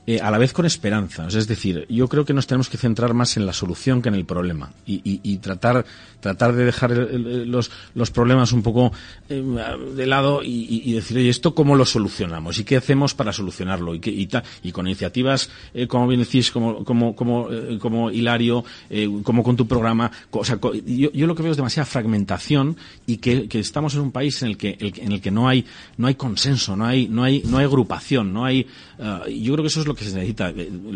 eh, 0.06 0.20
a 0.20 0.30
la 0.32 0.38
vez 0.38 0.52
con 0.52 0.66
esperanza. 0.66 1.28
Es 1.28 1.48
decir, 1.48 1.86
yo 1.90 2.08
creo 2.10 2.26
que 2.26 2.34
nos 2.34 2.46
tenemos 2.46 2.70
que 2.70 2.78
centrar 2.78 3.14
más 3.14 3.38
en 3.38 3.46
la 3.46 3.54
solución 3.54 4.02
que 4.02 4.10
en 4.10 4.16
el 4.16 4.26
problema 4.26 4.72
y, 4.86 5.02
y, 5.04 5.38
tratar, 5.38 5.86
tratar 6.20 6.54
de 6.54 6.66
dejar 6.66 6.92
el, 6.92 7.50
los, 7.50 7.72
los, 7.96 8.12
problemas 8.12 8.52
un 8.52 8.64
poco 8.64 8.92
eh, 9.30 9.42
de 9.96 10.06
lado 10.06 10.42
y, 10.44 10.92
decir, 10.94 11.18
oye, 11.18 11.30
¿esto 11.30 11.56
cómo 11.56 11.76
lo 11.76 11.86
solucionamos? 11.86 12.60
¿Y 12.60 12.66
qué 12.66 12.78
hacemos 12.78 13.14
para 13.14 13.32
solucionarlo? 13.32 13.96
Y, 13.96 14.00
que, 14.00 14.12
y, 14.12 14.72
con 14.72 14.88
iniciativas, 14.88 15.50
eh, 15.74 15.88
como 15.88 16.08
bien 16.08 16.20
decís, 16.20 16.52
como, 16.52 16.84
como, 16.84 17.16
como, 17.16 17.48
como 17.80 18.12
Hilario, 18.12 18.66
como 19.24 19.42
con 19.42 19.56
tu 19.56 19.68
programa. 19.68 20.12
O 20.32 20.44
sea, 20.44 20.60
yo, 20.86 21.12
yo, 21.12 21.28
lo 21.28 21.36
que 21.36 21.44
veo 21.44 21.52
es 21.52 21.58
demasiada 21.58 21.86
fragmentación 21.86 22.76
y 23.06 23.18
que, 23.18 23.48
que 23.48 23.60
estamos 23.60 23.96
en 23.96 24.02
un 24.02 24.12
país 24.12 24.42
en 24.42 24.50
el 24.50 24.58
que, 24.58 24.78
en 24.80 25.12
el 25.12 25.22
que 25.22 25.32
no 25.32 25.48
hay, 25.48 25.66
no 25.98 26.08
hay 26.08 26.16
consenso, 26.16 26.76
no 26.76 26.86
hay, 26.86 27.08
no 27.08 27.24
hay, 27.24 27.42
no 27.46 27.58
hay 27.58 27.66
agrupación, 27.66 28.34
no 28.34 28.46
hay, 28.46 28.68
uh, 29.00 29.30
yo 29.30 29.54
creo 29.54 29.64
que 29.64 29.68
eso 29.68 29.82
es 29.82 29.88
lo 29.88 29.93
que 29.96 30.06
se 30.06 30.14
necesita. 30.16 30.54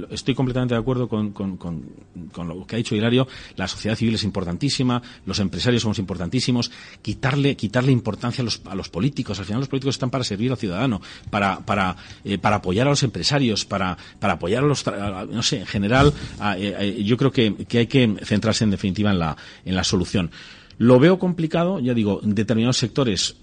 Estoy 0.10 0.36
completamente 0.36 0.75
de 0.75 0.79
acuerdo 0.79 1.07
con, 1.07 1.31
con, 1.31 1.57
con, 1.57 2.47
lo 2.47 2.65
que 2.65 2.75
ha 2.75 2.77
dicho 2.77 2.95
Hilario. 2.95 3.27
La 3.55 3.67
sociedad 3.67 3.95
civil 3.95 4.15
es 4.15 4.23
importantísima, 4.23 5.01
los 5.25 5.39
empresarios 5.39 5.81
somos 5.81 5.99
importantísimos. 5.99 6.71
Quitarle, 7.01 7.55
quitarle 7.55 7.91
importancia 7.91 8.41
a 8.41 8.45
los, 8.45 8.62
a 8.65 8.75
los 8.75 8.89
políticos. 8.89 9.39
Al 9.39 9.45
final 9.45 9.60
los 9.62 9.69
políticos 9.69 9.95
están 9.95 10.10
para 10.10 10.23
servir 10.23 10.51
al 10.51 10.57
ciudadano, 10.57 11.01
para, 11.29 11.60
para, 11.60 11.95
eh, 12.23 12.38
para 12.38 12.57
apoyar 12.57 12.88
a 12.88 12.91
los 12.91 13.03
empresarios, 13.03 13.65
para, 13.65 13.97
para 14.19 14.33
apoyar 14.33 14.63
a 14.63 14.67
los, 14.67 14.88
a, 14.88 15.25
no 15.25 15.43
sé, 15.43 15.60
en 15.60 15.67
general, 15.67 16.13
eh, 16.57 17.01
yo 17.03 17.17
creo 17.17 17.31
que, 17.31 17.55
que 17.67 17.79
hay 17.79 17.88
que 17.88 18.15
centrarse 18.23 18.63
en 18.63 18.71
definitiva 18.71 19.12
en 19.12 19.19
la, 19.19 19.38
en 19.65 19.75
la 19.75 19.83
solución. 19.83 20.31
Lo 20.78 21.00
veo 21.00 21.18
complicado, 21.18 21.80
ya 21.80 21.94
digo, 21.94 22.22
en 22.24 22.36
determinados 22.36 22.78
sectores 22.78 23.38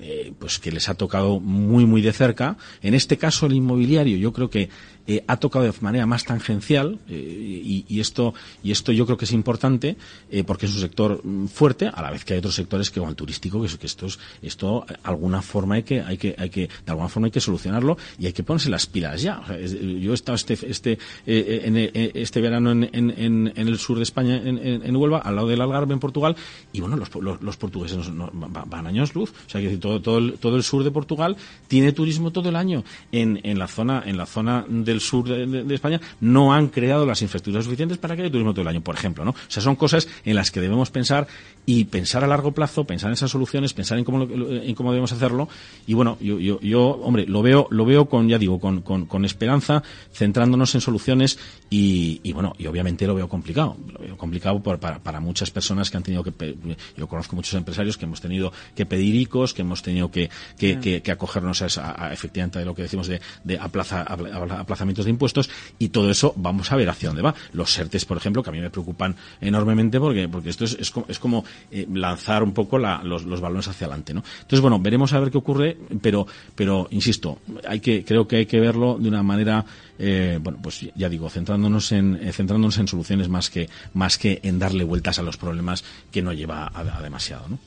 eh, 0.00 0.32
pues 0.38 0.58
que 0.58 0.72
les 0.72 0.88
ha 0.88 0.94
tocado 0.94 1.40
muy 1.40 1.86
muy 1.86 2.02
de 2.02 2.12
cerca. 2.12 2.56
En 2.82 2.94
este 2.94 3.16
caso 3.16 3.46
el 3.46 3.54
inmobiliario, 3.54 4.16
yo 4.16 4.32
creo 4.32 4.50
que 4.50 4.68
eh, 5.06 5.24
ha 5.26 5.36
tocado 5.36 5.64
de 5.64 5.72
manera 5.80 6.06
más 6.06 6.24
tangencial 6.24 7.00
eh, 7.08 7.14
y, 7.14 7.84
y, 7.88 7.98
esto 7.98 8.34
y 8.62 8.70
esto 8.70 8.92
yo 8.92 9.04
creo 9.04 9.18
que 9.18 9.24
es 9.24 9.32
importante 9.32 9.96
eh, 10.30 10.44
porque 10.44 10.66
es 10.66 10.74
un 10.76 10.80
sector 10.80 11.20
mm, 11.24 11.46
fuerte 11.48 11.88
a 11.92 12.00
la 12.02 12.12
vez 12.12 12.24
que 12.24 12.34
hay 12.34 12.38
otros 12.38 12.54
sectores 12.54 12.88
que 12.88 13.00
como 13.00 13.10
el 13.10 13.16
turístico 13.16 13.60
que, 13.60 13.78
que 13.78 13.86
esto 13.86 14.06
es, 14.06 14.20
esto 14.42 14.86
alguna 15.02 15.42
forma 15.42 15.74
hay 15.74 15.82
que 15.82 16.00
hay 16.00 16.16
que 16.16 16.36
hay 16.38 16.50
que 16.50 16.68
de 16.68 16.68
alguna 16.86 17.08
forma 17.08 17.26
hay 17.26 17.32
que 17.32 17.40
solucionarlo 17.40 17.98
y 18.16 18.26
hay 18.26 18.32
que 18.32 18.44
ponerse 18.44 18.70
las 18.70 18.86
pilas 18.86 19.20
ya. 19.22 19.42
Yo 19.48 20.12
he 20.12 20.14
estado 20.14 20.36
este 20.36 20.56
este 20.70 20.98
en, 21.26 21.76
este 22.14 22.40
verano 22.40 22.70
en, 22.70 22.84
en, 22.92 23.52
en, 23.56 23.68
el 23.68 23.78
sur 23.78 23.96
de 23.96 24.04
España 24.04 24.36
en, 24.36 24.58
en, 24.58 24.96
Huelva 24.96 25.18
al 25.18 25.34
lado 25.34 25.48
del 25.48 25.60
Algarve 25.60 25.94
en 25.94 26.00
Portugal 26.00 26.36
y 26.72 26.80
bueno 26.80 26.96
los, 26.96 27.12
los, 27.16 27.42
los 27.42 27.56
portugueses 27.56 27.96
nos, 27.96 28.12
nos, 28.12 28.30
van 28.68 28.86
años 28.86 29.16
luz. 29.16 29.32
O 29.46 29.50
sea 29.50 29.60
que 29.60 29.76
todo 29.78 30.00
todo 30.00 30.18
el, 30.18 30.34
todo 30.34 30.54
el 30.54 30.62
sur 30.62 30.84
de 30.84 30.92
Portugal 30.92 31.36
tiene 31.66 31.90
turismo 31.90 32.30
todo 32.30 32.48
el 32.48 32.56
año. 32.56 32.84
En, 33.10 33.40
en 33.42 33.58
la 33.58 33.66
zona 33.66 34.04
en 34.06 34.16
la 34.16 34.26
zona 34.26 34.64
de 34.68 34.91
del 34.92 35.00
sur 35.00 35.28
de, 35.28 35.74
España 35.74 36.00
no 36.20 36.52
han 36.52 36.68
creado 36.68 37.06
las 37.06 37.22
infraestructuras 37.22 37.64
suficientes 37.64 37.98
para 37.98 38.14
que 38.14 38.22
haya 38.22 38.30
turismo 38.30 38.52
todo 38.52 38.62
el 38.62 38.68
año, 38.68 38.82
por 38.82 38.94
ejemplo, 38.94 39.24
¿no? 39.24 39.30
O 39.30 39.36
sea, 39.48 39.62
son 39.62 39.76
cosas 39.76 40.08
en 40.24 40.36
las 40.36 40.50
que 40.50 40.60
debemos 40.60 40.90
pensar 40.90 41.26
y 41.64 41.84
pensar 41.84 42.24
a 42.24 42.26
largo 42.26 42.52
plazo, 42.52 42.84
pensar 42.84 43.08
en 43.10 43.14
esas 43.14 43.30
soluciones, 43.30 43.72
pensar 43.72 43.98
en 43.98 44.04
cómo, 44.04 44.22
en 44.24 44.74
cómo 44.74 44.90
debemos 44.90 45.12
hacerlo. 45.12 45.48
Y 45.86 45.94
bueno, 45.94 46.18
yo, 46.20 46.38
yo, 46.40 46.60
yo 46.60 46.82
hombre, 46.82 47.26
lo 47.26 47.42
veo, 47.42 47.68
lo 47.70 47.84
veo 47.84 48.06
con, 48.06 48.28
ya 48.28 48.38
digo, 48.38 48.58
con, 48.58 48.82
con, 48.82 49.06
con 49.06 49.24
esperanza, 49.24 49.82
centrándonos 50.12 50.74
en 50.74 50.80
soluciones 50.80 51.38
y, 51.70 52.20
y, 52.24 52.32
bueno, 52.32 52.52
y 52.58 52.66
obviamente 52.66 53.06
lo 53.06 53.14
veo 53.14 53.28
complicado. 53.28 53.76
Lo 53.92 54.00
veo 54.00 54.16
complicado 54.16 54.60
por, 54.60 54.80
para, 54.80 54.98
para 54.98 55.20
muchas 55.20 55.50
personas 55.50 55.90
que 55.90 55.96
han 55.96 56.02
tenido 56.02 56.24
que, 56.24 56.56
yo 56.96 57.06
conozco 57.06 57.36
muchos 57.36 57.54
empresarios 57.54 57.96
que 57.96 58.06
hemos 58.06 58.20
tenido 58.20 58.52
que 58.74 58.84
pedir 58.84 59.14
ICOs, 59.14 59.54
que 59.54 59.62
hemos 59.62 59.82
tenido 59.82 60.10
que, 60.10 60.30
que, 60.58 60.80
que, 60.80 61.00
que 61.00 61.12
acogernos 61.12 61.62
a, 61.62 61.66
esa, 61.66 61.94
a, 61.96 62.12
efectivamente 62.12 62.58
de 62.58 62.64
lo 62.64 62.74
que 62.74 62.82
decimos 62.82 63.06
de, 63.06 63.20
de 63.44 63.58
aplaza, 63.58 64.02
aplazamientos 64.02 65.04
de 65.04 65.10
impuestos 65.12 65.48
y 65.78 65.90
todo 65.90 66.10
eso 66.10 66.32
vamos 66.36 66.72
a 66.72 66.76
ver 66.76 66.90
hacia 66.90 67.08
dónde 67.08 67.22
va. 67.22 67.34
Los 67.52 67.72
SERTES, 67.72 68.04
por 68.04 68.16
ejemplo, 68.16 68.42
que 68.42 68.50
a 68.50 68.52
mí 68.52 68.60
me 68.60 68.70
preocupan 68.70 69.14
enormemente 69.40 70.00
porque, 70.00 70.28
porque 70.28 70.50
esto 70.50 70.64
es, 70.64 70.76
es, 70.78 70.90
como, 70.90 71.06
es 71.08 71.18
como 71.18 71.44
eh, 71.70 71.86
lanzar 71.92 72.42
un 72.42 72.52
poco 72.52 72.78
la, 72.78 73.02
los, 73.02 73.24
los, 73.24 73.40
balones 73.40 73.68
hacia 73.68 73.86
adelante, 73.86 74.14
¿no? 74.14 74.22
Entonces, 74.36 74.60
bueno, 74.60 74.78
veremos 74.78 75.12
a 75.12 75.20
ver 75.20 75.30
qué 75.30 75.38
ocurre, 75.38 75.76
pero, 76.00 76.26
pero 76.54 76.88
insisto, 76.90 77.38
hay 77.66 77.80
que, 77.80 78.04
creo 78.04 78.26
que 78.26 78.36
hay 78.36 78.46
que 78.46 78.60
verlo 78.60 78.98
de 78.98 79.08
una 79.08 79.22
manera, 79.22 79.64
eh, 79.98 80.38
bueno, 80.42 80.58
pues 80.62 80.86
ya 80.94 81.08
digo, 81.08 81.28
centrándonos 81.28 81.92
en, 81.92 82.16
eh, 82.16 82.32
centrándonos 82.32 82.78
en 82.78 82.88
soluciones 82.88 83.28
más 83.28 83.50
que, 83.50 83.68
más 83.94 84.18
que 84.18 84.40
en 84.42 84.58
darle 84.58 84.84
vueltas 84.84 85.18
a 85.18 85.22
los 85.22 85.36
problemas 85.36 85.84
que 86.10 86.22
no 86.22 86.32
lleva 86.32 86.66
a, 86.66 86.80
a 86.80 87.02
demasiado, 87.02 87.48
¿no? 87.48 87.58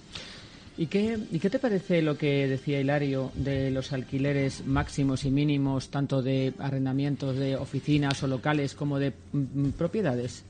¿Y 0.78 0.88
qué, 0.88 1.18
¿Y 1.32 1.40
qué 1.40 1.50
te 1.50 1.60
parece 1.60 2.02
lo 2.02 2.18
que 2.18 2.48
decía 2.48 2.82
Hilario 2.82 3.32
de 3.36 3.72
los 3.72 3.94
alquileres 3.94 4.66
máximos 4.66 5.24
y 5.24 5.32
mínimos, 5.32 5.88
tanto 5.88 6.22
de 6.22 6.54
arrendamientos 6.60 7.38
de 7.38 7.56
oficinas 7.56 8.22
o 8.24 8.28
locales 8.28 8.76
como 8.76 9.00
de 9.00 9.14
mm, 9.32 9.70
propiedades? 9.78 10.44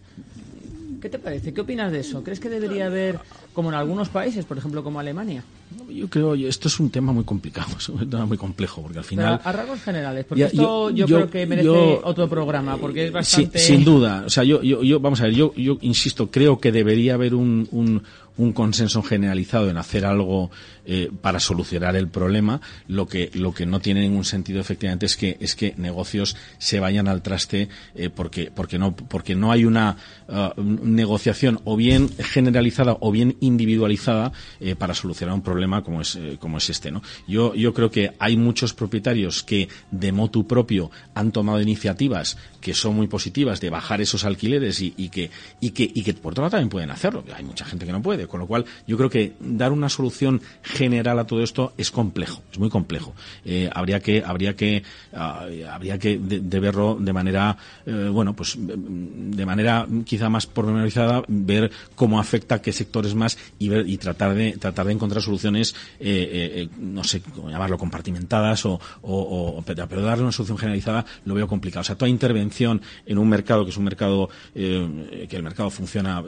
¿Qué 1.05 1.09
te 1.09 1.19
parece? 1.19 1.53
¿Qué 1.53 1.61
opinas 1.61 1.91
de 1.91 1.99
eso? 1.99 2.23
¿Crees 2.23 2.39
que 2.39 2.49
debería 2.49 2.87
haber, 2.87 3.19
como 3.53 3.69
en 3.69 3.75
algunos 3.75 4.09
países, 4.09 4.43
por 4.43 4.57
ejemplo, 4.57 4.83
como 4.83 4.99
Alemania? 4.99 5.43
Yo 5.87 6.09
creo, 6.09 6.33
esto 6.33 6.67
es 6.67 6.79
un 6.79 6.89
tema 6.89 7.13
muy 7.13 7.23
complicado, 7.23 7.67
es 7.77 7.87
un 7.89 8.09
tema 8.09 8.25
muy 8.25 8.37
complejo, 8.37 8.81
porque 8.81 8.97
al 8.97 9.03
final... 9.03 9.39
a 9.43 9.51
rasgos 9.51 9.83
generales, 9.83 10.25
porque 10.27 10.45
esto 10.45 10.89
yo, 10.89 11.05
creo 11.05 11.29
que 11.29 11.45
merece 11.45 11.69
otro 11.69 12.27
programa, 12.27 12.77
porque 12.77 13.05
es 13.05 13.11
bastante... 13.11 13.59
sin 13.59 13.85
duda, 13.85 14.23
o 14.25 14.31
sea, 14.31 14.43
yo, 14.43 14.63
yo, 14.63 14.81
yo, 14.81 14.99
vamos 14.99 15.21
a 15.21 15.25
ver, 15.25 15.35
yo, 15.35 15.53
yo 15.53 15.77
insisto, 15.81 16.31
creo 16.31 16.59
que 16.59 16.71
debería 16.71 17.13
haber 17.13 17.35
un, 17.35 17.67
un, 17.69 18.01
un 18.37 18.53
consenso 18.53 19.03
generalizado 19.03 19.69
en 19.69 19.77
hacer 19.77 20.07
algo 20.07 20.49
eh, 20.85 21.09
para 21.21 21.39
solucionar 21.39 21.95
el 21.95 22.07
problema. 22.07 22.61
Lo 22.87 23.07
que, 23.07 23.31
lo 23.33 23.53
que 23.53 23.65
no 23.65 23.79
tiene 23.79 24.01
ningún 24.01 24.25
sentido, 24.25 24.59
efectivamente, 24.59 25.05
es 25.05 25.17
que, 25.17 25.37
es 25.39 25.55
que 25.55 25.73
negocios 25.77 26.35
se 26.57 26.79
vayan 26.79 27.07
al 27.07 27.21
traste 27.21 27.69
eh, 27.95 28.09
porque, 28.09 28.51
porque, 28.53 28.77
no, 28.77 28.95
porque 28.95 29.35
no 29.35 29.51
hay 29.51 29.65
una 29.65 29.97
uh, 30.27 30.61
negociación 30.61 31.59
o 31.63 31.75
bien 31.75 32.09
generalizada 32.19 32.97
o 32.99 33.11
bien 33.11 33.37
individualizada 33.39 34.31
eh, 34.59 34.75
para 34.75 34.93
solucionar 34.93 35.35
un 35.35 35.41
problema 35.41 35.83
como 35.83 36.01
es, 36.01 36.17
como 36.39 36.57
es 36.57 36.69
este. 36.69 36.91
¿no? 36.91 37.01
Yo, 37.27 37.55
yo 37.55 37.73
creo 37.73 37.89
que 37.89 38.13
hay 38.19 38.37
muchos 38.37 38.73
propietarios 38.73 39.43
que 39.43 39.69
de 39.91 40.11
motu 40.11 40.47
propio 40.47 40.91
han 41.13 41.31
tomado 41.31 41.61
iniciativas 41.61 42.37
que 42.65 42.73
son 42.73 42.95
muy 42.95 43.05
positivas 43.05 43.61
de 43.61 43.69
bajar 43.69 44.01
esos 44.01 44.25
alquileres 44.25 44.81
y, 44.81 44.91
que, 45.09 45.29
y, 45.61 45.69
que, 45.69 45.83
y 45.83 46.01
que 46.01 46.15
por 46.15 46.33
otro 46.33 46.41
lado 46.41 46.51
también 46.51 46.69
pueden 46.69 46.89
hacerlo. 46.89 47.23
Hay 47.35 47.43
mucha 47.43 47.63
gente 47.63 47.85
que 47.85 47.91
no 47.91 48.01
puede. 48.01 48.25
Con 48.25 48.39
lo 48.39 48.47
cual, 48.47 48.65
yo 48.87 48.97
creo 48.97 49.07
que 49.07 49.33
dar 49.39 49.71
una 49.71 49.87
solución 49.87 50.41
general 50.75 51.17
a 51.19 51.25
todo 51.25 51.41
esto 51.41 51.73
es 51.77 51.89
complejo, 51.89 52.43
es 52.51 52.59
muy 52.59 52.69
complejo. 52.69 53.15
Eh, 53.43 53.69
habría 53.73 53.99
que, 53.99 54.23
habría 54.23 54.55
que, 54.55 54.83
uh, 55.13 55.67
habría 55.71 55.97
que 55.97 56.19
de, 56.19 56.39
de, 56.41 56.59
verlo 56.59 56.97
de 56.99 57.13
manera, 57.13 57.57
eh, 57.85 58.09
bueno, 58.11 58.35
pues 58.35 58.55
de 58.57 59.45
manera 59.45 59.87
quizá 60.05 60.29
más 60.29 60.45
pormenorizada, 60.45 61.23
ver 61.27 61.71
cómo 61.95 62.19
afecta 62.19 62.55
a 62.55 62.61
qué 62.61 62.71
sectores 62.71 63.15
más 63.15 63.37
y 63.57 63.69
ver 63.69 63.87
y 63.87 63.97
tratar 63.97 64.35
de 64.35 64.57
tratar 64.57 64.85
de 64.85 64.93
encontrar 64.93 65.21
soluciones, 65.21 65.75
eh, 65.99 66.67
no 66.79 67.03
sé 67.03 67.21
cómo 67.21 67.49
llamarlo, 67.49 67.77
compartimentadas 67.77 68.65
o, 68.65 68.79
o, 69.01 69.57
o, 69.57 69.63
pero 69.63 70.01
darle 70.01 70.23
una 70.23 70.31
solución 70.31 70.57
generalizada 70.57 71.05
lo 71.25 71.33
veo 71.33 71.47
complicado. 71.47 71.81
O 71.81 71.85
sea, 71.85 71.95
toda 71.95 72.09
intervención 72.09 72.81
en 73.05 73.17
un 73.17 73.29
mercado 73.29 73.63
que 73.63 73.71
es 73.71 73.77
un 73.77 73.85
mercado 73.85 74.29
que 74.53 75.27
el 75.31 75.43
mercado 75.43 75.69
funciona 75.69 76.23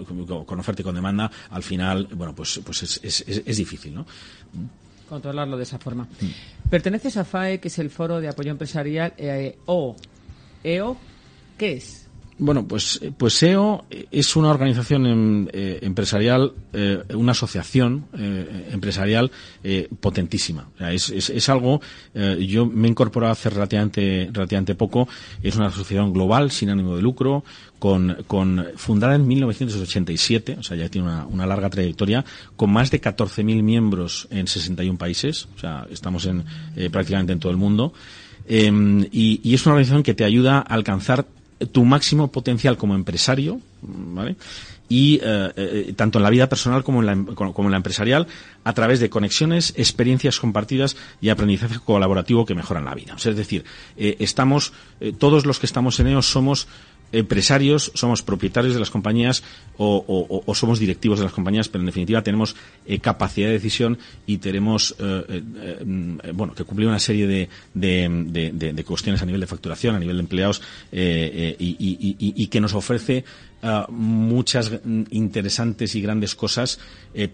con 0.46 0.60
oferta 0.60 0.82
y 0.82 0.86
con 0.86 0.96
demanda, 0.96 1.30
al 1.50 1.64
final, 1.64 2.08
bueno, 2.14 2.34
pues, 2.34 2.60
pues 2.64 2.84
es, 2.84 3.00
es, 3.04 3.44
es 3.46 3.58
difícil, 3.58 3.94
¿no? 3.94 4.06
Controlarlo 5.10 5.58
de 5.58 5.64
esa 5.64 5.80
forma. 5.80 6.04
Mm. 6.04 6.70
Perteneces 6.70 7.16
a 7.18 7.24
FAE, 7.24 7.60
que 7.60 7.70
es 7.70 7.80
el 7.80 7.90
Foro 7.90 8.20
de 8.20 8.28
Apoyo 8.28 8.52
Empresarial, 8.52 9.14
eh, 9.18 9.58
o 9.66 9.96
EO, 10.64 10.98
¿qué 11.58 11.74
es? 11.74 12.07
Bueno, 12.40 12.68
pues, 12.68 13.02
pues 13.18 13.42
EO 13.42 13.86
es 14.12 14.36
una 14.36 14.52
organización 14.52 15.08
em, 15.08 15.48
eh, 15.52 15.80
empresarial, 15.82 16.54
eh, 16.72 17.02
una 17.16 17.32
asociación 17.32 18.06
eh, 18.16 18.70
empresarial 18.72 19.32
eh, 19.64 19.88
potentísima. 20.00 20.70
O 20.76 20.78
sea, 20.78 20.94
es, 20.94 21.10
es, 21.10 21.50
algo, 21.50 21.82
eh, 22.14 22.46
yo 22.48 22.68
me 22.68 22.88
he 22.88 22.92
incorporado 22.92 23.34
hace 23.34 23.50
relativamente, 23.50 24.30
relativamente 24.32 24.76
poco, 24.76 25.08
es 25.42 25.56
una 25.56 25.68
asociación 25.68 26.14
global, 26.14 26.52
sin 26.52 26.70
ánimo 26.70 26.96
de 26.96 27.02
lucro, 27.02 27.44
con, 27.80 28.18
con 28.28 28.68
fundada 28.76 29.16
en 29.16 29.28
1987, 29.28 30.58
o 30.60 30.64
sea, 30.64 30.78
ya 30.78 30.90
tiene 30.90 31.08
una, 31.08 31.26
una 31.26 31.48
larga 31.48 31.72
trayectoria, 31.72 32.24
con 32.56 32.72
más 32.72 32.92
de 32.92 33.02
14.000 33.02 33.64
miembros 33.64 34.28
en 34.30 34.46
61 34.46 34.98
países, 35.00 35.48
o 35.56 35.60
sea, 35.60 35.88
estamos 35.90 36.28
en, 36.28 36.44
eh, 36.76 36.92
prácticamente 36.92 37.34
en 37.34 37.40
todo 37.40 37.52
el 37.52 37.58
mundo. 37.58 37.94
Eh, 38.50 38.72
y, 39.12 39.42
y, 39.44 39.54
es 39.56 39.66
una 39.66 39.74
organización 39.74 40.04
que 40.04 40.14
te 40.14 40.24
ayuda 40.24 40.60
a 40.60 40.62
alcanzar 40.62 41.26
tu 41.72 41.86
máximo 41.86 42.32
potencial 42.32 42.78
como 42.78 42.96
empresario, 42.96 43.60
¿vale? 43.82 44.36
y 44.90 45.20
eh, 45.22 45.52
eh, 45.56 45.94
tanto 45.96 46.20
en 46.20 46.24
la 46.24 46.30
vida 46.30 46.48
personal 46.48 46.84
como 46.84 47.02
en 47.02 47.06
la, 47.06 47.36
como 47.36 47.66
en 47.66 47.72
la 47.72 47.78
empresarial 47.78 48.28
a 48.64 48.74
través 48.74 49.00
de 49.00 49.10
conexiones, 49.10 49.74
experiencias 49.76 50.40
compartidas 50.40 50.96
y 51.20 51.30
aprendizaje 51.30 51.80
colaborativo 51.84 52.46
que 52.46 52.56
mejoran 52.56 52.86
la 52.86 52.96
vida. 52.96 53.16
O 53.16 53.18
sea, 53.18 53.32
es 53.32 53.38
decir, 53.38 53.66
eh, 53.98 54.16
estamos 54.20 54.74
todos 55.20 55.46
los 55.46 55.60
que 55.60 55.66
estamos 55.66 56.00
en 56.00 56.08
EOS 56.08 56.26
somos 56.26 56.68
empresarios, 57.12 57.92
somos 57.96 58.22
propietarios 58.22 58.74
de 58.74 58.80
las 58.80 58.90
compañías 58.90 59.44
o, 59.78 60.44
o, 60.46 60.56
somos 60.56 60.80
directivos 60.80 61.20
de 61.20 61.26
las 61.26 61.34
compañías, 61.34 61.70
pero 61.70 61.82
en 61.82 61.86
definitiva 61.86 62.22
tenemos 62.24 62.56
eh, 62.86 63.00
capacidad 63.00 63.48
de 63.48 63.54
decisión 63.54 63.98
y 64.26 64.40
tenemos 64.40 64.96
eh, 65.00 65.24
eh, 65.30 66.32
bueno 66.34 66.54
que 66.54 66.64
cumplir 66.64 66.88
una 66.88 67.00
serie 67.00 67.28
de, 67.28 67.50
de, 67.74 68.84
cuestiones 68.84 69.22
a 69.22 69.26
nivel 69.26 69.42
de 69.42 69.48
facturación, 69.48 69.96
a 69.96 70.00
nivel 70.00 70.18
de 70.18 70.22
empleados 70.22 70.62
y, 70.92 72.48
que 72.48 72.62
nos 72.62 72.74
ofrece 72.74 73.24
muchas 73.90 74.72
interesantes 75.10 75.96
y 75.96 76.02
grandes 76.02 76.36
cosas 76.36 76.80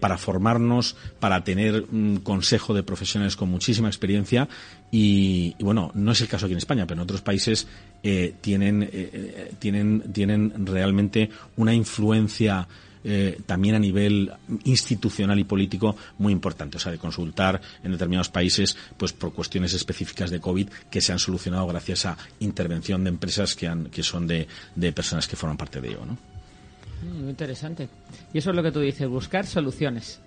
para 0.00 0.18
formarnos, 0.18 0.96
para 1.20 1.44
tener 1.44 1.84
un 1.92 2.20
consejo 2.22 2.74
de 2.74 2.82
profesionales 2.82 3.36
con 3.36 3.50
muchísima 3.50 3.88
experiencia. 3.88 4.48
Y, 4.90 5.54
bueno, 5.60 5.90
no 5.94 6.12
es 6.12 6.20
el 6.20 6.28
caso 6.28 6.46
aquí 6.46 6.52
en 6.52 6.58
España, 6.58 6.86
pero 6.86 7.00
en 7.00 7.04
otros 7.04 7.20
países 7.20 7.66
eh, 8.04 8.34
tienen, 8.40 8.88
eh, 8.92 9.54
tienen, 9.58 10.12
tienen 10.12 10.66
realmente 10.66 11.30
una 11.56 11.72
influencia 11.72 12.68
eh, 13.06 13.40
también 13.44 13.74
a 13.74 13.78
nivel 13.78 14.32
institucional 14.64 15.38
y 15.38 15.44
político 15.44 15.96
muy 16.18 16.32
importante. 16.32 16.76
O 16.78 16.80
sea, 16.80 16.92
de 16.92 16.98
consultar 16.98 17.60
en 17.82 17.92
determinados 17.92 18.30
países 18.30 18.76
pues 18.96 19.12
por 19.12 19.32
cuestiones 19.32 19.74
específicas 19.74 20.30
de 20.30 20.40
COVID 20.40 20.68
que 20.90 21.00
se 21.00 21.12
han 21.12 21.18
solucionado 21.18 21.66
gracias 21.66 22.06
a 22.06 22.16
intervención 22.40 23.04
de 23.04 23.10
empresas 23.10 23.54
que, 23.54 23.68
han, 23.68 23.86
que 23.86 24.02
son 24.02 24.26
de, 24.26 24.48
de 24.74 24.92
personas 24.92 25.28
que 25.28 25.36
forman 25.36 25.56
parte 25.56 25.80
de 25.80 25.88
ello. 25.88 26.06
¿no? 26.06 26.16
Muy 27.20 27.30
interesante. 27.30 27.88
Y 28.32 28.38
eso 28.38 28.50
es 28.50 28.56
lo 28.56 28.62
que 28.62 28.72
tú 28.72 28.80
dices, 28.80 29.06
buscar 29.08 29.46
soluciones. 29.46 30.20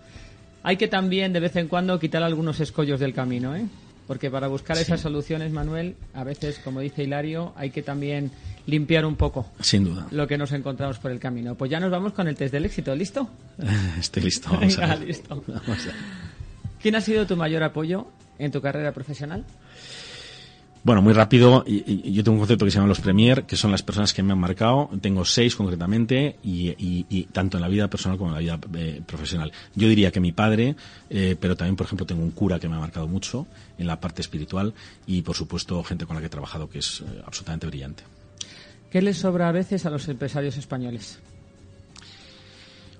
Hay 0.61 0.77
que 0.77 0.87
también 0.87 1.33
de 1.33 1.39
vez 1.39 1.55
en 1.55 1.67
cuando 1.67 1.99
quitar 1.99 2.21
algunos 2.21 2.59
escollos 2.59 2.99
del 2.99 3.13
camino, 3.13 3.55
¿eh? 3.55 3.65
Porque 4.07 4.31
para 4.31 4.47
buscar 4.47 4.77
sí. 4.77 4.83
esas 4.83 5.01
soluciones, 5.01 5.51
Manuel, 5.51 5.95
a 6.13 6.23
veces, 6.23 6.59
como 6.59 6.79
dice 6.79 7.03
Hilario, 7.03 7.53
hay 7.57 7.71
que 7.71 7.83
también 7.83 8.31
limpiar 8.65 9.05
un 9.05 9.15
poco. 9.15 9.51
Sin 9.59 9.83
duda. 9.83 10.07
Lo 10.11 10.27
que 10.27 10.37
nos 10.37 10.51
encontramos 10.53 10.97
por 10.99 11.11
el 11.11 11.19
camino. 11.19 11.55
Pues 11.55 11.69
ya 11.69 11.79
nos 11.79 11.91
vamos 11.91 12.13
con 12.13 12.27
el 12.27 12.35
test 12.35 12.53
del 12.53 12.65
éxito. 12.65 12.95
¿Listo? 12.95 13.29
Estoy 13.99 14.23
listo. 14.23 14.49
Vamos 14.49 14.77
Venga, 14.77 14.95
listo. 14.95 15.43
Vamos 15.45 15.87
¿Quién 16.81 16.95
ha 16.95 17.01
sido 17.01 17.25
tu 17.27 17.35
mayor 17.35 17.63
apoyo 17.63 18.07
en 18.39 18.51
tu 18.51 18.61
carrera 18.61 18.93
profesional? 18.93 19.43
Bueno, 20.87 21.01
muy 21.01 21.11
rápido, 21.11 21.65
yo 21.65 22.23
tengo 22.23 22.35
un 22.35 22.39
concepto 22.39 22.63
que 22.63 22.71
se 22.71 22.75
llama 22.77 22.87
los 22.87 23.01
premier, 23.01 23.43
que 23.43 23.57
son 23.57 23.71
las 23.71 23.83
personas 23.83 24.13
que 24.13 24.23
me 24.23 24.31
han 24.31 24.39
marcado. 24.39 24.89
Tengo 25.01 25.25
seis 25.25 25.53
concretamente, 25.53 26.37
y, 26.45 26.69
y, 26.69 27.05
y 27.09 27.23
tanto 27.23 27.57
en 27.57 27.61
la 27.61 27.67
vida 27.67 27.89
personal 27.89 28.17
como 28.17 28.29
en 28.29 28.35
la 28.35 28.39
vida 28.39 28.57
eh, 28.77 29.01
profesional. 29.05 29.51
Yo 29.75 29.89
diría 29.89 30.13
que 30.13 30.21
mi 30.21 30.31
padre, 30.31 30.77
eh, 31.09 31.35
pero 31.37 31.57
también, 31.57 31.75
por 31.75 31.87
ejemplo, 31.87 32.05
tengo 32.05 32.23
un 32.23 32.31
cura 32.31 32.57
que 32.57 32.69
me 32.69 32.77
ha 32.77 32.79
marcado 32.79 33.05
mucho 33.05 33.47
en 33.77 33.85
la 33.85 33.99
parte 33.99 34.21
espiritual 34.21 34.73
y, 35.05 35.23
por 35.23 35.35
supuesto, 35.35 35.83
gente 35.83 36.05
con 36.05 36.15
la 36.15 36.21
que 36.21 36.27
he 36.27 36.29
trabajado 36.29 36.69
que 36.69 36.79
es 36.79 37.01
eh, 37.01 37.21
absolutamente 37.25 37.67
brillante. 37.67 38.03
¿Qué 38.89 39.01
les 39.01 39.17
sobra 39.17 39.49
a 39.49 39.51
veces 39.51 39.85
a 39.85 39.89
los 39.89 40.07
empresarios 40.07 40.55
españoles? 40.55 41.19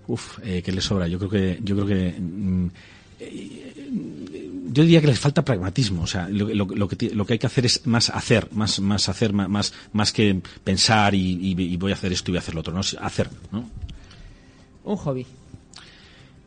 Uf, 0.07 0.39
¿qué 0.39 0.71
les 0.73 0.83
sobra? 0.83 1.07
Yo 1.07 1.19
creo 1.19 1.29
que, 1.29 1.59
yo 1.63 1.73
creo 1.73 1.88
que 1.88 2.19
mm, 2.19 2.67
yo 4.78 4.84
diría 4.84 5.01
que 5.01 5.07
les 5.07 5.19
falta 5.19 5.43
pragmatismo. 5.43 6.03
O 6.03 6.07
sea, 6.07 6.30
lo, 6.30 6.53
lo, 6.53 6.65
lo, 6.65 6.88
que, 6.88 7.09
lo 7.09 7.25
que 7.25 7.34
hay 7.34 7.39
que 7.39 7.47
hacer 7.47 7.65
es 7.65 7.88
más 7.88 8.11
hacer, 8.11 8.49
más, 8.51 8.80
más 8.80 9.09
hacer, 9.09 9.34
más, 9.34 9.73
más 9.91 10.11
que 10.13 10.39
pensar 10.63 11.15
y, 11.15 11.32
y, 11.41 11.59
y 11.59 11.78
voy 11.78 11.91
a 11.91 11.95
hacer 11.95 12.13
esto 12.13 12.30
y 12.30 12.34
voy 12.34 12.38
a 12.38 12.41
hacer 12.41 12.53
lo 12.53 12.61
otro. 12.61 12.73
¿no? 12.75 12.82
Hacer, 13.01 13.28
¿no? 13.51 13.67
Un 14.84 14.95
hobby. 14.97 15.25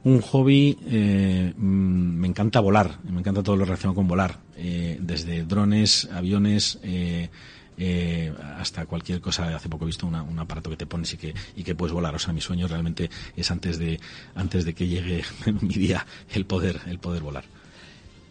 Un 0.04 0.20
hobby, 0.20 0.78
eh, 0.86 1.52
me 1.56 2.28
encanta 2.28 2.60
volar, 2.60 3.00
me 3.02 3.18
encanta 3.18 3.42
todo 3.42 3.56
lo 3.56 3.64
relacionado 3.64 3.96
con 3.96 4.06
volar, 4.06 4.38
eh, 4.56 4.96
desde 5.00 5.42
drones, 5.44 6.08
aviones, 6.12 6.78
eh, 6.84 7.28
eh, 7.76 8.32
hasta 8.58 8.86
cualquier 8.86 9.20
cosa. 9.20 9.54
Hace 9.56 9.68
poco 9.68 9.84
he 9.84 9.86
visto 9.86 10.06
una, 10.06 10.22
un 10.22 10.38
aparato 10.38 10.70
que 10.70 10.76
te 10.76 10.86
pones 10.86 11.12
y 11.14 11.16
que, 11.16 11.34
y 11.56 11.64
que 11.64 11.74
puedes 11.74 11.92
volar. 11.92 12.14
O 12.14 12.18
sea, 12.20 12.32
mi 12.32 12.40
sueño 12.40 12.68
realmente 12.68 13.10
es 13.36 13.50
antes 13.50 13.78
de, 13.78 13.98
antes 14.36 14.64
de 14.64 14.72
que 14.72 14.86
llegue 14.86 15.24
mi 15.60 15.74
día 15.74 16.06
el 16.32 16.46
poder, 16.46 16.80
el 16.86 17.00
poder 17.00 17.22
volar. 17.22 17.44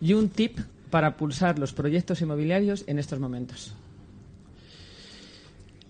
Y 0.01 0.13
un 0.13 0.29
tip 0.29 0.59
para 0.89 1.17
pulsar 1.17 1.59
los 1.59 1.73
proyectos 1.73 2.21
inmobiliarios 2.21 2.83
en 2.87 2.99
estos 2.99 3.19
momentos. 3.19 3.73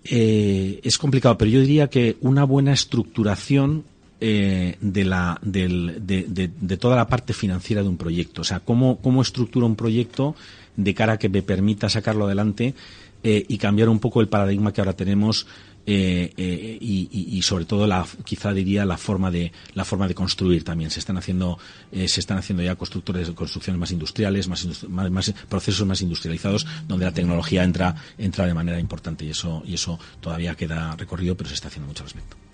Eh, 0.04 0.80
es 0.82 0.98
complicado, 0.98 1.36
pero 1.36 1.50
yo 1.50 1.60
diría 1.60 1.88
que 1.88 2.16
una 2.20 2.44
buena 2.44 2.72
estructuración 2.72 3.84
eh, 4.20 4.76
de, 4.80 5.04
la, 5.04 5.38
de, 5.42 6.76
toda 6.78 6.96
la 6.96 7.06
parte 7.06 7.32
financiera 7.32 7.82
de 7.82 7.88
un 7.88 7.96
proyecto. 7.96 8.42
O 8.42 8.44
sea, 8.44 8.60
cómo, 8.60 8.98
cómo 9.00 9.22
estructura 9.22 9.66
un 9.66 9.76
proyecto 9.76 10.34
de 10.76 10.94
cara 10.94 11.14
a 11.14 11.18
que 11.18 11.28
me 11.28 11.42
permita 11.42 11.88
sacarlo 11.88 12.26
adelante 12.26 12.74
eh, 13.22 13.44
y 13.48 13.58
cambiar 13.58 13.88
un 13.88 13.98
poco 13.98 14.20
el 14.20 14.28
paradigma 14.28 14.72
que 14.72 14.80
ahora 14.80 14.94
tenemos 14.94 15.46
eh, 15.86 16.32
eh, 16.36 16.78
y, 16.80 17.40
sobre 17.42 17.64
todo 17.64 17.86
la 17.86 18.06
quizá 18.24 18.52
diría 18.52 18.84
la 18.84 18.98
forma 18.98 19.30
de 19.30 19.50
la 19.74 19.84
forma 19.84 20.06
de 20.06 20.14
construir 20.14 20.62
también. 20.62 20.90
Se 20.90 21.00
están 21.00 21.16
haciendo 21.16 21.58
eh, 21.90 22.06
se 22.06 22.20
están 22.20 22.38
haciendo 22.38 22.62
ya 22.62 22.76
constructores 22.76 23.28
de 23.28 23.34
construcciones 23.34 23.80
más 23.80 23.90
industriales 23.90 24.46
más, 24.46 24.62
industri 24.62 24.88
más, 24.88 25.10
más, 25.10 25.34
procesos 25.48 25.86
más 25.86 26.02
industrializados 26.02 26.66
donde 26.86 27.06
la 27.06 27.12
tecnología 27.12 27.64
entra 27.64 27.96
entra 28.18 28.46
de 28.46 28.54
manera 28.54 28.78
importante 28.78 29.24
y 29.24 29.30
eso 29.30 29.62
y 29.64 29.74
eso 29.74 29.98
todavía 30.20 30.54
queda 30.54 30.94
recorrido 30.96 31.36
pero 31.36 31.48
se 31.48 31.54
está 31.54 31.68
haciendo 31.68 31.88
mucho 31.88 32.02
al 32.02 32.10
respecto 32.10 32.49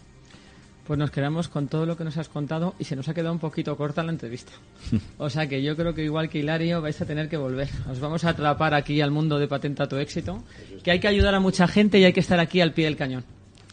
Pues 0.86 0.98
nos 0.98 1.10
quedamos 1.10 1.48
con 1.48 1.66
todo 1.66 1.84
lo 1.84 1.96
que 1.96 2.04
nos 2.04 2.16
has 2.16 2.28
contado 2.28 2.74
y 2.78 2.84
se 2.84 2.94
nos 2.94 3.08
ha 3.08 3.14
quedado 3.14 3.32
un 3.32 3.40
poquito 3.40 3.76
corta 3.76 4.02
la 4.02 4.12
entrevista. 4.12 4.52
O 5.18 5.28
sea 5.30 5.48
que 5.48 5.62
yo 5.62 5.76
creo 5.76 5.94
que 5.94 6.04
igual 6.04 6.28
que 6.28 6.38
Hilario 6.38 6.80
vais 6.80 7.00
a 7.00 7.06
tener 7.06 7.28
que 7.28 7.36
volver. 7.36 7.68
Os 7.90 7.98
vamos 8.00 8.24
a 8.24 8.30
atrapar 8.30 8.74
aquí 8.74 9.00
al 9.00 9.10
mundo 9.10 9.38
de 9.38 9.48
Patenta 9.48 9.88
tu 9.88 9.96
éxito, 9.96 10.42
que 10.84 10.90
hay 10.92 11.00
que 11.00 11.08
ayudar 11.08 11.34
a 11.34 11.40
mucha 11.40 11.66
gente 11.66 11.98
y 11.98 12.04
hay 12.04 12.12
que 12.12 12.20
estar 12.20 12.38
aquí 12.38 12.60
al 12.60 12.72
pie 12.72 12.84
del 12.84 12.96
cañón. 12.96 13.24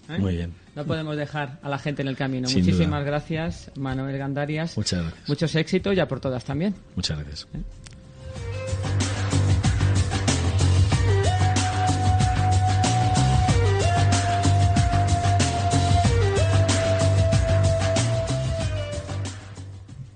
¿eh? 0.09 0.17
Muy 0.17 0.35
bien. 0.35 0.53
No 0.75 0.85
podemos 0.85 1.15
dejar 1.15 1.59
a 1.61 1.69
la 1.69 1.77
gente 1.77 2.01
en 2.01 2.07
el 2.07 2.15
camino. 2.15 2.47
Sin 2.47 2.61
Muchísimas 2.61 3.01
duda. 3.01 3.11
gracias, 3.11 3.71
Manuel 3.75 4.17
Gandarias. 4.17 4.75
Muchas 4.75 5.01
gracias. 5.03 5.29
Muchos 5.29 5.55
éxitos 5.55 5.95
y 5.95 5.99
a 5.99 6.07
por 6.07 6.19
todas 6.19 6.43
también. 6.43 6.73
Muchas 6.95 7.19
gracias. 7.19 7.47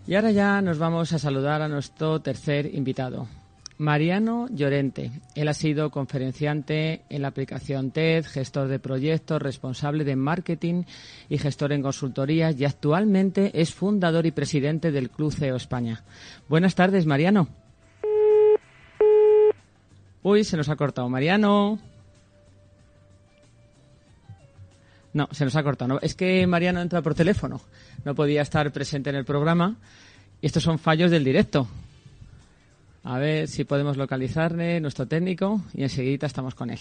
Y 0.07 0.15
ahora 0.15 0.31
ya 0.31 0.61
nos 0.61 0.79
vamos 0.79 1.11
a 1.11 1.19
saludar 1.19 1.61
a 1.61 1.67
nuestro 1.67 2.21
tercer 2.21 2.73
invitado, 2.73 3.27
Mariano 3.77 4.47
Llorente. 4.49 5.11
Él 5.35 5.49
ha 5.49 5.53
sido 5.53 5.91
conferenciante 5.91 7.01
en 7.09 7.21
la 7.21 7.27
aplicación 7.27 7.91
TED, 7.91 8.25
gestor 8.25 8.69
de 8.69 8.79
proyectos, 8.79 9.41
responsable 9.41 10.05
de 10.05 10.15
marketing 10.15 10.83
y 11.27 11.37
gestor 11.37 11.73
en 11.73 11.81
consultorías 11.81 12.57
y 12.57 12.63
actualmente 12.63 13.51
es 13.61 13.73
fundador 13.73 14.25
y 14.25 14.31
presidente 14.31 14.93
del 14.93 15.09
Club 15.09 15.33
CEO 15.33 15.57
España. 15.57 16.01
Buenas 16.47 16.73
tardes, 16.73 17.05
Mariano. 17.05 17.49
Uy, 20.23 20.45
se 20.45 20.55
nos 20.55 20.69
ha 20.69 20.77
cortado. 20.77 21.09
Mariano. 21.09 21.79
No, 25.11 25.27
se 25.31 25.43
nos 25.45 25.55
ha 25.55 25.63
cortado. 25.63 25.99
Es 26.01 26.15
que 26.15 26.45
Mariano 26.47 26.79
entra 26.79 27.01
por 27.01 27.15
teléfono. 27.15 27.59
No 28.07 28.15
podía 28.15 28.41
estar 28.41 28.71
presente 28.71 29.09
en 29.09 29.17
el 29.17 29.25
programa. 29.25 29.75
Y 30.39 30.45
estos 30.45 30.63
son 30.63 30.79
fallos 30.79 31.11
del 31.11 31.25
directo. 31.25 31.67
A 33.03 33.19
ver 33.19 33.49
si 33.49 33.65
podemos 33.65 33.97
localizarle, 33.97 34.79
nuestro 34.79 35.05
técnico, 35.09 35.59
y 35.73 35.83
enseguida 35.83 36.25
estamos 36.25 36.55
con 36.55 36.69
él. 36.69 36.79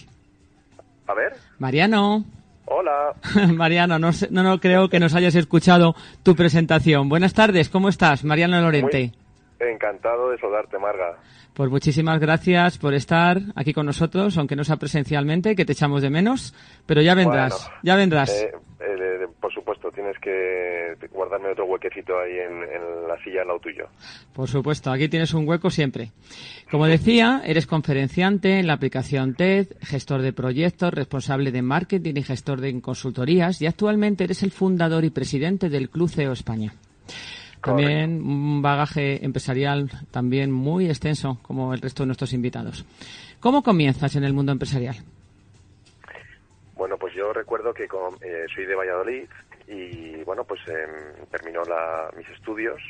A 1.08 1.14
ver. 1.14 1.32
Mariano. 1.58 2.24
Hola. 2.66 3.12
Mariano, 3.52 3.98
no, 3.98 4.10
no, 4.30 4.42
no 4.44 4.60
creo 4.60 4.88
que 4.88 5.00
nos 5.00 5.16
hayas 5.16 5.34
escuchado 5.34 5.96
tu 6.22 6.36
presentación. 6.36 7.08
Buenas 7.08 7.34
tardes, 7.34 7.70
¿cómo 7.70 7.88
estás? 7.88 8.22
Mariano 8.22 8.60
Lorente. 8.60 9.12
Muy 9.58 9.70
encantado 9.70 10.30
de 10.30 10.38
saludarte, 10.38 10.78
Marga. 10.78 11.18
Pues 11.54 11.68
muchísimas 11.70 12.20
gracias 12.20 12.78
por 12.78 12.94
estar 12.94 13.40
aquí 13.56 13.72
con 13.72 13.86
nosotros, 13.86 14.38
aunque 14.38 14.54
no 14.54 14.62
sea 14.62 14.76
presencialmente, 14.76 15.56
que 15.56 15.64
te 15.64 15.72
echamos 15.72 16.02
de 16.02 16.10
menos, 16.10 16.54
pero 16.86 17.02
ya 17.02 17.16
vendrás, 17.16 17.64
Bueno, 17.66 17.80
ya 17.82 17.96
vendrás. 17.96 18.30
eh, 18.30 18.52
eh, 18.78 19.26
por 19.40 19.52
supuesto, 19.52 19.90
tienes 19.90 20.18
que 20.18 20.96
guardarme 21.10 21.50
otro 21.50 21.64
huequecito 21.64 22.18
ahí 22.18 22.32
en, 22.32 22.62
en 22.62 23.08
la 23.08 23.16
silla 23.24 23.42
al 23.42 23.48
lado 23.48 23.60
tuyo. 23.60 23.88
Por 24.34 24.48
supuesto, 24.48 24.90
aquí 24.90 25.08
tienes 25.08 25.32
un 25.32 25.48
hueco 25.48 25.70
siempre. 25.70 26.12
Como 26.70 26.86
decía, 26.86 27.42
eres 27.44 27.66
conferenciante 27.66 28.58
en 28.58 28.66
la 28.66 28.74
aplicación 28.74 29.34
TED, 29.34 29.68
gestor 29.80 30.20
de 30.20 30.32
proyectos, 30.32 30.92
responsable 30.92 31.52
de 31.52 31.62
marketing 31.62 32.14
y 32.16 32.22
gestor 32.22 32.60
de 32.60 32.80
consultorías 32.80 33.62
y 33.62 33.66
actualmente 33.66 34.24
eres 34.24 34.42
el 34.42 34.50
fundador 34.50 35.04
y 35.04 35.10
presidente 35.10 35.68
del 35.70 35.88
Club 35.88 36.10
CEO 36.10 36.32
España. 36.32 36.74
También 37.62 38.22
un 38.22 38.62
bagaje 38.62 39.24
empresarial 39.24 39.90
también 40.10 40.52
muy 40.52 40.86
extenso 40.86 41.38
como 41.42 41.74
el 41.74 41.80
resto 41.80 42.02
de 42.02 42.08
nuestros 42.08 42.32
invitados. 42.32 42.84
¿Cómo 43.40 43.62
comienzas 43.62 44.14
en 44.16 44.24
el 44.24 44.32
mundo 44.32 44.52
empresarial? 44.52 44.96
Bueno, 46.76 46.98
pues 46.98 47.14
yo 47.14 47.32
recuerdo 47.32 47.74
que 47.74 47.88
con- 47.88 48.18
eh, 48.22 48.46
soy 48.54 48.66
de 48.66 48.74
Valladolid 48.76 49.28
y, 49.66 50.22
bueno, 50.24 50.44
pues 50.44 50.60
em, 50.68 51.26
terminó 51.30 51.64
la- 51.66 52.10
mis 52.16 52.28
estudios 52.30 52.82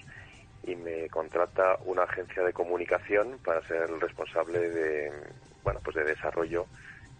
y 0.64 0.76
me 0.76 1.08
contrata 1.10 1.78
una 1.84 2.04
agencia 2.04 2.42
de 2.44 2.52
comunicación 2.52 3.40
para 3.44 3.62
ser 3.68 3.82
el 3.90 4.00
responsable 4.00 4.58
de, 4.70 5.12
bueno, 5.64 5.80
pues 5.84 5.96
de 5.96 6.04
desarrollo 6.04 6.68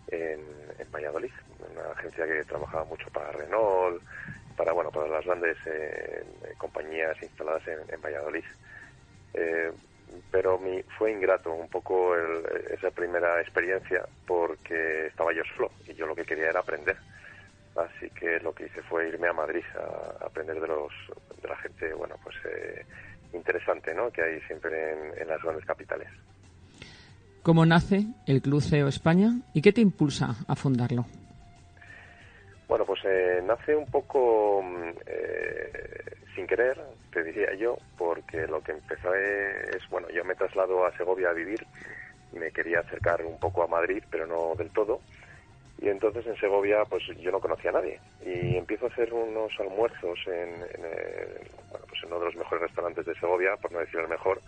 en, 0.09 0.41
en 0.79 0.91
Valladolid. 0.93 1.33
Una 1.61 1.93
agencia 1.93 2.27
que 2.27 2.45
trabajaba 2.45 2.85
mucho 2.85 3.11
para 3.13 3.33
Renault, 3.33 4.03
para, 4.57 4.73
bueno, 4.73 4.91
para 4.91 5.09
las 5.09 5.25
grandes 5.25 5.57
eh, 5.67 6.25
compañías 6.59 7.17
instaladas 7.23 7.67
en, 7.69 7.81
en 7.89 8.01
Valladolid. 8.03 8.45
Eh, 9.35 9.73
pero 10.31 10.59
mi, 10.59 10.83
fue 10.99 11.13
ingrato 11.13 11.53
un 11.53 11.69
poco 11.69 12.15
el- 12.15 12.45
esa 12.73 12.91
primera 12.91 13.41
experiencia 13.41 14.05
porque 14.27 15.07
estaba 15.07 15.33
yo 15.33 15.43
solo 15.55 15.71
y 15.87 15.95
yo 15.95 16.07
lo 16.07 16.15
que 16.15 16.25
quería 16.25 16.51
era 16.51 16.61
aprender. 16.61 16.97
Así 17.77 18.09
que 18.11 18.41
lo 18.41 18.55
que 18.55 18.67
hice 18.67 18.83
fue 18.83 19.09
irme 19.09 19.29
a 19.29 19.33
Madrid 19.33 19.65
a, 19.75 20.25
aprender 20.27 20.61
de 20.61 20.67
los 20.67 20.93
de 21.43 21.49
la 21.49 21.57
gente, 21.59 21.93
bueno, 21.95 22.17
pues 22.23 22.35
eh, 22.47 22.85
interesante, 23.33 23.95
¿no? 23.95 24.11
Que 24.11 24.23
hay 24.23 24.41
siempre 24.43 24.93
en, 24.93 25.21
en 25.23 25.29
las 25.29 25.43
grandes 25.43 25.65
capitales. 25.65 26.09
¿Cómo 27.43 27.65
nace 27.67 28.07
el 28.27 28.43
Club 28.43 28.61
CEO 28.63 28.89
España 28.89 29.31
y 29.53 29.63
qué 29.63 29.73
te 29.73 29.81
impulsa 29.81 30.35
a 30.49 30.57
fundarlo? 30.57 31.05
Bueno, 32.69 32.85
pues 32.87 33.01
eh, 33.05 33.41
nace 33.45 33.77
un 33.77 33.89
poco 33.89 34.63
mm, 34.63 34.91
eh, 35.07 35.73
sin 36.35 36.47
querer, 36.47 36.79
te 37.13 37.23
diría 37.23 37.55
yo, 37.55 37.79
porque 37.97 38.47
lo 38.49 38.63
que 38.63 38.73
empezó 38.73 39.15
es, 39.15 39.83
bueno, 39.91 40.09
yo 40.11 40.25
me 40.25 40.35
traslado 40.35 40.85
a 40.85 40.97
Segovia 40.97 41.31
a 41.31 41.35
vivir, 41.35 41.67
me 42.33 42.53
quería 42.53 42.81
acercar 42.81 43.25
un 43.25 43.39
poco 43.39 43.63
a 43.63 43.69
Madrid, 43.69 44.03
pero 44.11 44.27
no 44.27 44.57
del 44.57 44.73
todo, 44.73 45.03
y 45.79 45.89
entonces 45.89 46.27
en 46.27 46.37
Segovia 46.39 46.85
pues 46.87 47.05
yo 47.19 47.31
no 47.31 47.41
conocía 47.41 47.71
a 47.71 47.75
nadie, 47.75 48.01
y 48.21 48.57
empiezo 48.57 48.87
a 48.87 48.89
hacer 48.89 49.13
unos 49.15 49.53
almuerzos 49.61 50.19
en, 50.27 50.63
en, 50.75 50.85
el- 50.85 51.51
bueno, 51.71 51.87
pues 51.89 52.03
en 52.03 52.09
uno 52.11 52.21
de 52.21 52.27
los 52.27 52.37
mejores 52.37 52.63
restaurantes 52.63 53.07
de 53.07 53.15
Segovia, 53.17 53.57
por 53.59 53.73
no 53.73 53.81
decir 53.81 54.01
el 54.01 54.09
mejor, 54.09 54.43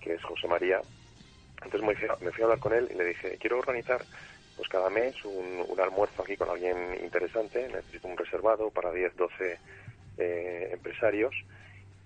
que 0.00 0.14
es 0.14 0.22
José 0.24 0.48
María, 0.48 0.82
entonces 1.62 1.86
me 2.20 2.32
fui 2.32 2.42
a 2.42 2.44
hablar 2.46 2.58
con 2.60 2.72
él 2.72 2.88
y 2.90 2.94
le 2.94 3.04
dije, 3.04 3.38
quiero 3.38 3.58
organizar 3.58 4.06
pues 4.60 4.68
cada 4.68 4.90
mes 4.90 5.16
un, 5.24 5.64
almuerzo 5.80 6.20
aquí 6.20 6.36
con 6.36 6.50
alguien 6.50 6.98
interesante, 7.02 7.66
necesito 7.66 8.06
un 8.06 8.16
reservado 8.18 8.70
para 8.70 8.92
10, 8.92 9.16
12 9.16 9.58
eh, 10.18 10.68
empresarios 10.70 11.34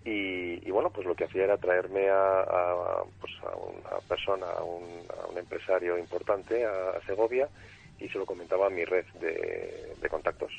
y, 0.04 0.70
bueno, 0.70 0.90
pues 0.90 1.04
lo 1.04 1.16
que 1.16 1.24
hacía 1.24 1.42
era 1.42 1.58
traerme 1.58 2.08
a, 2.10 3.02
pues 3.18 3.32
a 3.42 3.56
una 3.56 4.00
persona, 4.06 4.46
a 4.52 4.62
un, 4.62 5.04
a 5.20 5.26
un 5.26 5.36
empresario 5.36 5.98
importante 5.98 6.64
a, 6.64 7.00
Segovia 7.08 7.50
y 7.98 8.08
se 8.08 8.18
lo 8.18 8.24
comentaba 8.24 8.68
a 8.68 8.70
mi 8.70 8.84
red 8.84 9.04
de, 9.14 9.96
contactos. 10.08 10.52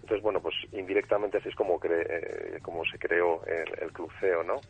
Entonces, 0.00 0.22
bueno, 0.22 0.40
pues 0.40 0.54
indirectamente 0.72 1.36
así 1.36 1.50
es 1.50 1.54
como, 1.54 1.78
cre- 1.78 2.06
eh, 2.08 2.60
como 2.62 2.82
se 2.86 2.98
creó 2.98 3.44
el, 3.44 3.74
el 3.82 3.92
Club 3.92 4.10
CEO, 4.20 4.42
¿no? 4.42 4.64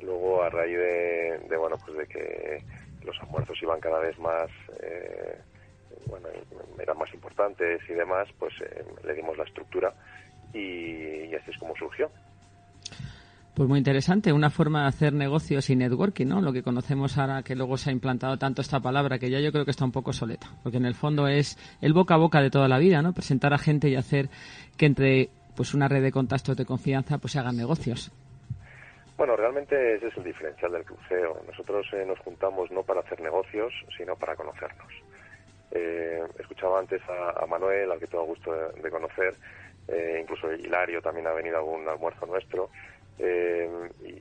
Luego, 0.00 0.42
a 0.42 0.50
raíz 0.50 0.76
de, 0.76 1.38
de, 1.48 1.56
bueno, 1.56 1.78
pues 1.78 1.96
de 1.96 2.06
que 2.06 2.64
los 3.04 3.18
almuerzos 3.22 3.62
iban 3.62 3.80
cada 3.80 4.00
vez 4.00 4.18
más, 4.18 4.50
eh, 4.82 5.38
bueno, 6.06 6.28
eran 6.78 6.98
más 6.98 7.12
importantes 7.14 7.80
y 7.88 7.94
demás, 7.94 8.28
pues 8.38 8.52
eh, 8.60 8.84
le 9.04 9.14
dimos 9.14 9.36
la 9.36 9.44
estructura 9.44 9.92
y, 10.52 11.24
y 11.26 11.34
así 11.34 11.50
es 11.50 11.58
como 11.58 11.74
surgió. 11.76 12.10
Pues 13.54 13.68
muy 13.68 13.78
interesante, 13.78 14.32
una 14.32 14.48
forma 14.48 14.82
de 14.82 14.88
hacer 14.88 15.12
negocios 15.12 15.68
y 15.68 15.76
networking, 15.76 16.26
¿no? 16.26 16.40
Lo 16.40 16.54
que 16.54 16.62
conocemos 16.62 17.18
ahora 17.18 17.42
que 17.42 17.54
luego 17.54 17.76
se 17.76 17.90
ha 17.90 17.92
implantado 17.92 18.38
tanto 18.38 18.62
esta 18.62 18.80
palabra 18.80 19.18
que 19.18 19.28
ya 19.28 19.40
yo 19.40 19.52
creo 19.52 19.66
que 19.66 19.70
está 19.70 19.84
un 19.84 19.92
poco 19.92 20.14
soleta, 20.14 20.46
porque 20.62 20.78
en 20.78 20.86
el 20.86 20.94
fondo 20.94 21.28
es 21.28 21.58
el 21.82 21.92
boca 21.92 22.14
a 22.14 22.16
boca 22.16 22.40
de 22.40 22.48
toda 22.48 22.66
la 22.66 22.78
vida, 22.78 23.02
¿no? 23.02 23.12
Presentar 23.12 23.52
a 23.52 23.58
gente 23.58 23.90
y 23.90 23.96
hacer 23.96 24.30
que 24.78 24.86
entre 24.86 25.28
pues 25.54 25.74
una 25.74 25.86
red 25.86 26.02
de 26.02 26.12
contactos 26.12 26.56
de 26.56 26.64
confianza 26.64 27.18
pues 27.18 27.32
se 27.32 27.40
hagan 27.40 27.58
negocios. 27.58 28.10
Bueno, 29.18 29.36
realmente 29.36 29.96
ese 29.96 30.08
es 30.08 30.16
el 30.16 30.24
diferencial 30.24 30.72
del 30.72 30.84
cruceo. 30.84 31.38
Nosotros 31.46 31.86
eh, 31.92 32.04
nos 32.06 32.18
juntamos 32.20 32.70
no 32.70 32.82
para 32.82 33.00
hacer 33.00 33.20
negocios, 33.20 33.72
sino 33.98 34.16
para 34.16 34.34
conocernos. 34.34 34.88
Eh, 35.74 36.22
escuchaba 36.38 36.78
antes 36.78 37.00
a, 37.08 37.46
Manuel, 37.46 37.90
al 37.90 37.98
que 37.98 38.06
tengo 38.06 38.24
gusto 38.24 38.52
de, 38.52 38.90
conocer, 38.90 39.34
eh, 39.88 40.18
incluso 40.20 40.52
Hilario 40.52 41.00
también 41.00 41.26
ha 41.26 41.32
venido 41.32 41.56
a 41.56 41.60
algún 41.60 41.88
almuerzo 41.88 42.26
nuestro. 42.26 42.70
Eh, 43.18 43.68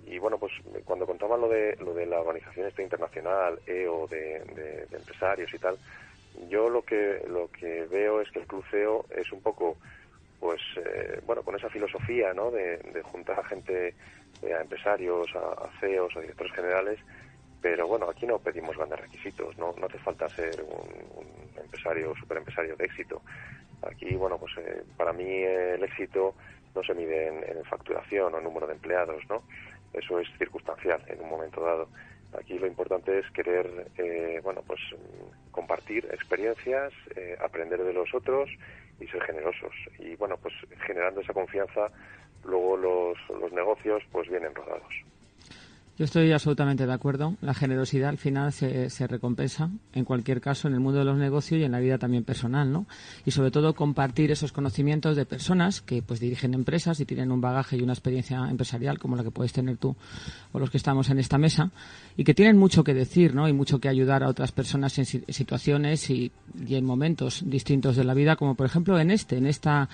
y, 0.08 0.18
bueno, 0.20 0.38
pues 0.38 0.52
cuando 0.86 1.06
contaban 1.06 1.42
lo 1.42 1.50
de, 1.50 1.76
lo 1.78 1.94
de 1.94 2.06
la 2.06 2.20
organización 2.20 2.68
esta 2.68 2.82
internacional, 2.82 3.60
EO, 3.66 4.08
de, 4.08 4.88
empresarios 4.92 5.54
y 5.54 5.60
tal, 5.60 5.78
yo 6.50 6.70
lo 6.70 6.84
que, 6.84 7.24
lo 7.28 7.50
que 7.52 7.86
veo 7.86 8.22
es 8.22 8.30
que 8.32 8.40
el 8.40 8.48
cruceo 8.48 9.06
es 9.10 9.32
un 9.32 9.42
poco, 9.42 9.78
pues, 10.40 10.62
eh, 10.78 11.20
bueno, 11.26 11.42
con 11.44 11.56
esa 11.56 11.70
filosofía, 11.70 12.34
¿no? 12.34 12.52
De, 12.52 12.78
de 12.78 13.02
juntar 13.02 13.40
a 13.40 13.44
gente, 13.44 13.94
eh, 14.42 14.54
a 14.54 14.62
empresarios, 14.62 15.28
a, 15.36 15.66
a 15.66 15.70
CEOs, 15.80 16.16
a 16.16 16.22
directores 16.22 16.54
generales, 16.54 17.00
pero 17.62 17.88
bueno, 17.88 18.10
aquí 18.10 18.26
no 18.26 18.40
pedimos 18.40 18.76
grandes 18.76 19.00
requisitos, 19.00 19.58
no, 19.58 19.74
no 19.78 19.86
hace 19.86 20.00
falta 20.00 20.28
ser 20.30 20.62
un, 20.62 21.26
un 21.26 21.60
empresario, 21.60 22.16
super 22.16 22.38
empresario 22.38 22.76
de 22.76 22.86
éxito. 22.86 23.22
Aquí, 23.84 24.16
bueno, 24.16 24.38
pues 24.38 24.54
eh, 24.58 24.84
para 24.98 25.14
mí 25.14 25.26
el 25.26 25.84
éxito 25.84 26.36
no 26.76 26.84
se 26.84 26.94
mide 26.94 27.28
en, 27.28 27.58
en, 27.58 27.64
facturación 27.66 28.34
o 28.34 28.38
en 28.38 28.44
número 28.44 28.68
de 28.68 28.74
empleados, 28.74 29.24
¿no? 29.30 29.44
Eso 29.94 30.20
es 30.20 30.28
circunstancial 30.38 31.04
en 31.08 31.22
un 31.22 31.30
momento 31.30 31.62
dado. 31.62 31.88
Aquí 32.38 32.58
lo 32.58 32.68
importante 32.68 33.20
es 33.20 33.30
querer, 33.32 33.88
eh, 33.98 34.40
bueno, 34.44 34.62
pues 34.66 34.80
compartir 35.52 36.06
experiencias, 36.12 36.94
eh, 37.16 37.36
aprender 37.44 37.84
de 37.84 37.94
los 37.94 38.14
otros 38.14 38.50
y 39.00 39.08
ser 39.08 39.22
generosos. 39.24 39.74
Y 40.00 40.16
bueno, 40.16 40.38
pues 40.38 40.54
generando 40.86 41.22
esa 41.22 41.34
confianza, 41.34 41.92
luego 42.46 42.78
los, 42.78 43.18
los 43.42 43.52
negocios 43.52 44.02
pues 44.12 44.30
vienen 44.30 44.56
rodados. 44.56 44.94
Yo 46.02 46.06
estoy 46.06 46.32
absolutamente 46.32 46.88
de 46.88 46.94
acuerdo. 46.94 47.36
La 47.42 47.54
generosidad 47.54 48.10
al 48.10 48.18
final 48.18 48.52
se, 48.52 48.90
se, 48.90 49.06
recompensa, 49.06 49.70
en 49.94 50.04
cualquier 50.04 50.42
caso, 50.42 50.68
en 50.68 50.74
el 50.74 50.80
mundo 50.80 50.98
de 50.98 51.06
los 51.06 51.16
negocios 51.16 51.62
y 51.62 51.64
en 51.64 51.74
la 51.74 51.80
vida 51.80 52.00
también 52.00 52.24
personal, 52.24 52.72
¿no? 52.72 52.88
Y 53.24 53.30
sobre 53.30 53.52
todo 53.52 53.76
compartir 53.76 54.32
esos 54.32 54.52
conocimientos 54.52 55.16
de 55.16 55.28
personas 55.28 55.80
que 55.80 56.02
pues 56.02 56.20
dirigen 56.20 56.56
empresas 56.56 57.00
y 57.02 57.06
tienen 57.06 57.32
un 57.32 57.40
bagaje 57.40 57.78
y 57.78 57.84
una 57.84 57.94
experiencia 57.94 58.50
empresarial 58.50 58.98
como 58.98 59.16
la 59.16 59.24
que 59.24 59.30
puedes 59.30 59.54
tener 59.54 59.78
tú 59.78 59.96
o 60.54 60.58
los 60.58 60.72
que 60.72 60.78
estamos 60.78 61.12
en 61.12 61.20
esta 61.20 61.38
mesa 61.38 61.70
y 62.18 62.24
que 62.24 62.34
tienen 62.34 62.58
mucho 62.58 62.84
que 62.84 62.96
decir, 62.96 63.36
¿no? 63.36 63.48
Y 63.48 63.54
mucho 63.54 63.78
que 63.78 63.88
ayudar 63.88 64.24
a 64.24 64.30
otras 64.30 64.52
personas 64.52 64.98
en 64.98 65.06
situaciones 65.06 66.10
y, 66.10 66.32
y 66.68 66.78
en 66.78 66.84
momentos 66.84 67.44
distintos 67.46 67.96
de 67.96 68.06
la 68.06 68.16
vida, 68.16 68.38
como 68.38 68.56
por 68.56 68.66
ejemplo 68.66 69.00
en 69.00 69.12
este, 69.12 69.38
en 69.38 69.46
esta 69.46 69.88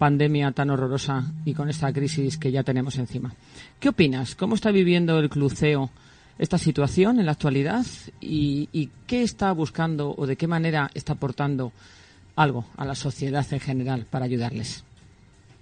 pandemia 0.00 0.50
tan 0.52 0.70
horrorosa 0.70 1.24
y 1.44 1.52
con 1.52 1.68
esta 1.68 1.92
crisis 1.92 2.38
que 2.38 2.50
ya 2.50 2.62
tenemos 2.62 2.96
encima. 2.96 3.34
¿Qué 3.78 3.90
opinas? 3.90 4.34
¿Cómo 4.34 4.54
está 4.54 4.70
viviendo 4.70 5.18
el 5.18 5.28
Cluceo 5.28 5.90
esta 6.38 6.56
situación 6.56 7.20
en 7.20 7.26
la 7.26 7.32
actualidad 7.32 7.84
y, 8.18 8.90
qué 9.06 9.22
está 9.22 9.52
buscando 9.52 10.14
o 10.16 10.26
de 10.26 10.36
qué 10.36 10.46
manera 10.46 10.88
está 10.94 11.12
aportando 11.12 11.72
algo 12.34 12.64
a 12.78 12.86
la 12.86 12.94
sociedad 12.94 13.44
en 13.50 13.60
general 13.60 14.06
para 14.08 14.24
ayudarles? 14.24 14.86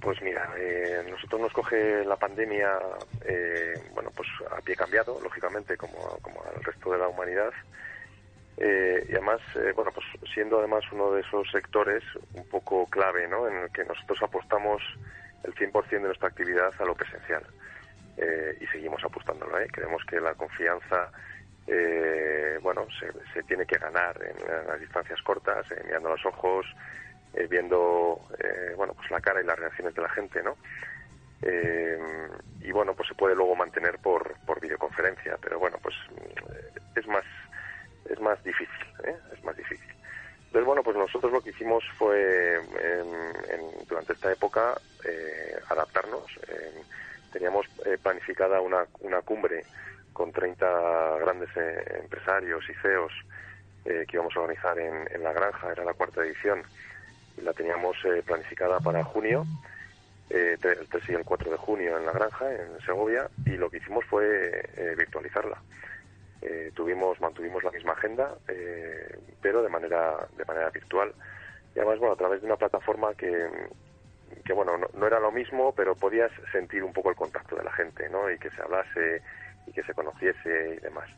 Pues 0.00 0.22
mira, 0.22 0.48
eh, 0.56 1.02
nosotros 1.10 1.40
nos 1.40 1.52
coge 1.52 2.04
la 2.04 2.14
pandemia, 2.14 2.78
eh, 3.24 3.74
bueno, 3.92 4.12
pues 4.14 4.28
a 4.56 4.60
pie 4.60 4.76
cambiado, 4.76 5.18
lógicamente, 5.20 5.76
como, 5.76 6.16
como 6.22 6.40
al 6.44 6.62
resto 6.62 6.92
de 6.92 6.98
la 6.98 7.08
humanidad. 7.08 7.50
Eh, 8.60 9.06
y 9.08 9.12
además, 9.12 9.40
eh, 9.54 9.72
bueno, 9.74 9.92
pues 9.92 10.04
siendo 10.34 10.58
además 10.58 10.82
uno 10.90 11.12
de 11.12 11.20
esos 11.20 11.48
sectores 11.50 12.02
un 12.34 12.44
poco 12.48 12.86
clave, 12.86 13.28
¿no? 13.28 13.46
En 13.46 13.56
el 13.56 13.70
que 13.70 13.84
nosotros 13.84 14.20
apostamos 14.22 14.82
el 15.44 15.54
100% 15.54 15.88
de 15.90 16.00
nuestra 16.00 16.28
actividad 16.28 16.72
a 16.76 16.84
lo 16.84 16.94
presencial. 16.94 17.42
Eh, 18.16 18.58
y 18.60 18.66
seguimos 18.66 19.02
apostándolo, 19.04 19.60
¿eh? 19.60 19.68
Creemos 19.70 20.04
que 20.04 20.20
la 20.20 20.34
confianza, 20.34 21.08
eh, 21.68 22.58
bueno, 22.60 22.88
se, 22.98 23.12
se, 23.32 23.44
tiene 23.44 23.64
que 23.64 23.78
ganar 23.78 24.20
en, 24.24 24.66
las 24.66 24.80
distancias 24.80 25.22
cortas, 25.22 25.64
mirando 25.84 26.08
los 26.08 26.26
ojos, 26.26 26.66
viendo, 27.48 28.20
bueno, 28.76 28.94
pues 28.94 29.08
la 29.12 29.20
cara 29.20 29.40
y 29.40 29.44
las 29.44 29.58
reacciones 29.58 29.94
de 29.94 30.02
la 30.02 30.08
gente, 30.08 30.42
¿no? 30.42 30.56
y 32.60 32.72
bueno, 32.72 32.94
pues 32.94 33.08
se 33.08 33.14
puede 33.14 33.36
luego 33.36 33.54
mantener 33.54 33.98
por, 33.98 34.34
por 34.44 34.60
videoconferencia, 34.60 35.36
pero 35.40 35.60
bueno, 35.60 35.78
pues 35.80 35.94
es 36.96 37.06
más 37.06 37.24
es 38.08 38.20
más 38.20 38.42
difícil, 38.44 38.86
¿eh? 39.04 39.16
es 39.32 39.44
más 39.44 39.56
difícil. 39.56 39.88
Entonces, 40.48 40.66
bueno, 40.66 40.82
pues 40.82 40.96
nosotros 40.96 41.30
lo 41.30 41.42
que 41.42 41.50
hicimos 41.50 41.84
fue, 41.98 42.54
en, 42.56 43.86
durante 43.86 44.14
esta 44.14 44.32
época, 44.32 44.80
eh, 45.04 45.58
adaptarnos. 45.68 46.24
Eh, 46.48 46.82
teníamos 47.30 47.66
eh, 47.84 47.98
planificada 48.02 48.60
una, 48.62 48.86
una 49.00 49.20
cumbre 49.20 49.64
con 50.14 50.32
30 50.32 51.18
grandes 51.18 51.50
eh, 51.54 52.00
empresarios 52.02 52.64
y 52.68 52.74
CEOs 52.74 53.12
que 53.84 54.16
íbamos 54.16 54.36
a 54.36 54.40
organizar 54.40 54.78
en, 54.78 55.08
en, 55.14 55.22
La 55.22 55.32
Granja, 55.32 55.72
era 55.72 55.82
la 55.82 55.94
cuarta 55.94 56.22
edición, 56.22 56.62
y 57.38 57.40
la 57.40 57.54
teníamos 57.54 57.96
planificada 58.26 58.80
para 58.80 59.02
junio, 59.02 59.46
el 60.28 60.58
3 60.58 61.08
y 61.08 61.12
el 61.14 61.24
4 61.24 61.50
de 61.52 61.56
junio 61.56 61.96
en 61.96 62.04
La 62.04 62.12
Granja, 62.12 62.52
en 62.52 62.78
Segovia, 62.84 63.30
y 63.46 63.52
lo 63.52 63.70
que 63.70 63.78
hicimos 63.78 64.04
fue 64.04 64.62
virtualizarla. 64.94 65.56
Eh, 66.40 66.70
tuvimos 66.74 67.20
mantuvimos 67.20 67.64
la 67.64 67.72
misma 67.72 67.92
agenda 67.92 68.36
eh, 68.46 69.18
pero 69.42 69.62
de 69.62 69.68
manera 69.68 70.28
de 70.36 70.44
manera 70.44 70.70
virtual. 70.70 71.12
Y 71.74 71.78
además 71.78 71.98
bueno 71.98 72.14
a 72.14 72.18
través 72.18 72.40
de 72.40 72.46
una 72.46 72.56
plataforma 72.56 73.14
que 73.14 73.48
que 74.44 74.52
bueno 74.52 74.76
no, 74.76 74.86
no, 74.94 75.06
era 75.06 75.18
lo 75.20 75.32
mismo 75.32 75.74
pero 75.74 75.94
podías 75.94 76.30
sentir 76.52 76.84
un 76.84 76.92
poco 76.92 77.10
el 77.10 77.16
contacto 77.16 77.56
de 77.56 77.64
la 77.64 77.72
gente 77.72 78.08
no 78.08 78.30
y 78.30 78.38
que 78.38 78.50
se 78.50 78.62
hablase 78.62 79.22
y 79.66 79.72
que 79.72 79.82
se 79.82 79.94
conociese 79.94 80.76
y 80.76 80.80
demás. 80.80 81.08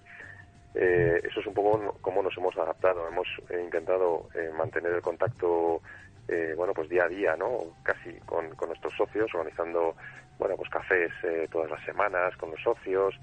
Eh, 0.75 1.21
eso 1.25 1.41
es 1.41 1.47
un 1.47 1.55
poco 1.55 1.97
cómo 2.01 2.23
nos 2.23 2.37
hemos 2.37 2.57
adaptado. 2.57 3.07
Hemos 3.09 3.27
intentado 3.51 4.29
eh, 4.35 4.51
mantener 4.57 4.93
el 4.93 5.03
contacto 5.03 5.81
eh, 6.29 6.55
bueno 6.57 6.73
pues 6.75 6.89
día 6.89 7.05
a 7.05 7.09
día 7.09 7.37
no 7.37 7.59
casi 7.83 8.13
con, 8.21 8.55
con 8.55 8.69
nuestros 8.69 8.95
socios 8.95 9.35
organizando 9.35 9.97
bueno 10.39 10.57
pues 10.57 10.71
cafés 10.71 11.13
todas 11.51 11.71
las 11.71 11.85
semanas 11.85 12.37
con 12.37 12.51
los 12.51 12.63
socios 12.63 13.19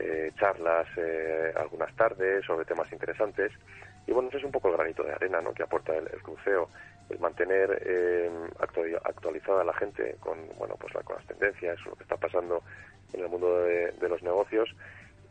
eh, 0.00 0.32
charlas 0.38 0.86
eh, 0.96 1.52
algunas 1.56 1.94
tardes 1.96 2.44
sobre 2.44 2.64
temas 2.64 2.90
interesantes. 2.92 3.52
Y 4.06 4.12
bueno, 4.12 4.28
ese 4.28 4.38
es 4.38 4.44
un 4.44 4.52
poco 4.52 4.68
el 4.68 4.76
granito 4.76 5.02
de 5.02 5.12
arena 5.12 5.40
¿no? 5.40 5.52
que 5.52 5.62
aporta 5.62 5.94
el, 5.96 6.08
cruceo, 6.22 6.68
el 7.10 7.18
mantener 7.18 7.82
eh, 7.84 8.30
actualizada 9.04 9.62
a 9.62 9.64
la 9.64 9.74
gente 9.74 10.16
con, 10.20 10.38
bueno, 10.56 10.76
pues 10.78 10.94
la, 10.94 11.02
con 11.02 11.16
las 11.16 11.26
tendencias, 11.26 11.78
lo 11.84 11.94
que 11.94 12.04
está 12.04 12.16
pasando 12.16 12.62
en 13.12 13.20
el 13.20 13.28
mundo 13.28 13.64
de, 13.64 14.08
los 14.08 14.22
negocios. 14.22 14.74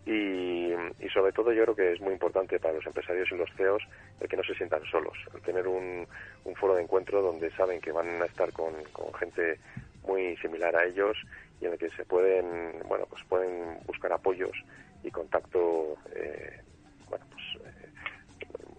Y, 0.06 0.72
y, 1.00 1.10
sobre 1.14 1.34
todo 1.34 1.52
yo 1.52 1.64
creo 1.64 1.76
que 1.76 1.94
es 1.94 2.00
muy 2.00 2.14
importante 2.14 2.60
para 2.60 2.76
los 2.76 2.86
empresarios 2.86 3.30
y 3.30 3.36
los 3.36 3.50
CEOs 3.58 3.84
el 4.22 4.30
que 4.30 4.38
no 4.38 4.44
se 4.44 4.56
sientan 4.56 4.82
solos, 4.86 5.18
el 5.34 5.42
tener 5.42 5.68
un, 5.68 6.08
un 6.46 6.56
foro 6.56 6.76
de 6.76 6.84
encuentro 6.84 7.22
donde 7.22 7.52
saben 7.52 7.82
que 7.82 7.92
van 7.92 8.22
a 8.22 8.26
estar 8.26 8.54
con 8.54 8.74
gente 9.20 9.60
muy 10.08 10.36
similar 10.38 10.76
a 10.76 10.86
ellos 10.86 11.18
y 11.62 11.66
en 11.66 11.74
el 11.74 11.78
que 11.78 11.90
se 11.90 12.06
pueden, 12.06 12.80
bueno, 12.88 13.06
pues 13.10 13.24
pueden 13.28 13.78
buscar 13.86 14.12
apoyos 14.14 14.56
y 15.04 15.12
contacto, 15.12 15.98
eh, 16.16 16.62
bueno, 17.10 17.26
pues 17.32 17.44
eh, 17.66 17.90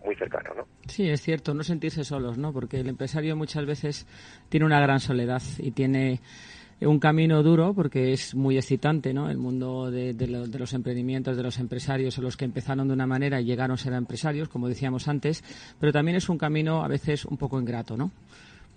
muy 0.05 0.15
cercano, 0.17 0.55
¿no? 0.57 0.67
Sí, 0.87 1.09
es 1.09 1.21
cierto, 1.21 1.55
no 1.55 1.63
sentirse 1.63 2.05
solos, 2.05 2.39
¿no? 2.39 2.53
Porque 2.53 2.81
el 2.81 2.89
empresario 2.89 3.37
muchas 3.37 3.67
veces 3.67 4.07
tiene 4.49 4.67
una 4.67 4.81
gran 4.81 5.01
soledad 5.01 5.43
y 5.59 5.71
tiene 5.73 6.21
un 6.81 7.01
camino 7.01 7.43
duro 7.43 7.75
porque 7.75 8.13
es 8.13 8.35
muy 8.35 8.57
excitante, 8.57 9.13
¿no? 9.13 9.29
El 9.29 9.39
mundo 9.39 9.91
de, 9.91 10.15
de, 10.15 10.27
de, 10.47 10.59
los 10.59 10.73
emprendimientos, 10.75 11.37
de 11.37 11.43
los 11.43 11.59
empresarios, 11.59 12.17
o 12.19 12.23
los 12.23 12.37
que 12.37 12.45
empezaron 12.45 12.87
de 12.87 12.95
una 12.95 13.07
manera 13.07 13.41
y 13.41 13.45
llegaron 13.45 13.75
a 13.75 13.77
ser 13.77 13.93
empresarios, 13.95 14.49
como 14.49 14.69
decíamos 14.69 15.09
antes, 15.09 15.43
pero 15.81 15.93
también 15.93 16.17
es 16.17 16.29
un 16.29 16.39
camino 16.39 16.85
a 16.85 16.89
veces 16.89 17.25
un 17.25 17.37
poco 17.37 17.61
ingrato, 17.61 17.97
¿no? 17.97 18.13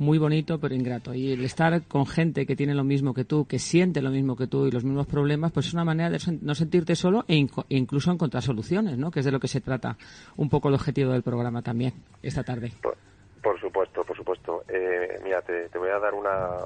Muy 0.01 0.17
bonito 0.17 0.59
pero 0.59 0.75
ingrato. 0.75 1.13
Y 1.13 1.31
el 1.31 1.45
estar 1.45 1.83
con 1.87 2.05
gente 2.05 2.45
que 2.45 2.55
tiene 2.55 2.73
lo 2.73 2.83
mismo 2.83 3.13
que 3.13 3.23
tú, 3.23 3.45
que 3.45 3.59
siente 3.59 4.01
lo 4.01 4.09
mismo 4.09 4.35
que 4.35 4.47
tú 4.47 4.65
y 4.65 4.71
los 4.71 4.83
mismos 4.83 5.07
problemas, 5.07 5.51
pues 5.51 5.67
es 5.67 5.73
una 5.73 5.85
manera 5.85 6.09
de 6.09 6.17
no 6.41 6.55
sentirte 6.55 6.95
solo 6.95 7.23
e, 7.27 7.35
e 7.35 7.77
incluso 7.77 8.11
encontrar 8.11 8.43
soluciones, 8.43 8.97
¿no? 8.97 9.11
Que 9.11 9.19
es 9.19 9.25
de 9.25 9.31
lo 9.31 9.39
que 9.39 9.47
se 9.47 9.61
trata 9.61 9.95
un 10.37 10.49
poco 10.49 10.67
el 10.67 10.73
objetivo 10.73 11.11
del 11.11 11.23
programa 11.23 11.61
también 11.61 11.93
esta 12.21 12.43
tarde. 12.43 12.71
Por, 12.81 12.97
por 13.41 13.59
supuesto, 13.59 14.03
por 14.03 14.17
supuesto. 14.17 14.63
Eh, 14.67 15.19
mira, 15.23 15.41
te, 15.41 15.69
voy 15.77 15.89
a 15.89 15.99
dar 15.99 16.13
una, 16.13 16.57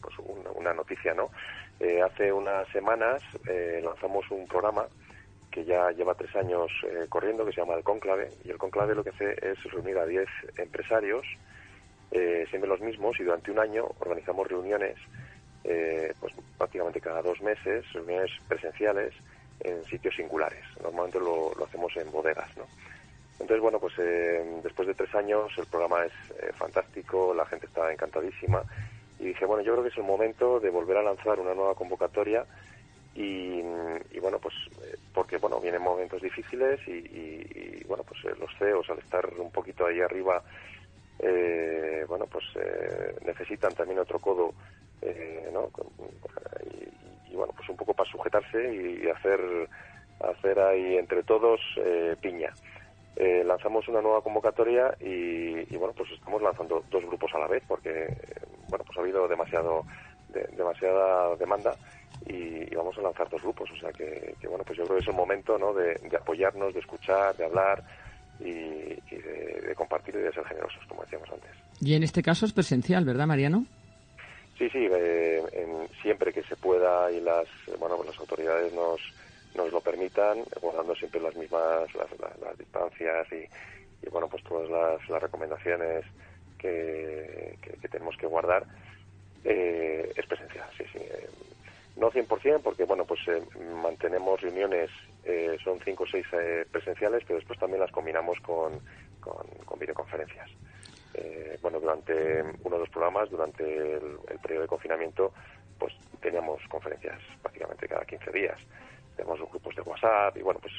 pues 0.00 0.14
una, 0.18 0.50
una 0.50 0.74
noticia, 0.74 1.14
¿no? 1.14 1.30
Eh, 1.80 2.00
hace 2.02 2.32
unas 2.32 2.68
semanas 2.68 3.22
eh, 3.48 3.80
lanzamos 3.82 4.30
un 4.30 4.46
programa 4.46 4.86
que 5.50 5.64
ya 5.64 5.90
lleva 5.92 6.14
tres 6.14 6.34
años 6.36 6.70
eh, 6.84 7.06
corriendo, 7.08 7.44
que 7.46 7.52
se 7.52 7.62
llama 7.62 7.74
El 7.74 7.84
Conclave, 7.84 8.30
y 8.44 8.50
el 8.50 8.58
Conclave 8.58 8.94
lo 8.94 9.02
que 9.02 9.10
hace 9.10 9.32
es 9.42 9.62
reunir 9.72 9.96
a 9.96 10.04
diez 10.04 10.28
empresarios 10.58 11.26
eh, 12.10 12.46
siempre 12.48 12.68
los 12.68 12.80
mismos 12.80 13.18
y 13.20 13.24
durante 13.24 13.50
un 13.50 13.58
año 13.58 13.86
organizamos 13.98 14.46
reuniones 14.48 14.96
eh, 15.64 16.12
pues 16.20 16.32
prácticamente 16.56 17.00
cada 17.00 17.22
dos 17.22 17.40
meses, 17.42 17.84
reuniones 17.92 18.30
presenciales 18.48 19.12
en 19.60 19.84
sitios 19.84 20.14
singulares. 20.14 20.64
Normalmente 20.82 21.18
lo, 21.18 21.52
lo 21.54 21.64
hacemos 21.64 21.96
en 21.96 22.10
bodegas, 22.12 22.56
¿no? 22.56 22.64
Entonces, 23.38 23.60
bueno, 23.60 23.78
pues 23.78 23.94
eh, 23.98 24.60
después 24.62 24.88
de 24.88 24.94
tres 24.94 25.14
años 25.14 25.52
el 25.58 25.66
programa 25.66 26.04
es 26.04 26.12
eh, 26.40 26.52
fantástico, 26.54 27.34
la 27.34 27.44
gente 27.46 27.66
está 27.66 27.92
encantadísima 27.92 28.62
y 29.18 29.26
dije, 29.26 29.44
bueno, 29.44 29.62
yo 29.62 29.72
creo 29.72 29.82
que 29.82 29.90
es 29.90 29.96
el 29.98 30.04
momento 30.04 30.58
de 30.60 30.70
volver 30.70 30.96
a 30.96 31.02
lanzar 31.02 31.38
una 31.38 31.54
nueva 31.54 31.74
convocatoria 31.74 32.46
y, 33.14 33.60
y 34.10 34.20
bueno, 34.20 34.38
pues 34.38 34.54
eh, 34.82 34.96
porque, 35.12 35.38
bueno, 35.38 35.60
vienen 35.60 35.82
momentos 35.82 36.22
difíciles 36.22 36.80
y, 36.86 36.92
y, 36.92 37.80
y 37.80 37.84
bueno, 37.84 38.04
pues 38.04 38.24
eh, 38.24 38.36
los 38.38 38.50
CEOs 38.58 38.88
al 38.90 38.98
estar 38.98 39.26
un 39.38 39.50
poquito 39.50 39.86
ahí 39.86 40.00
arriba 40.00 40.42
eh, 41.18 42.04
bueno, 42.08 42.26
pues 42.26 42.44
eh, 42.56 43.14
necesitan 43.24 43.74
también 43.74 43.98
otro 43.98 44.18
codo, 44.18 44.52
eh, 45.02 45.48
¿no? 45.52 45.70
Y, 46.64 47.32
y, 47.32 47.36
bueno, 47.36 47.52
pues 47.56 47.68
un 47.68 47.76
poco 47.76 47.94
para 47.94 48.10
sujetarse 48.10 48.74
y, 48.74 49.08
hacer, 49.08 49.40
hacer 50.20 50.58
ahí 50.60 50.96
entre 50.96 51.22
todos 51.22 51.60
eh, 51.78 52.16
piña. 52.20 52.52
Eh, 53.16 53.42
lanzamos 53.44 53.88
una 53.88 54.02
nueva 54.02 54.20
convocatoria 54.20 54.94
y, 55.00 55.74
y, 55.74 55.76
bueno, 55.78 55.94
pues 55.96 56.10
estamos 56.12 56.42
lanzando 56.42 56.84
dos 56.90 57.04
grupos 57.06 57.34
a 57.34 57.38
la 57.38 57.46
vez 57.46 57.62
porque, 57.66 58.14
bueno, 58.68 58.84
pues 58.84 58.98
ha 58.98 59.00
habido 59.00 59.26
demasiado, 59.26 59.84
de, 60.28 60.46
demasiada 60.54 61.34
demanda 61.36 61.74
y, 62.26 62.74
vamos 62.74 62.98
a 62.98 63.02
lanzar 63.02 63.28
dos 63.30 63.40
grupos. 63.42 63.70
O 63.70 63.76
sea 63.76 63.90
que, 63.90 64.34
que, 64.38 64.48
bueno, 64.48 64.64
pues 64.64 64.76
yo 64.76 64.84
creo 64.84 64.98
que 64.98 65.02
es 65.02 65.08
el 65.08 65.14
momento, 65.14 65.58
¿no? 65.58 65.72
De 65.72 65.98
apoyarnos, 66.14 66.74
de 66.74 66.80
escuchar, 66.80 67.34
de 67.36 67.46
hablar, 67.46 67.82
y, 68.40 68.48
y 68.48 69.16
de, 69.16 69.60
de, 69.66 69.74
compartir 69.74 70.14
y 70.14 70.18
de 70.18 70.32
ser 70.32 70.44
generosos, 70.44 70.84
como 70.88 71.02
decíamos 71.02 71.28
antes. 71.30 71.50
Y 71.80 71.94
en 71.94 72.02
este 72.02 72.22
caso 72.22 72.46
es 72.46 72.52
presencial, 72.52 73.04
¿verdad, 73.04 73.26
Mariano? 73.26 73.66
Sí, 74.58 74.68
sí, 74.70 74.88
eh, 74.90 75.42
en, 75.52 75.88
siempre 76.02 76.32
que 76.32 76.42
se 76.44 76.56
pueda 76.56 77.10
y 77.10 77.20
las, 77.20 77.46
bueno, 77.78 77.96
pues 77.96 78.10
las 78.10 78.18
autoridades 78.18 78.72
nos, 78.72 79.00
nos 79.54 79.70
lo 79.70 79.80
permitan, 79.80 80.38
guardando 80.60 80.94
siempre 80.94 81.20
las 81.20 81.36
mismas 81.36 81.94
las, 81.94 82.10
las, 82.18 82.38
las 82.40 82.58
distancias 82.58 83.26
y, 83.32 84.06
y, 84.06 84.10
bueno, 84.10 84.28
pues 84.28 84.42
todas 84.44 84.70
las, 84.70 85.08
las 85.10 85.22
recomendaciones 85.22 86.04
que, 86.58 87.58
que, 87.60 87.88
tenemos 87.88 88.16
que 88.16 88.26
guardar 88.26 88.64
eh, 89.44 90.10
es 90.16 90.26
presencial, 90.26 90.68
sí, 90.76 90.84
sí. 90.92 90.98
Eh, 90.98 91.28
no 91.96 92.10
100% 92.10 92.60
porque, 92.62 92.84
bueno, 92.84 93.04
pues 93.04 93.20
eh, 93.28 93.42
mantenemos 93.82 94.40
reuniones, 94.40 94.90
eh, 95.26 95.56
son 95.62 95.78
cinco 95.84 96.04
o 96.04 96.06
seis 96.06 96.24
presenciales, 96.70 97.24
pero 97.26 97.38
después 97.38 97.58
también 97.58 97.80
las 97.80 97.90
combinamos 97.90 98.38
con, 98.40 98.80
con, 99.20 99.78
videoconferencias. 99.78 100.48
bueno, 101.60 101.80
durante 101.80 102.42
uno 102.62 102.76
de 102.76 102.80
los 102.80 102.90
programas, 102.90 103.28
durante 103.28 103.64
el, 103.64 104.18
periodo 104.40 104.62
de 104.62 104.68
confinamiento, 104.68 105.32
pues 105.78 105.92
teníamos 106.20 106.62
conferencias 106.68 107.20
prácticamente 107.42 107.88
cada 107.88 108.04
15 108.04 108.30
días. 108.30 108.58
Tenemos 109.16 109.40
grupos 109.50 109.74
de 109.74 109.82
WhatsApp 109.82 110.36
y, 110.36 110.42
bueno, 110.42 110.60
pues 110.60 110.72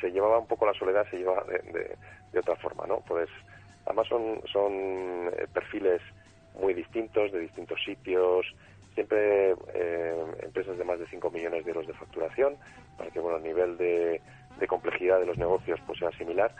se 0.00 0.10
llevaba 0.10 0.38
un 0.38 0.46
poco 0.46 0.66
la 0.66 0.74
soledad, 0.74 1.06
se 1.10 1.18
llevaba 1.18 1.42
de, 1.44 1.96
de, 2.32 2.38
otra 2.38 2.56
forma, 2.56 2.86
¿no? 2.86 3.00
Pues 3.00 3.28
además 3.84 4.06
son, 4.06 4.40
son 4.52 5.30
perfiles 5.52 6.00
muy 6.54 6.74
distintos, 6.74 7.32
de 7.32 7.40
distintos 7.40 7.82
sitios, 7.84 8.46
siempre 8.98 9.52
eh, 9.74 10.12
empresas 10.42 10.76
de 10.76 10.82
más 10.82 10.98
de 10.98 11.06
5 11.06 11.30
millones 11.30 11.64
de 11.64 11.70
euros 11.70 11.86
de 11.86 11.92
facturación, 11.92 12.56
para 12.96 13.10
que 13.12 13.20
bueno, 13.20 13.36
el 13.36 13.44
nivel 13.44 13.78
de, 13.78 14.20
complejidad 14.66 15.20
de 15.20 15.26
los 15.26 15.38
negocios 15.38 15.78
pues 15.86 16.00
sea 16.00 16.10
similar 16.18 16.52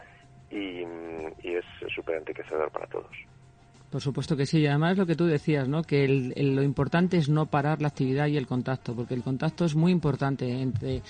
y, 0.48 0.84
es 1.42 1.64
súper 1.92 2.18
enriquecedor 2.18 2.70
para 2.70 2.86
todos. 2.86 3.10
Por 3.90 4.00
supuesto 4.00 4.36
que 4.36 4.46
sí, 4.46 4.60
y 4.60 4.66
además 4.68 4.96
lo 4.96 5.06
que 5.06 5.16
tú 5.16 5.26
decías, 5.26 5.66
¿no? 5.66 5.82
que 5.82 6.06
lo 6.06 6.62
importante 6.62 7.16
es 7.16 7.28
no 7.28 7.46
parar 7.46 7.82
la 7.82 7.88
actividad 7.88 8.28
y 8.28 8.36
el 8.36 8.46
contacto, 8.46 8.94
porque 8.94 9.14
el 9.14 9.24
contacto 9.24 9.64
es 9.64 9.74
muy 9.74 9.90
importante 9.90 10.48
entre 10.48 11.02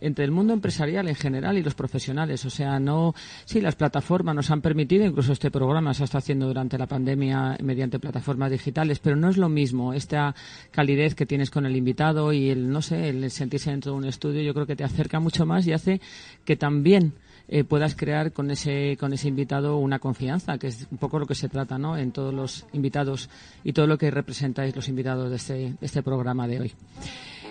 entre 0.00 0.24
el 0.24 0.30
mundo 0.30 0.52
empresarial 0.52 1.08
en 1.08 1.14
general 1.14 1.58
y 1.58 1.62
los 1.62 1.74
profesionales. 1.74 2.44
O 2.44 2.50
sea, 2.50 2.78
no, 2.78 3.14
sí, 3.44 3.60
las 3.60 3.76
plataformas 3.76 4.34
nos 4.34 4.50
han 4.50 4.60
permitido, 4.60 5.04
incluso 5.04 5.32
este 5.32 5.50
programa 5.50 5.94
se 5.94 6.04
está 6.04 6.18
haciendo 6.18 6.46
durante 6.46 6.78
la 6.78 6.86
pandemia 6.86 7.56
mediante 7.62 7.98
plataformas 7.98 8.50
digitales, 8.50 8.98
pero 8.98 9.16
no 9.16 9.28
es 9.28 9.36
lo 9.36 9.48
mismo 9.48 9.92
esta 9.92 10.34
calidez 10.70 11.14
que 11.14 11.26
tienes 11.26 11.50
con 11.50 11.66
el 11.66 11.76
invitado 11.76 12.32
y 12.32 12.50
el, 12.50 12.70
no 12.70 12.82
sé, 12.82 13.08
el 13.08 13.30
sentirse 13.30 13.70
dentro 13.70 13.92
de 13.92 13.98
un 13.98 14.04
estudio, 14.04 14.42
yo 14.42 14.54
creo 14.54 14.66
que 14.66 14.76
te 14.76 14.84
acerca 14.84 15.20
mucho 15.20 15.46
más 15.46 15.66
y 15.66 15.72
hace 15.72 16.00
que 16.44 16.56
también 16.56 17.14
eh, 17.50 17.64
puedas 17.64 17.94
crear 17.94 18.32
con 18.32 18.50
ese 18.50 18.98
con 19.00 19.14
ese 19.14 19.26
invitado 19.28 19.78
una 19.78 19.98
confianza, 19.98 20.58
que 20.58 20.66
es 20.66 20.86
un 20.90 20.98
poco 20.98 21.18
lo 21.18 21.26
que 21.26 21.34
se 21.34 21.48
trata, 21.48 21.78
¿no? 21.78 21.96
En 21.96 22.12
todos 22.12 22.34
los 22.34 22.66
invitados 22.74 23.30
y 23.64 23.72
todo 23.72 23.86
lo 23.86 23.96
que 23.96 24.10
representáis 24.10 24.76
los 24.76 24.88
invitados 24.88 25.30
de 25.30 25.36
este, 25.36 25.54
de 25.54 25.76
este 25.80 26.02
programa 26.02 26.46
de 26.46 26.60
hoy. 26.60 26.72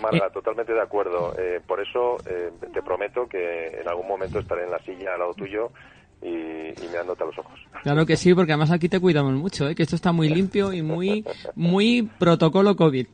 Marga, 0.00 0.26
eh, 0.26 0.30
totalmente 0.32 0.72
de 0.72 0.80
acuerdo. 0.80 1.34
Eh, 1.38 1.60
por 1.66 1.80
eso 1.80 2.16
eh, 2.26 2.50
te 2.72 2.82
prometo 2.82 3.28
que 3.28 3.66
en 3.80 3.88
algún 3.88 4.06
momento 4.06 4.38
estaré 4.38 4.64
en 4.64 4.70
la 4.70 4.78
silla 4.80 5.14
al 5.14 5.20
lado 5.20 5.34
tuyo 5.34 5.70
y, 6.22 6.26
y 6.28 6.88
mirándote 6.88 7.22
a 7.22 7.26
los 7.26 7.38
ojos. 7.38 7.58
Claro 7.82 8.06
que 8.06 8.16
sí, 8.16 8.34
porque 8.34 8.52
además 8.52 8.70
aquí 8.70 8.88
te 8.88 9.00
cuidamos 9.00 9.34
mucho, 9.34 9.72
que 9.74 9.82
esto 9.82 9.96
está 9.96 10.12
muy 10.12 10.28
limpio 10.34 10.72
y 10.72 10.82
muy, 10.82 11.24
muy 11.54 12.08
protocolo 12.18 12.76
COVID. 12.76 13.06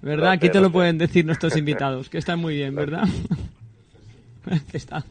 ¿Verdad? 0.00 0.32
Aquí 0.32 0.48
te 0.48 0.60
lo 0.60 0.70
pueden 0.70 0.98
decir 0.98 1.24
nuestros 1.24 1.56
invitados, 1.56 2.08
que 2.08 2.18
están 2.18 2.40
muy 2.40 2.56
bien, 2.56 2.74
¿verdad? 2.74 3.04
está. 4.72 5.04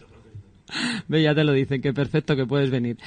Ve, 1.08 1.22
ya 1.22 1.34
te 1.34 1.44
lo 1.44 1.54
dicen, 1.54 1.82
que 1.82 1.94
perfecto 1.94 2.36
que 2.36 2.46
puedes 2.46 2.70
venir. 2.70 2.98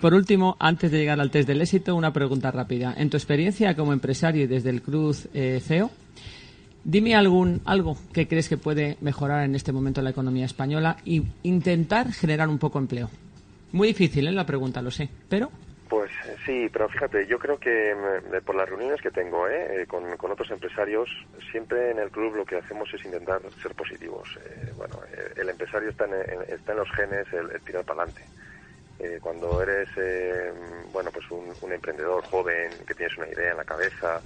por 0.00 0.14
último, 0.14 0.56
antes 0.58 0.90
de 0.90 0.98
llegar 0.98 1.20
al 1.20 1.30
test 1.30 1.48
del 1.48 1.60
éxito, 1.60 1.94
una 1.94 2.12
pregunta 2.12 2.50
rápida. 2.50 2.94
En 2.96 3.10
tu 3.10 3.18
experiencia 3.18 3.74
como 3.74 3.92
empresario 3.92 4.44
y 4.44 4.46
desde 4.46 4.70
el 4.70 4.82
Cruz 4.82 5.28
CEO, 5.32 5.90
Dime 6.88 7.14
algún 7.14 7.60
algo 7.66 7.98
que 8.14 8.26
crees 8.26 8.48
que 8.48 8.56
puede 8.56 8.96
mejorar 9.02 9.44
en 9.44 9.54
este 9.54 9.72
momento 9.72 10.00
la 10.00 10.08
economía 10.08 10.46
española 10.46 10.96
y 11.04 11.22
intentar 11.42 12.10
generar 12.12 12.48
un 12.48 12.58
poco 12.58 12.78
empleo. 12.78 13.10
Muy 13.72 13.88
difícil, 13.88 14.26
¿eh? 14.26 14.32
La 14.32 14.46
pregunta, 14.46 14.80
lo 14.80 14.90
sé, 14.90 15.06
pero... 15.28 15.50
Pues 15.90 16.10
eh, 16.26 16.36
sí, 16.46 16.70
pero 16.72 16.88
fíjate, 16.88 17.26
yo 17.26 17.38
creo 17.38 17.58
que 17.58 17.94
mm, 17.94 18.42
por 18.42 18.54
las 18.54 18.66
reuniones 18.66 19.02
que 19.02 19.10
tengo 19.10 19.46
¿eh? 19.48 19.82
eh 19.82 19.86
con, 19.86 20.02
otros 20.30 20.50
empresarios, 20.50 21.10
siempre 21.50 21.90
en 21.90 21.98
el 21.98 22.10
club 22.10 22.36
lo 22.36 22.46
que 22.46 22.56
hacemos 22.56 22.88
es 22.94 23.04
intentar 23.04 23.42
ser 23.62 23.74
positivos. 23.74 24.38
Eh, 24.42 24.72
bueno, 24.74 24.98
el 25.36 25.46
empresario 25.46 25.90
está 25.90 26.06
en, 26.06 26.14
está 26.48 26.72
en 26.72 26.78
los 26.78 26.90
genes 26.92 27.26
el, 27.34 27.60
tirar 27.66 27.84
para 27.84 28.04
adelante. 28.04 28.24
cuando 29.20 29.62
eres, 29.62 29.90
bueno, 30.90 31.10
pues 31.12 31.26
un 31.30 31.70
emprendedor 31.70 32.24
joven 32.24 32.70
que 32.86 32.94
tienes 32.94 33.18
una 33.18 33.28
idea 33.28 33.50
en 33.50 33.58
la 33.58 33.64
cabeza, 33.64 34.22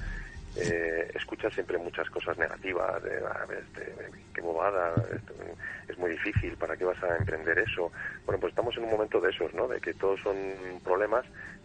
eh, 0.57 1.11
escuchas 1.15 1.55
siempre 1.55 1.79
muchas 1.79 2.09
cosas 2.11 2.37
negativas, 2.37 3.03
de, 3.03 3.19
a 3.19 3.47
ver, 3.47 3.65
este, 3.65 3.95
qué 4.35 4.41
bobada, 4.41 4.95
es 5.89 5.99
muy 5.99 6.11
difícil, 6.11 6.57
¿para 6.57 6.77
qué 6.77 6.85
vas 6.85 7.03
a 7.03 7.17
emprender 7.17 7.59
eso? 7.59 7.91
Bueno, 8.27 8.41
pues 8.41 8.53
estamos 8.53 8.77
en 8.77 8.85
un 8.85 8.91
momento 8.91 9.21
de 9.21 9.31
esos, 9.31 9.53
¿no? 9.55 9.67
De 9.69 9.81
que 9.81 9.95
todos 9.95 10.21
son 10.21 10.37
problemas, 10.85 11.25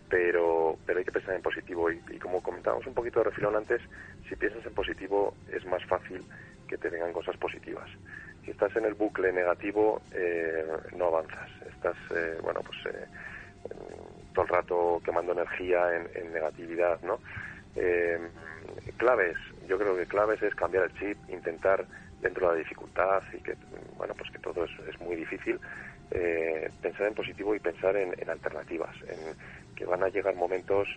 pero, 0.10 0.78
pero 0.86 1.00
hay 1.00 1.06
que 1.06 1.12
pensar 1.12 1.36
en 1.36 1.42
positivo. 1.42 1.92
Y, 1.92 2.00
como 2.20 2.42
comentábamos 2.42 2.86
un 2.88 2.94
poquito 2.94 3.20
de 3.20 3.26
refilón 3.26 3.56
antes, 3.56 3.82
si 4.28 4.36
piensas 4.36 4.66
en 4.66 4.74
positivo 4.74 5.36
es 5.52 5.66
más 5.66 5.84
fácil 5.86 6.24
que 6.68 6.78
te 6.78 6.90
vengan 6.90 7.14
cosas 7.14 7.38
positivas. 7.38 7.90
Si 8.44 8.52
estás 8.52 8.76
en 8.76 8.86
el 8.86 8.94
bucle 8.94 9.32
negativo, 9.32 10.02
eh, 10.14 10.66
no 10.96 11.08
avanzas. 11.08 11.50
Estás, 11.70 11.98
eh, 12.16 12.38
bueno, 12.42 12.62
pues 12.62 12.96
eh, 12.96 13.06
todo 14.34 14.46
el 14.46 14.50
rato 14.50 15.02
quemando 15.04 15.34
energía 15.34 15.96
en, 15.96 16.10
en 16.16 16.32
negatividad, 16.32 17.02
¿no? 17.02 17.20
Eh, 17.78 18.20
claves, 18.98 19.38
yo 19.68 19.78
creo 19.78 19.96
que 19.96 20.06
claves 20.06 20.42
es 20.42 20.56
cambiar 20.56 20.86
el 20.86 20.94
chip, 21.00 21.18
intentar 21.30 21.86
dentro 22.22 22.48
de 22.48 22.54
la 22.54 22.60
dificultad 22.60 23.22
y 23.34 23.38
que, 23.38 23.56
bueno, 23.96 24.14
pues 24.18 24.32
que 24.32 24.40
todo 24.40 24.66
es, 24.66 25.00
muy 25.00 25.16
difícil, 25.16 25.60
eh, 26.12 26.70
pensar 26.82 27.08
en 27.08 27.14
positivo 27.14 27.54
y 27.56 27.60
pensar 27.60 27.96
en, 27.96 28.14
alternativas, 28.30 28.96
en 29.08 29.36
que 29.76 29.86
van 29.86 30.04
a 30.04 30.10
llegar 30.10 30.36
momentos 30.36 30.88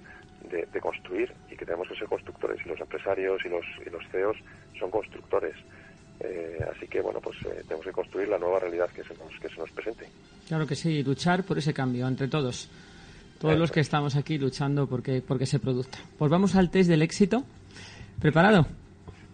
de, 0.50 0.80
construir 0.80 1.30
y 1.50 1.56
que 1.56 1.66
tenemos 1.66 1.86
que 1.88 1.96
ser 1.96 2.08
constructores 2.08 2.58
y 2.64 2.68
los 2.70 2.80
empresarios 2.80 3.44
y 3.44 3.48
los, 3.50 3.64
y 3.86 3.90
los 3.90 4.02
CEOs 4.10 4.38
son 4.78 4.90
constructores. 4.90 5.54
Eh, 6.20 6.58
así 6.74 6.86
que, 6.86 7.00
bueno, 7.00 7.20
pues 7.20 7.36
eh, 7.42 7.62
tenemos 7.62 7.84
que 7.84 7.92
construir 7.92 8.28
la 8.28 8.38
nueva 8.38 8.58
realidad 8.58 8.88
que 8.90 9.04
se, 9.04 9.14
nos, 9.14 9.38
que 9.38 9.48
se 9.48 9.56
nos 9.56 9.70
presente. 9.70 10.06
Claro 10.48 10.66
que 10.66 10.74
sí, 10.74 11.02
luchar 11.02 11.44
por 11.44 11.58
ese 11.58 11.74
cambio 11.74 12.08
entre 12.08 12.28
todos. 12.28 12.70
Todos 13.40 13.58
los 13.58 13.72
que 13.72 13.80
estamos 13.80 14.16
aquí 14.16 14.36
luchando 14.36 14.86
porque, 14.86 15.22
porque 15.26 15.46
se 15.46 15.58
produzca. 15.58 15.98
Pues 16.18 16.30
vamos 16.30 16.56
al 16.56 16.70
test 16.70 16.90
del 16.90 17.00
éxito. 17.00 17.42
¿Preparado? 18.20 18.66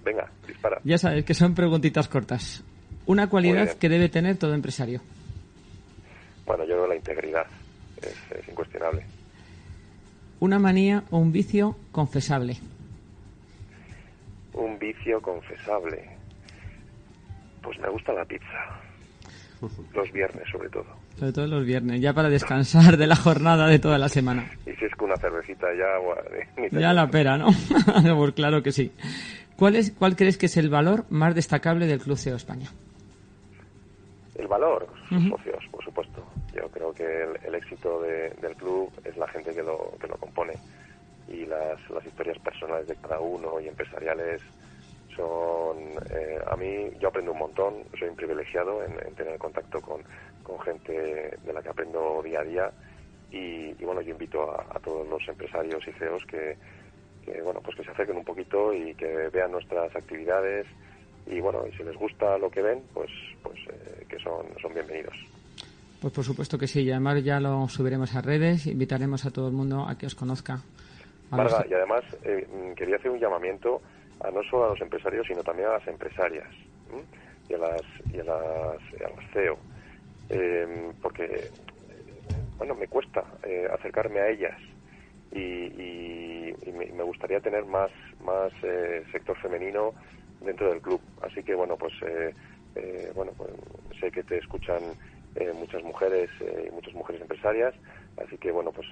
Venga, 0.04 0.30
dispara. 0.46 0.80
Ya 0.84 0.96
sabes 0.96 1.24
que 1.24 1.34
son 1.34 1.56
preguntitas 1.56 2.06
cortas. 2.06 2.62
Una 3.06 3.28
cualidad 3.28 3.72
que 3.72 3.88
debe 3.88 4.08
tener 4.08 4.36
todo 4.36 4.54
empresario. 4.54 5.00
Bueno, 6.46 6.62
yo 6.62 6.74
creo 6.74 6.86
la 6.86 6.94
integridad. 6.94 7.46
Es, 8.00 8.48
incuestionable. 8.48 9.04
Una 10.38 10.60
manía 10.60 11.02
o 11.10 11.18
un 11.18 11.32
vicio 11.32 11.76
confesable. 11.90 12.58
Un 14.52 14.78
vicio 14.78 15.20
confesable. 15.20 16.08
Pues 17.60 17.76
me 17.80 17.88
gusta 17.88 18.12
la 18.12 18.24
pizza. 18.24 18.80
Los 19.92 20.12
viernes, 20.12 20.44
sobre 20.52 20.68
todo. 20.68 20.86
Sobre 21.16 21.32
todo 21.32 21.46
los 21.46 21.64
viernes, 21.64 22.00
ya 22.00 22.12
para 22.12 22.28
descansar 22.28 22.96
de 22.96 23.06
la 23.06 23.16
jornada 23.16 23.66
de 23.68 23.78
toda 23.78 23.98
la 23.98 24.08
semana. 24.08 24.50
Y 24.66 24.72
si 24.72 24.84
es 24.84 24.94
con 24.96 25.10
una 25.10 25.16
cervecita 25.16 25.66
ya... 25.74 26.68
ya 26.70 26.92
la 26.92 27.08
pera, 27.08 27.38
¿no? 27.38 27.46
pues 28.16 28.34
claro 28.34 28.62
que 28.62 28.72
sí. 28.72 28.92
¿Cuál, 29.56 29.76
es, 29.76 29.92
¿Cuál 29.92 30.14
crees 30.14 30.36
que 30.36 30.46
es 30.46 30.56
el 30.58 30.68
valor 30.68 31.06
más 31.08 31.34
destacable 31.34 31.86
del 31.86 32.00
Club 32.00 32.18
CEO 32.18 32.36
España? 32.36 32.70
El 34.34 34.46
valor, 34.46 34.86
sus 35.08 35.28
socios, 35.30 35.64
por 35.70 35.82
supuesto. 35.82 36.22
Yo 36.54 36.68
creo 36.68 36.92
que 36.92 37.04
el, 37.46 37.54
éxito 37.54 38.02
del 38.02 38.54
club 38.56 38.90
es 39.04 39.16
la 39.16 39.26
gente 39.28 39.54
que 39.54 39.62
lo, 39.62 39.94
que 39.98 40.08
lo 40.08 40.16
compone 40.16 40.52
y 41.28 41.46
las, 41.46 41.78
las 41.90 42.04
historias 42.04 42.38
personales 42.38 42.86
de 42.86 42.96
cada 42.96 43.18
uno 43.20 43.58
y 43.60 43.68
empresariales 43.68 44.42
son 45.16 45.78
eh, 46.10 46.38
a 46.46 46.56
mí 46.56 46.90
yo 47.00 47.08
aprendo 47.08 47.32
un 47.32 47.38
montón 47.38 47.74
soy 47.98 48.08
un 48.08 48.16
privilegiado 48.16 48.84
en, 48.84 49.14
tener 49.14 49.38
contacto 49.38 49.80
con, 49.80 50.02
con, 50.46 50.60
gente 50.60 50.92
de 51.44 51.52
la 51.52 51.62
que 51.62 51.68
aprendo 51.68 52.22
día 52.22 52.40
a 52.40 52.44
día. 52.44 52.70
Y, 53.30 53.72
bueno 53.84 54.00
yo 54.00 54.12
invito 54.12 54.50
a, 54.50 54.78
todos 54.80 55.06
los 55.08 55.26
empresarios 55.28 55.86
y 55.86 55.92
CEOs 55.92 56.24
que, 56.26 56.56
bueno 57.42 57.60
pues 57.60 57.76
que 57.76 57.84
se 57.84 57.90
acerquen 57.90 58.16
un 58.16 58.24
poquito 58.24 58.72
y 58.72 58.94
que 58.94 59.28
vean 59.32 59.52
nuestras 59.52 59.94
actividades. 59.94 60.66
Y 61.26 61.40
bueno 61.40 61.64
y 61.66 61.76
si 61.76 61.82
les 61.82 61.96
gusta 61.96 62.38
lo 62.38 62.50
que 62.50 62.62
ven 62.62 62.82
pues 62.94 63.10
pues 63.42 63.58
eh, 63.68 64.06
que 64.08 64.18
son 64.18 64.46
son 64.60 64.72
bienvenidos. 64.72 65.16
Pues 66.00 66.12
por 66.12 66.24
supuesto 66.24 66.58
que 66.58 66.66
sí 66.66 66.82
y 66.82 66.90
además 66.90 67.22
ya 67.24 67.40
lo 67.40 67.68
subiremos 67.68 68.14
a 68.14 68.22
redes 68.22 68.66
invitaremos 68.66 69.26
a 69.26 69.30
todo 69.30 69.48
el 69.48 69.54
mundo 69.54 69.86
a 69.88 69.98
que 69.98 70.06
os 70.06 70.14
conozca. 70.14 70.60
Marga, 71.30 71.66
y 71.68 71.74
además 71.74 72.04
eh, 72.22 72.46
quería 72.76 72.96
hacer 72.96 73.10
un 73.10 73.18
llamamiento 73.18 73.82
a 74.20 74.30
no 74.30 74.42
solo 74.44 74.66
a 74.66 74.68
los 74.70 74.80
empresarios, 74.80 75.26
sino 75.26 75.42
también 75.42 75.68
a 75.68 75.72
las 75.72 75.86
empresarias 75.88 76.48
y, 77.48 77.54
a 77.54 77.58
las, 77.58 77.82
y, 78.12 78.20
a 78.20 78.24
las, 78.24 79.30
CEO. 79.32 79.58
Em, 80.28 80.92
porque, 81.00 81.50
bueno, 82.58 82.74
me 82.74 82.88
cuesta 82.88 83.24
eh, 83.44 83.68
acercarme 83.72 84.20
a 84.20 84.28
ellas 84.28 84.60
y, 85.32 86.52
me, 86.72 87.02
gustaría 87.04 87.40
tener 87.40 87.64
más, 87.64 87.90
más 88.24 88.52
eh, 88.62 89.04
sector 89.12 89.36
femenino 89.38 89.92
dentro 90.40 90.70
del 90.70 90.80
club. 90.80 91.00
Así 91.22 91.42
que, 91.42 91.54
bueno, 91.54 91.76
pues, 91.76 91.92
eh, 92.02 93.12
bueno, 93.14 93.32
pues 93.36 93.50
sé 94.00 94.10
que 94.10 94.22
te 94.22 94.38
escuchan 94.38 94.82
eh, 95.36 95.52
muchas 95.54 95.82
mujeres 95.82 96.28
y 96.40 96.70
muchas 96.72 96.94
mujeres 96.94 97.22
empresarias. 97.22 97.74
Así 98.16 98.36
que, 98.38 98.50
bueno, 98.50 98.72
pues 98.72 98.86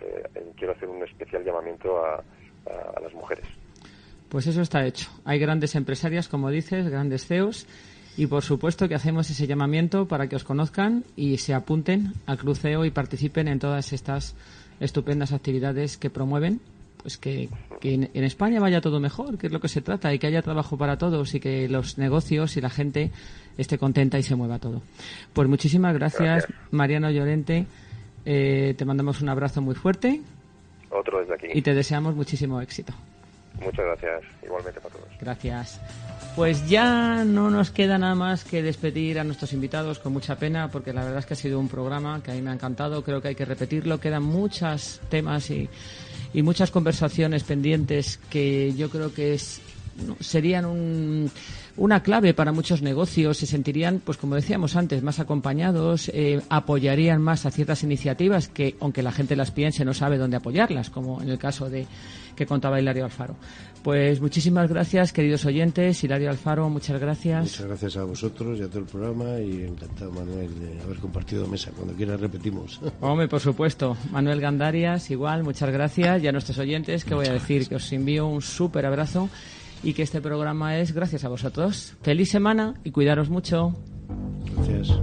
quiero 0.56 0.74
hacer 0.74 0.88
un 0.88 1.02
especial 1.02 1.44
llamamiento 1.44 2.04
a, 2.04 2.22
a 2.66 3.00
las 3.00 3.12
mujeres. 3.14 3.44
Pues 4.28 4.46
eso 4.46 4.62
está 4.62 4.84
hecho. 4.86 5.10
Hay 5.24 5.38
grandes 5.38 5.74
empresarias, 5.74 6.28
como 6.28 6.50
dices, 6.50 6.88
grandes 6.88 7.26
CEOs 7.26 7.66
y 8.16 8.26
por 8.26 8.42
supuesto 8.42 8.88
que 8.88 8.94
hacemos 8.94 9.28
ese 9.30 9.46
llamamiento 9.46 10.06
para 10.06 10.28
que 10.28 10.36
os 10.36 10.44
conozcan 10.44 11.04
y 11.16 11.38
se 11.38 11.54
apunten 11.54 12.12
al 12.26 12.38
cruceo 12.38 12.84
y 12.84 12.90
participen 12.90 13.48
en 13.48 13.58
todas 13.58 13.92
estas 13.92 14.34
estupendas 14.80 15.32
actividades 15.32 15.96
que 15.96 16.10
promueven 16.10 16.60
pues 17.04 17.18
que, 17.18 17.50
en, 17.82 18.24
España 18.24 18.60
vaya 18.60 18.80
todo 18.80 18.98
mejor, 18.98 19.36
que 19.36 19.48
es 19.48 19.52
lo 19.52 19.60
que 19.60 19.68
se 19.68 19.82
trata, 19.82 20.14
y 20.14 20.18
que 20.18 20.26
haya 20.26 20.40
trabajo 20.40 20.78
para 20.78 20.96
todos 20.96 21.34
y 21.34 21.40
que 21.40 21.68
los 21.68 21.98
negocios 21.98 22.56
y 22.56 22.62
la 22.62 22.70
gente 22.70 23.10
esté 23.58 23.76
contenta 23.76 24.18
y 24.18 24.22
se 24.22 24.34
mueva 24.34 24.58
todo. 24.58 24.80
Pues 25.34 25.46
muchísimas 25.46 25.92
gracias, 25.92 26.46
Mariano 26.70 27.10
Llorente. 27.10 27.66
Eh, 28.24 28.74
te 28.78 28.86
mandamos 28.86 29.20
un 29.20 29.28
abrazo 29.28 29.60
muy 29.60 29.74
fuerte. 29.74 30.22
Otro 30.88 31.20
desde 31.20 31.34
aquí. 31.34 31.46
Y 31.52 31.60
te 31.60 31.74
deseamos 31.74 32.14
muchísimo 32.14 32.58
éxito. 32.62 32.94
Muchas 33.60 33.84
gracias, 33.84 34.22
igualmente 34.42 34.80
para 34.80 34.94
todos. 34.94 35.08
Gracias. 35.20 35.80
Pues 36.36 36.68
ya 36.68 37.24
no 37.24 37.50
nos 37.50 37.70
queda 37.70 37.98
nada 37.98 38.14
más 38.14 38.44
que 38.44 38.62
despedir 38.62 39.18
a 39.18 39.24
nuestros 39.24 39.52
invitados 39.52 40.00
con 40.00 40.12
mucha 40.12 40.36
pena, 40.36 40.68
porque 40.70 40.92
la 40.92 41.04
verdad 41.04 41.20
es 41.20 41.26
que 41.26 41.34
ha 41.34 41.36
sido 41.36 41.60
un 41.60 41.68
programa 41.68 42.20
que 42.22 42.32
a 42.32 42.34
mí 42.34 42.42
me 42.42 42.50
ha 42.50 42.54
encantado, 42.54 43.04
creo 43.04 43.22
que 43.22 43.28
hay 43.28 43.34
que 43.34 43.44
repetirlo, 43.44 44.00
quedan 44.00 44.24
muchos 44.24 45.00
temas 45.08 45.50
y, 45.50 45.68
y 46.32 46.42
muchas 46.42 46.70
conversaciones 46.70 47.44
pendientes 47.44 48.18
que 48.30 48.72
yo 48.74 48.90
creo 48.90 49.14
que 49.14 49.34
es, 49.34 49.60
serían 50.20 50.64
un 50.64 51.30
una 51.76 52.02
clave 52.02 52.34
para 52.34 52.52
muchos 52.52 52.82
negocios, 52.82 53.38
se 53.38 53.46
sentirían, 53.46 54.00
pues 54.04 54.16
como 54.16 54.36
decíamos 54.36 54.76
antes, 54.76 55.02
más 55.02 55.18
acompañados, 55.18 56.08
eh, 56.14 56.40
apoyarían 56.48 57.20
más 57.20 57.46
a 57.46 57.50
ciertas 57.50 57.82
iniciativas 57.82 58.48
que, 58.48 58.76
aunque 58.80 59.02
la 59.02 59.12
gente 59.12 59.34
las 59.34 59.50
piense, 59.50 59.84
no 59.84 59.92
sabe 59.92 60.16
dónde 60.16 60.36
apoyarlas, 60.36 60.90
como 60.90 61.20
en 61.20 61.30
el 61.30 61.38
caso 61.38 61.68
de 61.68 61.86
que 62.34 62.46
contaba 62.46 62.80
Hilario 62.80 63.04
Alfaro. 63.04 63.36
Pues 63.82 64.18
muchísimas 64.20 64.68
gracias, 64.70 65.12
queridos 65.12 65.44
oyentes. 65.44 66.02
Hilario 66.02 66.30
Alfaro, 66.30 66.70
muchas 66.70 66.98
gracias. 66.98 67.42
Muchas 67.42 67.66
gracias 67.66 67.96
a 67.98 68.04
vosotros 68.04 68.58
y 68.58 68.62
a 68.62 68.68
todo 68.68 68.78
el 68.78 68.86
programa 68.86 69.38
y 69.40 69.64
encantado, 69.64 70.10
Manuel, 70.10 70.58
de 70.58 70.80
haber 70.82 70.96
compartido 70.96 71.46
mesa. 71.46 71.70
Cuando 71.76 71.92
quieras 71.94 72.18
repetimos. 72.18 72.80
Hombre, 73.00 73.28
por 73.28 73.40
supuesto. 73.40 73.96
Manuel 74.10 74.40
Gandarias, 74.40 75.10
igual, 75.10 75.44
muchas 75.44 75.70
gracias. 75.70 76.22
Y 76.22 76.28
a 76.28 76.32
nuestros 76.32 76.56
oyentes, 76.58 77.04
que 77.04 77.14
voy 77.14 77.26
a 77.26 77.32
decir 77.32 77.68
que 77.68 77.76
os 77.76 77.92
envío 77.92 78.26
un 78.26 78.40
súper 78.40 78.86
abrazo 78.86 79.28
y 79.82 79.92
que 79.92 80.02
este 80.02 80.22
programa 80.22 80.78
es 80.78 80.92
gracias 80.92 81.24
a 81.24 81.28
vosotros. 81.28 81.94
Feliz 82.00 82.30
semana 82.30 82.74
y 82.84 82.90
cuidaros 82.90 83.28
mucho. 83.28 83.74
Gracias. 84.56 84.98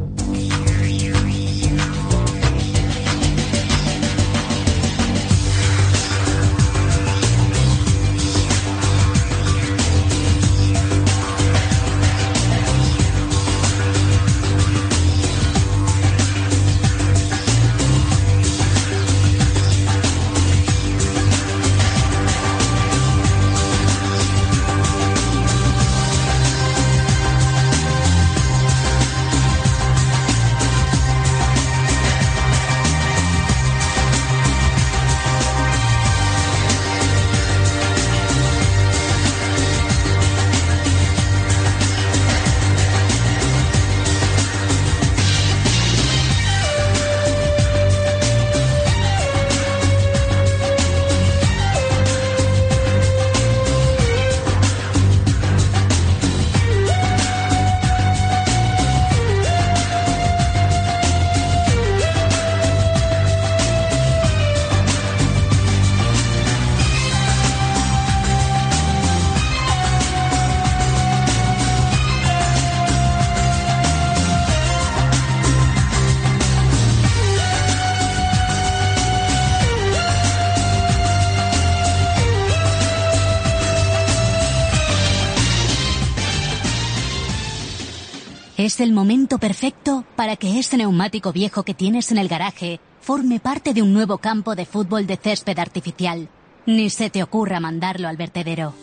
El 88.82 88.94
momento 88.94 89.38
perfecto 89.38 90.06
para 90.16 90.36
que 90.36 90.60
ese 90.60 90.78
neumático 90.78 91.32
viejo 91.32 91.64
que 91.64 91.74
tienes 91.74 92.12
en 92.12 92.18
el 92.18 92.28
garaje 92.28 92.80
forme 93.00 93.40
parte 93.40 93.74
de 93.74 93.82
un 93.82 93.94
nuevo 93.94 94.18
campo 94.18 94.56
de 94.56 94.66
fútbol 94.66 95.08
de 95.08 95.18
césped 95.18 95.58
artificial. 95.60 96.30
Ni 96.66 96.90
se 96.90 97.10
te 97.10 97.24
ocurra 97.24 97.60
mandarlo 97.60 98.08
al 98.08 98.18
vertedero. 98.18 98.74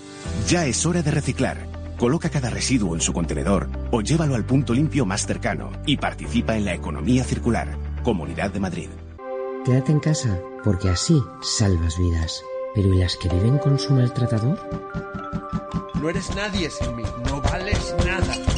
Ya 0.49 0.67
es 0.67 0.85
hora 0.87 1.03
de 1.03 1.11
reciclar. 1.11 1.67
Coloca 1.97 2.31
cada 2.31 2.51
residuo 2.51 2.95
en 2.95 3.01
su 3.01 3.13
contenedor 3.13 3.69
o 3.91 4.01
llévalo 4.01 4.35
al 4.35 4.45
punto 4.45 4.73
limpio 4.73 5.05
más 5.05 5.27
cercano 5.27 5.71
y 5.87 5.97
participa 5.97 6.57
en 6.57 6.65
la 6.65 6.75
economía 6.75 7.25
circular. 7.25 7.77
Comunidad 8.03 8.53
de 8.53 8.61
Madrid. 8.61 8.89
Quédate 9.65 9.93
en 9.93 10.01
casa, 10.01 10.39
porque 10.65 10.89
así 10.89 11.21
salvas 11.43 11.99
vidas. 11.99 12.43
Pero 12.75 12.95
¿y 12.95 12.99
las 12.99 13.17
que 13.17 13.29
viven 13.29 13.59
con 13.59 13.79
su 13.79 13.93
maltratador? 13.93 14.59
No 16.01 16.09
eres 16.09 16.35
nadie 16.37 16.71
sin 16.71 16.95
mí, 16.95 17.03
no 17.27 17.41
vales 17.43 17.95
nada. 18.07 18.58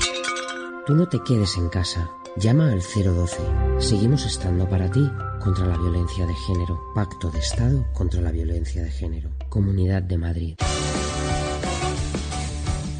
Tú 0.90 0.96
no 0.96 1.06
te 1.06 1.20
quedes 1.20 1.56
en 1.56 1.68
casa. 1.68 2.10
Llama 2.36 2.72
al 2.72 2.80
012. 2.80 3.38
Seguimos 3.78 4.26
estando 4.26 4.68
para 4.68 4.90
ti 4.90 5.08
contra 5.38 5.64
la 5.64 5.78
violencia 5.78 6.26
de 6.26 6.34
género. 6.34 6.80
Pacto 6.96 7.30
de 7.30 7.38
Estado 7.38 7.86
contra 7.92 8.20
la 8.20 8.32
violencia 8.32 8.82
de 8.82 8.90
género. 8.90 9.30
Comunidad 9.48 10.02
de 10.02 10.18
Madrid. 10.18 10.56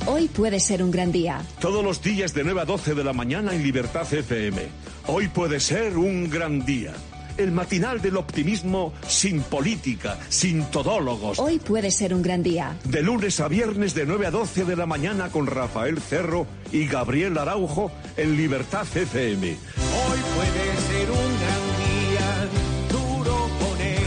Hoy 0.07 0.28
puede 0.28 0.61
ser 0.61 0.84
un 0.84 0.93
gran 0.93 1.11
día. 1.11 1.43
Todos 1.61 1.82
los 1.82 2.01
días 2.01 2.32
de 2.32 2.45
9 2.45 2.61
a 2.61 2.64
12 2.64 2.95
de 2.95 3.03
la 3.03 3.12
mañana 3.12 3.53
en 3.55 3.64
Libertad 3.64 4.03
FM. 4.03 4.68
Hoy 5.09 5.26
puede 5.26 5.59
ser 5.59 5.99
un 5.99 6.30
gran 6.30 6.64
día 6.64 6.93
el 7.41 7.53
matinal 7.53 8.01
del 8.03 8.16
optimismo 8.16 8.93
sin 9.07 9.41
política, 9.43 10.18
sin 10.28 10.64
todólogos. 10.64 11.38
Hoy 11.38 11.59
puede 11.59 11.91
ser 11.91 12.14
un 12.14 12.22
gran 12.22 12.43
día. 12.43 12.76
De 12.84 13.03
lunes 13.03 13.41
a 13.41 13.49
viernes 13.49 13.95
de 13.95 14.07
9 14.07 14.26
a 14.26 14.30
12 14.30 14.64
de 14.64 14.76
la 14.76 14.86
mañana 14.86 15.30
con 15.30 15.47
Rafael 15.47 16.01
Cerro 16.01 16.47
y 16.72 16.86
Gabriel 16.86 17.38
Araujo 17.38 17.91
en 18.16 18.36
Libertad 18.36 18.86
FM. 18.95 19.49
Hoy 19.49 20.20
puede 20.36 20.76
ser 20.88 21.11
un 21.11 21.41
gran 21.41 21.62
día, 21.78 22.49
duro 22.91 23.49
con 23.59 23.80
él. 23.80 24.05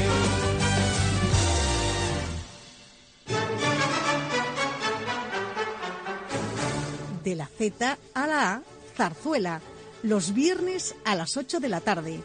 De 7.24 7.36
la 7.36 7.48
Z 7.48 7.98
a 8.14 8.28
la 8.28 8.54
A, 8.54 8.62
Zarzuela, 8.96 9.62
los 10.04 10.34
viernes 10.34 10.96
a 11.06 11.16
las 11.16 11.36
8 11.38 11.60
de 11.60 11.70
la 11.70 11.82
tarde 11.82 12.20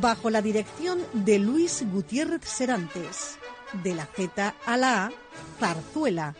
bajo 0.00 0.30
la 0.30 0.40
dirección 0.40 1.00
de 1.12 1.38
Luis 1.38 1.84
Gutiérrez 1.92 2.44
Serantes. 2.44 3.36
De 3.82 3.94
la 3.94 4.06
Z 4.06 4.54
a 4.64 4.76
la 4.76 5.06
A, 5.06 5.12
Zarzuela. 5.58 6.34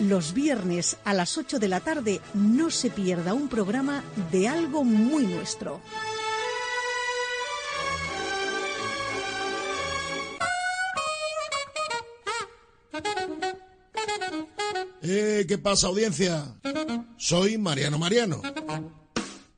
Los 0.00 0.32
viernes 0.32 0.96
a 1.04 1.14
las 1.14 1.38
8 1.38 1.58
de 1.58 1.68
la 1.68 1.80
tarde 1.80 2.20
no 2.34 2.70
se 2.70 2.90
pierda 2.90 3.34
un 3.34 3.48
programa 3.48 4.02
de 4.32 4.48
algo 4.48 4.84
muy 4.84 5.26
nuestro. 5.26 5.80
Eh, 15.04 15.44
¿Qué 15.46 15.58
pasa, 15.58 15.88
audiencia? 15.88 16.54
Soy 17.16 17.58
Mariano 17.58 17.98
Mariano. 17.98 18.40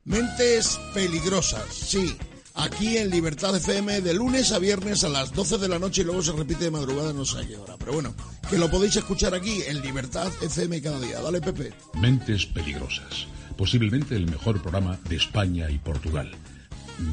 Mentes 0.05 0.79
peligrosas, 0.93 1.65
sí. 1.73 2.17
Aquí 2.55 2.99
en 2.99 3.11
Libertad 3.11 3.57
FM 3.57 4.03
de 4.03 4.13
lunes 4.13 4.53
a 4.53 4.59
viernes 4.59 5.03
a 5.03 5.09
las 5.09 5.33
12 5.33 5.57
de 5.57 5.69
la 5.69 5.79
noche 5.79 6.03
y 6.03 6.05
luego 6.05 6.23
se 6.23 6.33
repite 6.33 6.65
de 6.65 6.71
madrugada, 6.71 7.13
no 7.15 7.25
sé 7.25 7.41
a 7.41 7.47
qué 7.47 7.57
hora. 7.57 7.77
Pero 7.79 7.95
bueno, 7.95 8.15
que 8.49 8.59
lo 8.59 8.71
podéis 8.71 8.97
escuchar 8.97 9.35
aquí 9.35 9.63
en 9.67 9.81
Libertad 9.81 10.31
FM 10.43 10.83
cada 10.83 11.01
día. 11.01 11.21
Dale, 11.21 11.41
Pepe. 11.41 11.73
Mentes 11.95 12.45
peligrosas. 12.45 13.27
Posiblemente 13.57 14.15
el 14.15 14.31
mejor 14.31 14.61
programa 14.61 14.99
de 15.09 15.17
España 15.17 15.71
y 15.71 15.79
Portugal. 15.79 16.31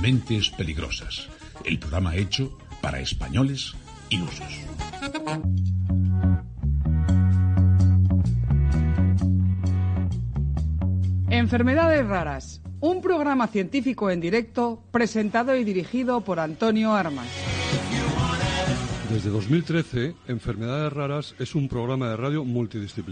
Mentes 0.01 0.49
peligrosas. 0.49 1.27
El 1.63 1.79
programa 1.79 2.15
hecho 2.17 2.57
para 2.81 2.99
españoles 2.99 3.73
ilusos. 4.09 4.53
Enfermedades 11.29 12.05
raras 12.05 12.60
un 12.81 12.99
programa 13.01 13.47
científico 13.47 14.09
en 14.09 14.19
directo 14.19 14.81
presentado 14.91 15.55
y 15.55 15.63
dirigido 15.63 16.21
por 16.21 16.39
Antonio 16.39 16.93
Armas. 16.93 17.27
Desde 19.11 19.29
2013, 19.29 20.15
Enfermedades 20.27 20.91
Raras 20.91 21.35
es 21.37 21.53
un 21.53 21.69
programa 21.69 22.09
de 22.09 22.17
radio 22.17 22.43
multidisciplinar. 22.43 23.09